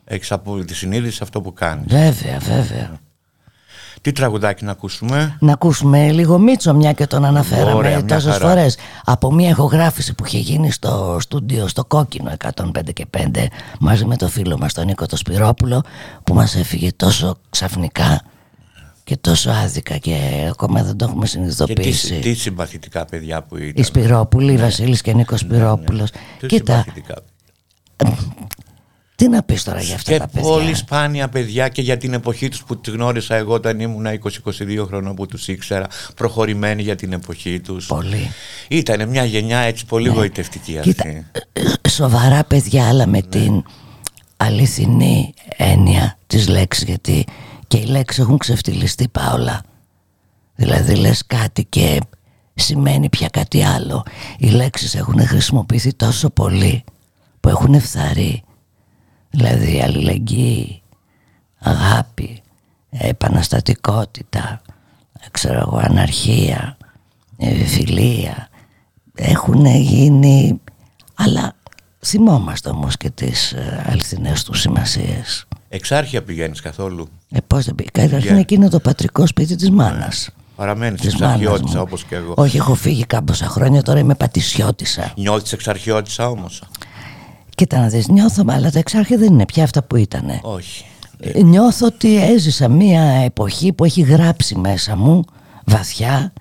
Έχεις 0.04 0.32
από 0.32 0.64
τη 0.64 0.76
συνείδηση 0.76 1.20
αυτό 1.24 1.42
που 1.42 1.54
κάνεις. 1.54 1.86
Βέβαια, 1.88 2.38
βέβαια 2.40 2.92
Τι 4.02 4.12
τραγουδάκι 4.12 4.66
να 4.66 4.72
ακούσουμε; 4.72 5.38
Να 5.40 5.54
ακούσουμε 5.54 6.12
λίγο 6.12 6.38
Μίτσο 6.38 6.74
μια 6.74 6.94
και 6.94 7.08
τον 7.08 7.26
αναφέραμε 7.26 7.74
Ωραία, 7.74 7.96
μια 7.98 8.06
τόσες 8.06 8.32
χαρά. 8.34 8.48
φορές 8.48 8.78
Από 9.06 9.32
μια 9.32 9.50
ηχογράφηση 9.50 10.14
που 10.14 10.26
είχε 10.26 10.38
γίνει 10.38 10.72
στο 10.72 11.18
στούντιο 11.20 11.68
στο 11.68 11.86
Κόκκινο 11.86 12.32
105 12.56 12.94
και 12.94 13.06
5 13.18 13.46
Μαζί 13.80 14.06
με 14.06 14.18
το 14.18 14.28
φίλο 14.28 14.58
μας 14.58 14.74
τον 14.74 14.86
Νίκο 14.86 15.06
το 15.06 15.16
Σπυρόπουλο 15.18 15.82
Που 16.24 16.34
μας 16.34 16.56
έφυγε 16.56 16.92
τόσο 16.96 17.36
ξαφνικά 17.50 18.22
και 19.04 19.18
τόσο 19.18 19.50
άδικα 19.50 19.98
και 19.98 20.46
ακόμα 20.50 20.84
δεν 20.84 20.98
το 20.98 21.06
έχουμε 21.06 21.20
Και 21.20 21.26
τι, 21.26 21.32
συνειδητοποιήσει 21.32 22.20
τι 22.20 22.34
συμπαθητικά 22.34 23.06
παιδιά 23.06 23.44
που 23.44 23.58
ήταν. 23.58 23.74
Οι 23.76 23.84
Σπυρόπουλοι, 23.84 24.58
Βασίλης 24.58 25.02
και 25.02 25.14
Νίκος 25.14 25.40
Σπυρόπουλος 25.40 26.10
Τι 26.40 26.48
Κοίτα, 26.48 26.84
συμπαθητικά. 26.84 27.16
τι 29.16 29.28
να 29.28 29.44
πεις 29.44 29.64
τώρα 29.64 29.82
για 29.82 29.96
αυτά 29.96 30.12
Και 30.12 30.18
τα 30.18 30.28
παιδιά 30.28 30.50
πολύ 30.50 30.74
σπάνια 30.74 31.30
παιδιά 31.30 31.68
και 31.68 31.82
για 31.82 31.98
την 31.98 32.14
εποχή 32.14 32.50
τους 32.50 32.64
που 32.64 32.80
τους 32.80 32.94
γνώρισα 32.94 33.36
εγώ 33.36 33.54
όταν 33.54 33.80
ήμουν 33.80 34.06
20-22 34.06 34.86
χρονών 34.88 35.16
που 35.16 35.26
τους 35.26 35.48
ήξερα 35.48 35.88
προχωρημένοι 36.16 36.82
για 36.82 36.96
την 36.96 37.14
εποχή 37.14 37.60
τους. 37.60 37.86
Πολύ 37.86 38.32
Ήταν 38.68 39.10
μια 39.10 39.24
γενιά 39.24 39.60
έτσι 39.60 39.86
πολύ 39.86 40.10
γοητευτική 40.10 40.78
αυτή. 40.78 40.92
Κοίτα, 40.92 41.08
ε, 41.08 41.90
σοβαρά 41.90 42.44
παιδιά 42.44 42.88
αλλά 42.88 43.08
με 43.08 43.22
την 43.22 43.64
αληθινή 44.38 45.34
έννοια 45.58 46.18
της 46.28 46.48
λέξης 46.48 46.84
γιατί 46.84 47.26
και 47.72 47.78
οι 47.78 47.86
λέξεις 47.86 48.24
έχουν 48.24 48.38
ξεφτυλιστεί 48.38 49.08
πάολα 49.08 49.62
δηλαδή 50.56 50.96
λες 50.96 51.26
κάτι 51.28 51.66
και 51.66 52.00
σημαίνει 52.54 53.10
πια 53.10 53.28
κάτι 53.28 53.64
άλλο. 53.64 54.06
Οι 54.38 54.50
λέξεις 54.50 54.96
έχουν 54.96 55.28
χρησιμοποιηθεί 55.28 55.94
τόσο 55.94 56.30
πολύ 56.30 56.84
που 57.40 57.50
έχουν 57.50 57.82
φθαρεί. 57.82 58.44
Δηλαδή 59.30 59.82
αλληλεγγύη 59.82 60.82
αγάπη 61.60 62.42
επαναστατικότητα 62.90 64.62
ξέρω 65.32 65.60
εγώ 65.60 65.78
αναρχία 65.78 66.78
ε, 67.38 67.66
φιλία 67.66 68.50
έχουν 69.16 69.66
γίνει 69.66 70.62
αλλά 71.16 71.56
θυμόμαστε 72.00 72.70
όμως 72.70 72.98
και 72.98 73.10
τις 73.10 73.52
ε, 73.52 73.86
αληθινές 73.88 74.44
τους 74.44 74.60
σημασίες 74.60 75.48
Εξάρχεια 75.74 76.24
πηγαίνεις 76.24 76.62
καθόλου; 76.62 77.08
ε, 77.32 77.38
πώς 77.48 77.66
δεν 77.66 77.76
πήγα 77.76 77.90
καταρχήν 77.92 78.36
Yeah. 78.36 78.40
εκείνο 78.40 78.70
το 78.70 78.80
πατρικό 78.80 79.28
σπίτι 79.28 79.56
της 79.56 79.70
μάνας 79.72 80.30
Παραμένεις 80.56 81.02
Της 81.02 81.16
μάνας 81.16 81.36
εξαρχιώτησα 81.40 81.78
μου. 81.78 81.84
όπως 81.88 82.04
και 82.04 82.16
εγώ. 82.16 82.34
όχι 82.38 82.58
έχω 82.58 82.74
φύγει 82.76 83.06
κάμποσα 83.06 83.46
χρόνια 83.46 83.82
τώρα 83.82 84.00
είμαι 84.00 84.16
πατησιώτησα 84.16 85.14
Νιώθεις 85.18 85.52
εξαρχιώτησα 85.54 86.30
όμως; 86.30 86.64
κοίτα 87.56 87.80
να 87.80 87.88
δεις 87.88 88.08
νιώθω 88.08 88.44
αλλά 88.48 88.72
τα 88.72 88.80
εξάρχεια 88.80 89.18
δεν 89.18 89.34
είναι 89.34 89.46
πια 89.46 89.64
αυτά 89.64 89.84
που 89.84 89.96
ήτανε 89.96 90.40
Όχι. 90.44 90.86
Ε, 91.20 91.42
Νιώθω 91.44 91.86
ότι 91.86 92.24
έζησα 92.24 92.68
μία 92.70 93.02
εποχή 93.02 93.74
που 93.74 93.86
έχει 93.86 94.02
γράψει 94.02 94.56
μέσα 94.58 94.96
μου 94.96 95.24
βαθιά 95.66 96.34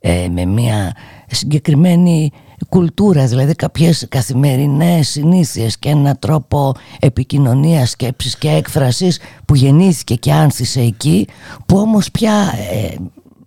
ε, 0.00 0.28
με 0.28 0.44
μία 0.44 0.96
συγκεκριμένη 1.26 2.30
κουλτούρας, 2.76 3.28
δηλαδή 3.30 3.54
κάποιες 3.54 4.06
καθημερινές 4.08 5.08
συνήθειες 5.08 5.78
και 5.78 5.88
ένα 5.88 6.16
τρόπο 6.16 6.74
επικοινωνίας, 7.00 7.90
σκέψης 7.90 8.36
και 8.36 8.48
έκφρασης 8.48 9.20
που 9.44 9.54
γεννήθηκε 9.54 10.14
και 10.14 10.32
άνθησε 10.32 10.80
εκεί 10.80 11.26
που 11.66 11.78
όμως 11.78 12.10
πια 12.10 12.54
ε, 12.72 12.94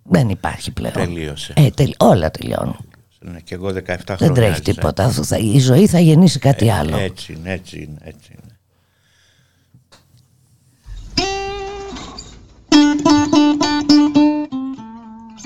δεν 0.02 0.28
υπάρχει 0.28 0.70
πλέον. 0.72 0.92
Τελείωσε. 0.94 1.52
Ε, 1.56 1.70
τελ- 1.70 2.02
όλα 2.02 2.30
τελειώνουν. 2.30 2.76
Ναι, 3.20 3.38
και 3.40 3.54
εγώ 3.54 3.68
17 3.68 3.72
χρόνια. 3.82 4.16
Δεν 4.18 4.32
τρέχει 4.34 4.50
έζησα. 4.50 4.62
τίποτα. 4.72 5.08
Θα- 5.10 5.38
Η 5.38 5.58
ζωή 5.58 5.86
θα 5.86 5.98
γεννήσει 6.00 6.38
κάτι 6.38 6.70
άλλο. 6.70 6.96
Έτσι 6.96 7.32
είναι, 7.32 7.52
έτσι 7.52 7.76
είναι, 7.82 7.98
έτσι 8.02 8.30
είναι. 8.32 8.40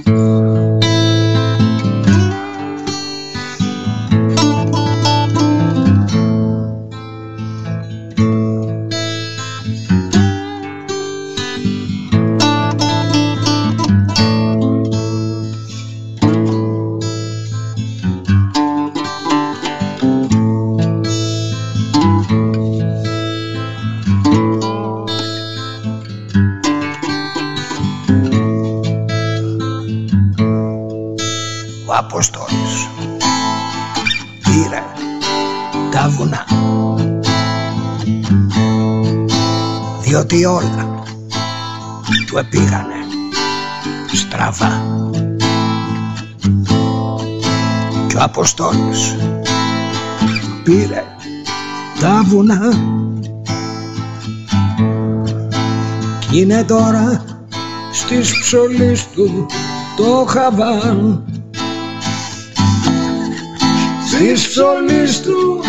ο 0.06 0.69
διότι 40.30 40.44
όλα 40.44 41.04
του 42.26 42.38
επήγανε 42.38 42.94
στραβά. 44.12 44.82
Και 48.06 48.16
ο 48.16 48.22
Αποστόλης 48.22 49.16
πήρε 50.64 51.04
τα 52.00 52.22
βουνά. 52.26 52.60
Κι 56.18 56.40
είναι 56.40 56.64
τώρα 56.64 57.24
στις 57.92 58.40
ψωλής 58.40 59.06
του 59.14 59.46
το 59.96 60.24
χαβάν. 60.28 61.24
Στις 64.06 64.48
ψωλής 64.48 65.20
του 65.20 65.60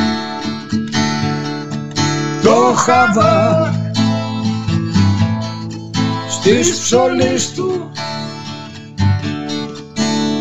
το 2.43 2.74
χαβάν 2.76 3.80
στις 6.42 6.80
ψωλής 6.80 7.54
του. 7.54 7.92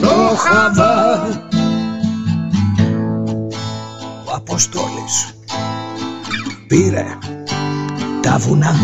Το 0.01 0.37
χαβάν 0.37 1.49
ο 4.27 4.35
Αποστόλης 4.35 5.35
πήρε 6.67 7.05
τα 8.23 8.39
βουνά 8.39 8.75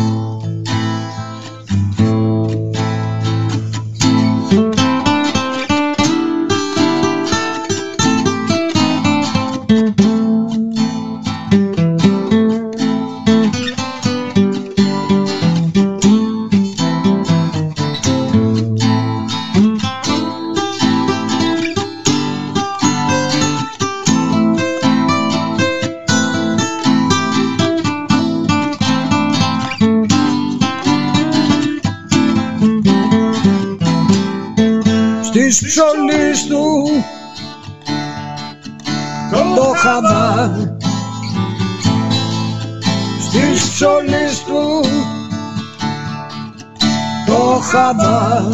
το 47.87 47.93
χαβά 47.93 48.49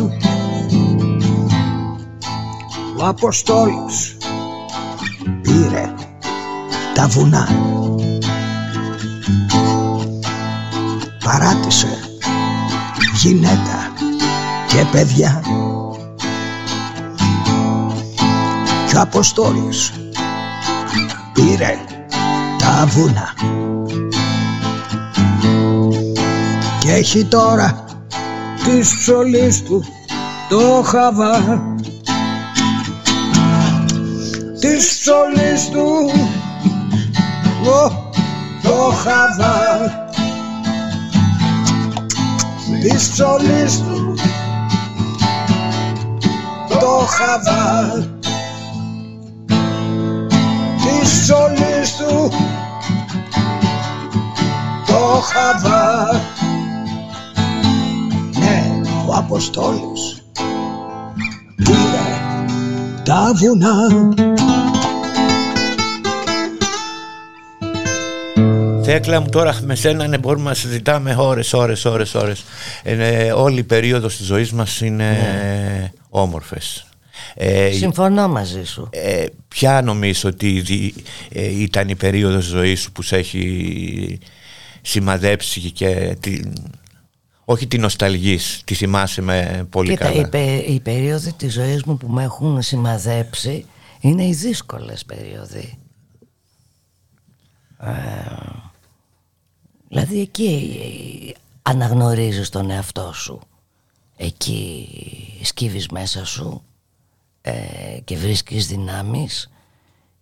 ο 2.99 3.07
Αποστόλης 3.07 4.17
πήρε 5.43 5.95
τα 6.95 7.07
βουνά. 7.07 7.49
Παράτησε 11.25 11.99
γυναίκα 13.15 13.93
και 14.67 14.87
παιδιά. 14.93 15.43
Και 18.89 18.97
ο 18.97 19.01
Αποστόλης 19.01 19.93
πήρε 21.33 21.79
τα 22.59 22.87
βούνα 22.87 23.35
και 26.79 26.93
έχει 26.93 27.25
τώρα 27.25 27.82
της 28.65 28.97
ψωλής 28.99 29.63
του 29.63 29.85
το 30.49 30.83
χαβά. 30.85 31.63
Της 34.61 34.99
ψωλής 34.99 35.69
του 35.69 36.11
ο, 37.65 38.11
το 38.63 38.93
χαβά. 38.93 39.91
Της 42.81 43.11
ψωλής 43.11 43.79
του 43.79 44.15
το 46.69 47.07
χαβά. 47.07 47.91
Της 50.83 51.21
ψωλής 51.21 51.97
του 51.97 52.33
το 54.87 55.21
χαβά 55.21 56.32
ναι 59.13 59.19
ο 59.19 59.19
Αποστόλης 59.19 60.25
πήρε 61.57 62.21
τα 63.05 63.33
βουνά 63.35 63.75
Θέκλα 68.85 69.21
μου 69.21 69.29
τώρα 69.29 69.59
με 69.63 69.75
σένα 69.75 70.07
ναι, 70.07 70.19
μπορούμε 70.19 70.49
να 70.49 70.55
συζητάμε 70.55 71.15
ώρες, 71.19 71.53
ώρες, 71.53 71.85
ώρες, 71.85 72.15
ώρες. 72.15 72.45
Ε, 72.83 73.33
όλη 73.33 73.59
η 73.59 73.63
περίοδος 73.63 74.17
της 74.17 74.27
ζωής 74.27 74.53
μας 74.53 74.81
είναι 74.81 75.05
ναι. 75.05 75.93
όμορφες. 76.09 76.87
Ε, 77.35 77.71
Συμφωνώ 77.71 78.29
μαζί 78.29 78.65
σου. 78.65 78.89
Ε, 78.93 79.25
ποια 79.49 79.83
νομίζω 79.83 80.29
ότι 80.29 80.95
ε, 81.33 81.61
ήταν 81.61 81.89
η 81.89 81.95
περίοδος 81.95 82.45
ζωής 82.45 82.81
σου 82.81 82.93
που 82.93 83.03
σε 83.03 83.17
έχει 83.17 84.19
σημαδέψει 84.83 85.61
και 85.61 86.17
την, 86.21 86.53
όχι 87.53 87.67
την 87.67 87.81
νοσταλγής, 87.81 88.63
τη 88.65 88.75
θυμάσαι 88.75 89.23
με 89.23 89.67
πολύ 89.71 89.91
Κοίτα, 89.91 90.05
καλά. 90.05 90.21
Οι, 90.21 90.29
πε, 90.29 90.55
οι 90.55 90.81
περίοδοι 90.81 91.33
της 91.33 91.53
ζωής 91.53 91.83
μου 91.83 91.97
που 91.97 92.09
με 92.09 92.23
έχουν 92.23 92.63
σημαδέψει 92.63 93.67
είναι 94.01 94.25
οι 94.25 94.33
δύσκολες 94.33 95.05
περίοδοι. 95.05 95.79
Ε, 97.79 97.93
δηλαδή 99.89 100.21
εκεί 100.21 101.35
αναγνωρίζεις 101.63 102.49
τον 102.49 102.71
εαυτό 102.71 103.13
σου. 103.13 103.41
Εκεί 104.17 104.89
σκύβεις 105.43 105.89
μέσα 105.89 106.25
σου 106.25 106.63
ε, 107.41 107.53
και 108.05 108.17
βρίσκεις 108.17 108.67
δυνάμεις 108.67 109.51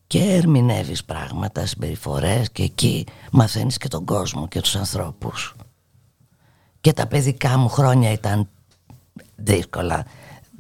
και 0.07 0.19
ερμηνεύεις 0.19 1.05
πράγματα, 1.05 1.67
συμπεριφορές 1.67 2.51
και 2.51 2.63
εκεί 2.63 3.07
μαθαίνεις 3.33 3.77
και 3.77 3.89
τον 3.89 4.05
κόσμο 4.05 4.49
και 4.49 4.61
τους 4.61 4.77
ανθρώπους. 4.77 5.55
Και 6.81 6.93
τα 6.93 7.07
παιδικά 7.07 7.59
μου 7.59 7.69
χρόνια 7.69 8.13
ήταν 8.13 8.49
δύσκολα. 9.37 10.05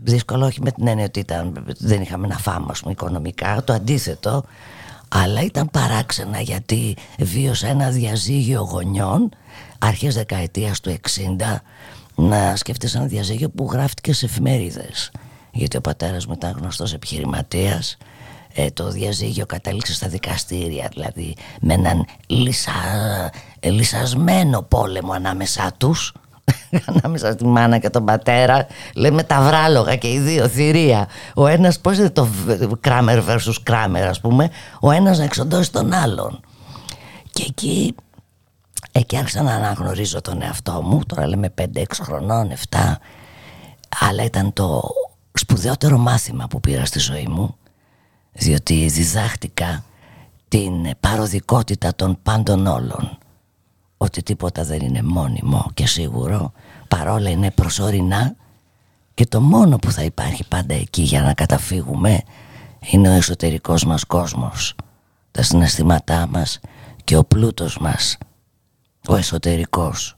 Δύσκολο 0.03 0.47
όχι 0.47 0.63
με 0.63 0.71
την 0.71 0.87
έννοια 0.87 1.05
ότι 1.05 1.21
ήταν, 1.21 1.65
δεν 1.79 2.03
είχαμε 2.03 2.27
να 2.27 2.39
φάμε 2.39 2.67
ας 2.71 2.81
πούμε, 2.81 2.93
οικονομικά, 2.93 3.63
το 3.65 3.73
αντίθετο, 3.73 4.45
αλλά 5.09 5.43
ήταν 5.43 5.71
παράξενα 5.71 6.41
γιατί 6.41 6.97
βίωσα 7.19 7.67
ένα 7.69 7.91
διαζύγιο 7.91 8.61
γονιών 8.61 9.29
αρχές 9.79 10.15
δεκαετίας 10.15 10.81
του 10.81 10.91
60 10.91 11.57
να 12.15 12.57
σκέφτεσαι 12.57 12.99
ένα 12.99 13.07
διαζύγιο 13.07 13.51
που 13.51 13.69
γράφτηκε 13.73 14.13
σε 14.13 14.25
εφημερίδες 14.27 15.11
γιατί 15.53 15.77
ο 15.77 15.81
πατέρας 15.81 16.27
μου 16.27 16.33
ήταν 16.33 16.57
γνωστός 16.59 16.93
επιχειρηματίας 16.93 17.97
ε, 18.55 18.71
το 18.71 18.91
διαζύγιο 18.91 19.47
κατέληξε 19.47 19.95
στα 19.95 20.09
δικαστήρια 20.09 20.89
δηλαδή 20.93 21.37
με 21.61 21.75
έναν 21.75 22.05
λυσα, 22.27 22.73
ε, 23.61 23.71
λυσασμένο 23.71 24.63
πόλεμο 24.63 25.13
ανάμεσά 25.13 25.73
τους. 25.77 26.15
Ανάμεσα 26.87 27.33
στη 27.33 27.45
μάνα 27.45 27.79
και 27.79 27.91
τον 27.91 28.05
πατέρα 28.05 28.67
λέμε 28.95 29.23
τα 29.23 29.43
βράλογα 29.43 29.97
και 29.97 30.13
οι 30.13 30.19
δύο 30.19 30.49
θηρία. 30.49 31.09
Ο 31.35 31.47
ένας 31.47 31.81
πως 31.81 31.99
είναι 31.99 32.11
το 32.11 32.29
κράμερ 32.81 33.23
versus 33.29 33.55
κράμερ 33.63 34.09
ας 34.09 34.21
πούμε 34.21 34.51
ο 34.81 34.91
ένας 34.91 35.19
να 35.19 35.25
εξοντώσει 35.25 35.73
τον 35.73 35.93
άλλον. 35.93 36.41
Και 37.31 37.45
εκεί 37.49 37.95
εκεί 38.93 39.17
άρχισα 39.17 39.43
να 39.43 39.55
αναγνωρίζω 39.55 40.21
τον 40.21 40.43
εαυτό 40.43 40.83
μου 40.83 41.01
τώρα 41.07 41.27
λέμε 41.27 41.55
5-6 41.61 41.83
χρονών 42.03 42.53
7 42.71 42.79
αλλά 44.09 44.25
ήταν 44.25 44.53
το 44.53 44.83
σπουδαιότερο 45.33 45.99
μάθημα 45.99 46.47
που 46.47 46.61
πήρα 46.61 46.85
στη 46.85 46.99
ζωή 46.99 47.27
μου 47.29 47.57
διότι 48.33 48.89
διδάχτηκα 48.89 49.85
την 50.49 50.73
παροδικότητα 51.01 51.95
των 51.95 52.19
πάντων 52.23 52.67
όλων. 52.67 53.19
Ότι 53.97 54.23
τίποτα 54.23 54.65
δεν 54.65 54.81
είναι 54.81 55.03
μόνιμο 55.03 55.71
και 55.75 55.87
σίγουρο 55.87 56.53
παρόλα 56.89 57.31
είναι 57.31 57.51
προσωρινά 57.51 58.37
και 59.15 59.27
το 59.27 59.41
μόνο 59.41 59.77
που 59.79 59.91
θα 59.91 60.03
υπάρχει 60.03 60.45
πάντα 60.49 60.75
εκεί 60.75 61.03
για 61.03 61.23
να 61.23 61.35
καταφύγουμε 61.35 62.23
είναι 62.81 63.09
ο 63.09 63.13
εσωτερικός 63.13 63.85
μας 63.85 64.05
κόσμος. 64.05 64.75
Τα 65.31 65.43
συναισθήματά 65.43 66.27
μας 66.31 66.61
και 67.05 67.17
ο 67.17 67.25
πλούτος 67.25 67.79
μας 67.79 68.19
ο 69.09 69.17
εσωτερικός 69.17 70.17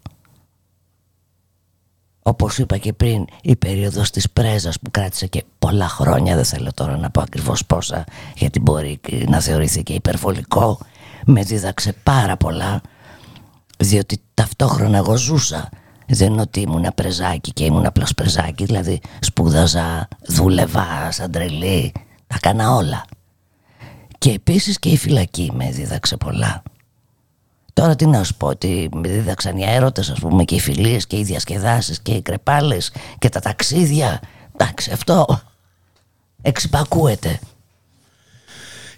όπως 2.23 2.59
είπα 2.59 2.77
και 2.77 2.93
πριν 2.93 3.25
η 3.43 3.57
περίοδος 3.57 4.11
της 4.11 4.31
πρέζας 4.31 4.79
που 4.81 4.91
κράτησε 4.91 5.27
και 5.27 5.45
πολλά 5.59 5.89
χρόνια 5.89 6.35
δεν 6.35 6.45
θέλω 6.45 6.73
τώρα 6.75 6.97
να 6.97 7.11
πω 7.11 7.21
ακριβώς 7.21 7.67
πόσα 7.67 8.05
γιατί 8.37 8.61
μπορεί 8.61 9.01
να 9.27 9.41
θεωρηθεί 9.41 9.83
και 9.83 9.93
υπερβολικό 9.93 10.79
με 11.25 11.43
δίδαξε 11.43 11.95
πάρα 12.03 12.37
πολλά 12.37 12.81
διότι 13.79 14.21
ταυτόχρονα 14.35 14.97
εγώ 14.97 15.17
ζούσα. 15.17 15.69
Δεν 16.07 16.33
είναι 16.33 16.41
ότι 16.41 16.61
ήμουν 16.61 16.87
πρεζάκι 16.95 17.53
και 17.53 17.65
ήμουν 17.65 17.87
απλώς 17.87 18.15
πρεζάκι 18.15 18.65
δηλαδή 18.65 19.01
σπούδαζα, 19.21 20.09
δούλευα 20.29 21.11
σαν 21.11 21.31
τρελή 21.31 21.93
τα 22.27 22.39
κάνα 22.41 22.75
όλα. 22.75 23.05
Και 24.19 24.31
επίσης 24.31 24.79
και 24.79 24.89
η 24.89 24.97
φυλακή 24.97 25.51
με 25.55 25.71
δίδαξε 25.71 26.17
πολλά 26.17 26.63
Τώρα 27.73 27.97
τι 27.97 28.07
να 28.07 28.25
σου 28.25 28.35
πω, 28.35 28.47
ότι 28.47 28.89
με 28.93 29.09
δίδαξαν 29.09 29.57
οι 29.57 29.65
έρωτες 29.67 30.11
ας 30.11 30.19
πούμε 30.19 30.45
και 30.45 30.55
οι 30.55 30.61
φιλίες 30.61 31.07
και 31.07 31.19
οι 31.19 31.23
διασκεδάσεις 31.23 32.01
και 32.01 32.13
οι 32.13 32.23
κρεπάλες 32.23 32.93
και 33.19 33.29
τα 33.29 33.41
ταξίδια. 33.41 34.21
Εντάξει, 34.57 34.91
αυτό 34.91 35.41
εξυπακούεται. 36.43 37.39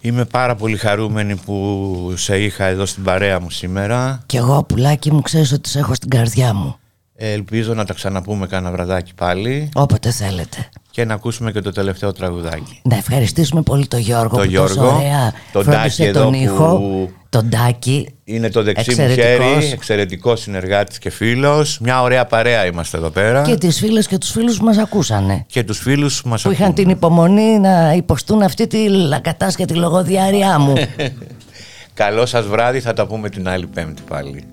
Είμαι 0.00 0.24
πάρα 0.24 0.54
πολύ 0.54 0.76
χαρούμενη 0.76 1.36
που 1.36 2.14
σε 2.16 2.38
είχα 2.38 2.64
εδώ 2.64 2.86
στην 2.86 3.02
παρέα 3.02 3.40
μου 3.40 3.50
σήμερα. 3.50 4.22
Κι 4.26 4.36
εγώ 4.36 4.62
πουλάκι 4.62 5.12
μου 5.12 5.20
ξέρεις 5.22 5.52
ότι 5.52 5.68
σε 5.68 5.78
έχω 5.78 5.94
στην 5.94 6.10
καρδιά 6.10 6.54
μου. 6.54 6.78
Ε, 7.16 7.32
Ελπίζω 7.32 7.74
να 7.74 7.84
τα 7.84 7.94
ξαναπούμε 7.94 8.46
κάνα 8.46 8.70
βραδάκι 8.70 9.14
πάλι 9.14 9.68
Όποτε 9.74 10.10
θέλετε. 10.10 10.68
και 10.90 11.04
να 11.04 11.14
ακούσουμε 11.14 11.52
και 11.52 11.60
το 11.60 11.72
τελευταίο 11.72 12.12
τραγουδάκι. 12.12 12.80
Να 12.82 12.96
ευχαριστήσουμε 12.96 13.62
πολύ 13.62 13.86
τον 13.86 14.00
Γιώργο 14.00 14.36
Το 14.36 14.42
που 14.42 14.48
Γιώργο, 14.50 14.74
τόσο 14.74 14.96
ωραία 14.96 15.32
τον 15.52 15.62
φρόντισε 15.64 15.82
Τάκη 15.88 16.02
εδώ 16.02 16.22
τον 16.22 16.32
που- 16.32 16.38
ήχο. 16.42 17.10
Τον 17.28 17.50
Τάκη. 17.50 18.08
Είναι 18.24 18.50
το 18.50 18.62
δεξί 18.62 18.94
μου 18.94 19.02
Εξαιρετικός. 19.02 19.54
χέρι, 19.62 19.72
εξαιρετικός 19.72 20.40
συνεργάτης 20.40 20.98
και 20.98 21.10
φίλος. 21.10 21.78
Μια 21.80 22.02
ωραία 22.02 22.24
παρέα 22.26 22.66
είμαστε 22.66 22.96
εδώ 22.96 23.10
πέρα. 23.10 23.42
Και 23.42 23.56
τις 23.56 23.78
φίλες 23.78 24.06
και 24.06 24.18
τους 24.18 24.30
φίλους 24.30 24.56
που 24.58 24.64
μας 24.64 24.78
ακούσανε. 24.78 25.44
Και 25.46 25.64
τους 25.64 25.78
φίλους 25.78 26.22
που 26.22 26.28
μας 26.28 26.42
Που 26.42 26.50
είχαν 26.50 26.62
ακούν. 26.64 26.74
την 26.74 26.88
υπομονή 26.88 27.58
να 27.58 27.92
υποστούν 27.92 28.42
αυτή 28.42 28.66
τη 28.66 28.88
λακατάσχετη 28.88 29.74
λογοδιάριά 29.74 30.58
μου. 30.58 30.72
Καλό 31.94 32.26
σας 32.26 32.46
βράδυ, 32.46 32.80
θα 32.80 32.92
τα 32.92 33.06
πούμε 33.06 33.28
την 33.28 33.48
άλλη 33.48 33.66
πέμπτη 33.66 34.02
πάλι. 34.08 34.44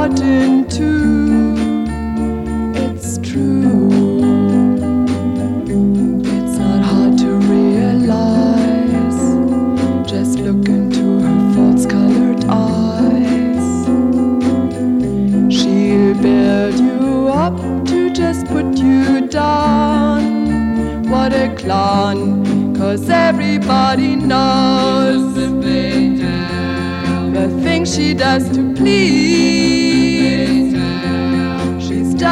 Heart 0.00 0.20
in 0.20 0.66
two. 0.66 1.54
It's 2.84 3.18
true. 3.18 3.90
It's 6.36 6.56
not 6.58 6.82
hard 6.90 7.18
to 7.18 7.30
realize. 7.54 9.22
Just 10.10 10.38
look 10.38 10.66
into 10.68 11.04
her 11.24 11.40
false 11.54 11.84
colored 11.84 12.42
eyes. 12.48 13.66
She'll 15.54 16.14
build 16.22 16.78
you 16.80 17.28
up 17.28 17.58
to 17.88 18.10
just 18.10 18.46
put 18.46 18.78
you 18.78 19.28
down. 19.28 21.10
What 21.10 21.34
a 21.34 21.54
clown, 21.58 22.74
cause 22.74 23.10
everybody 23.10 24.16
knows 24.16 25.34
the 25.34 25.50
things 27.62 27.94
she 27.94 28.14
does 28.14 28.48
to 28.56 28.74
please. 28.74 29.79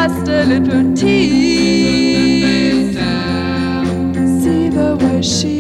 Just 0.01 0.29
a 0.29 0.45
little 0.45 0.95
tease. 0.95 2.95
See 4.41 4.69
the 4.69 4.97
way 5.01 5.23
she 5.23 5.58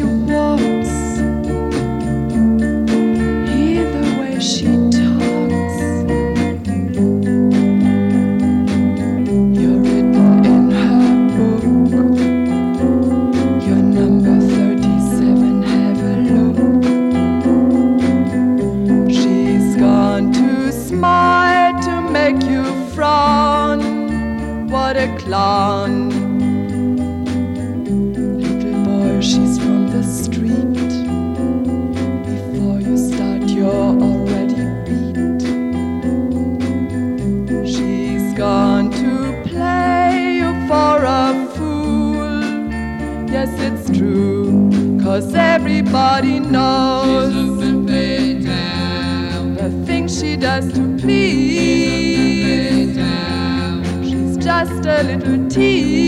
everybody 45.89 46.39
knows 46.39 47.33
the 49.57 49.71
things 49.87 50.21
she 50.21 50.37
does 50.37 50.71
to 50.75 50.81
please. 50.99 52.95
She's 54.07 54.37
just 54.37 54.85
a 54.85 55.03
little 55.03 55.49
tease. 55.49 56.08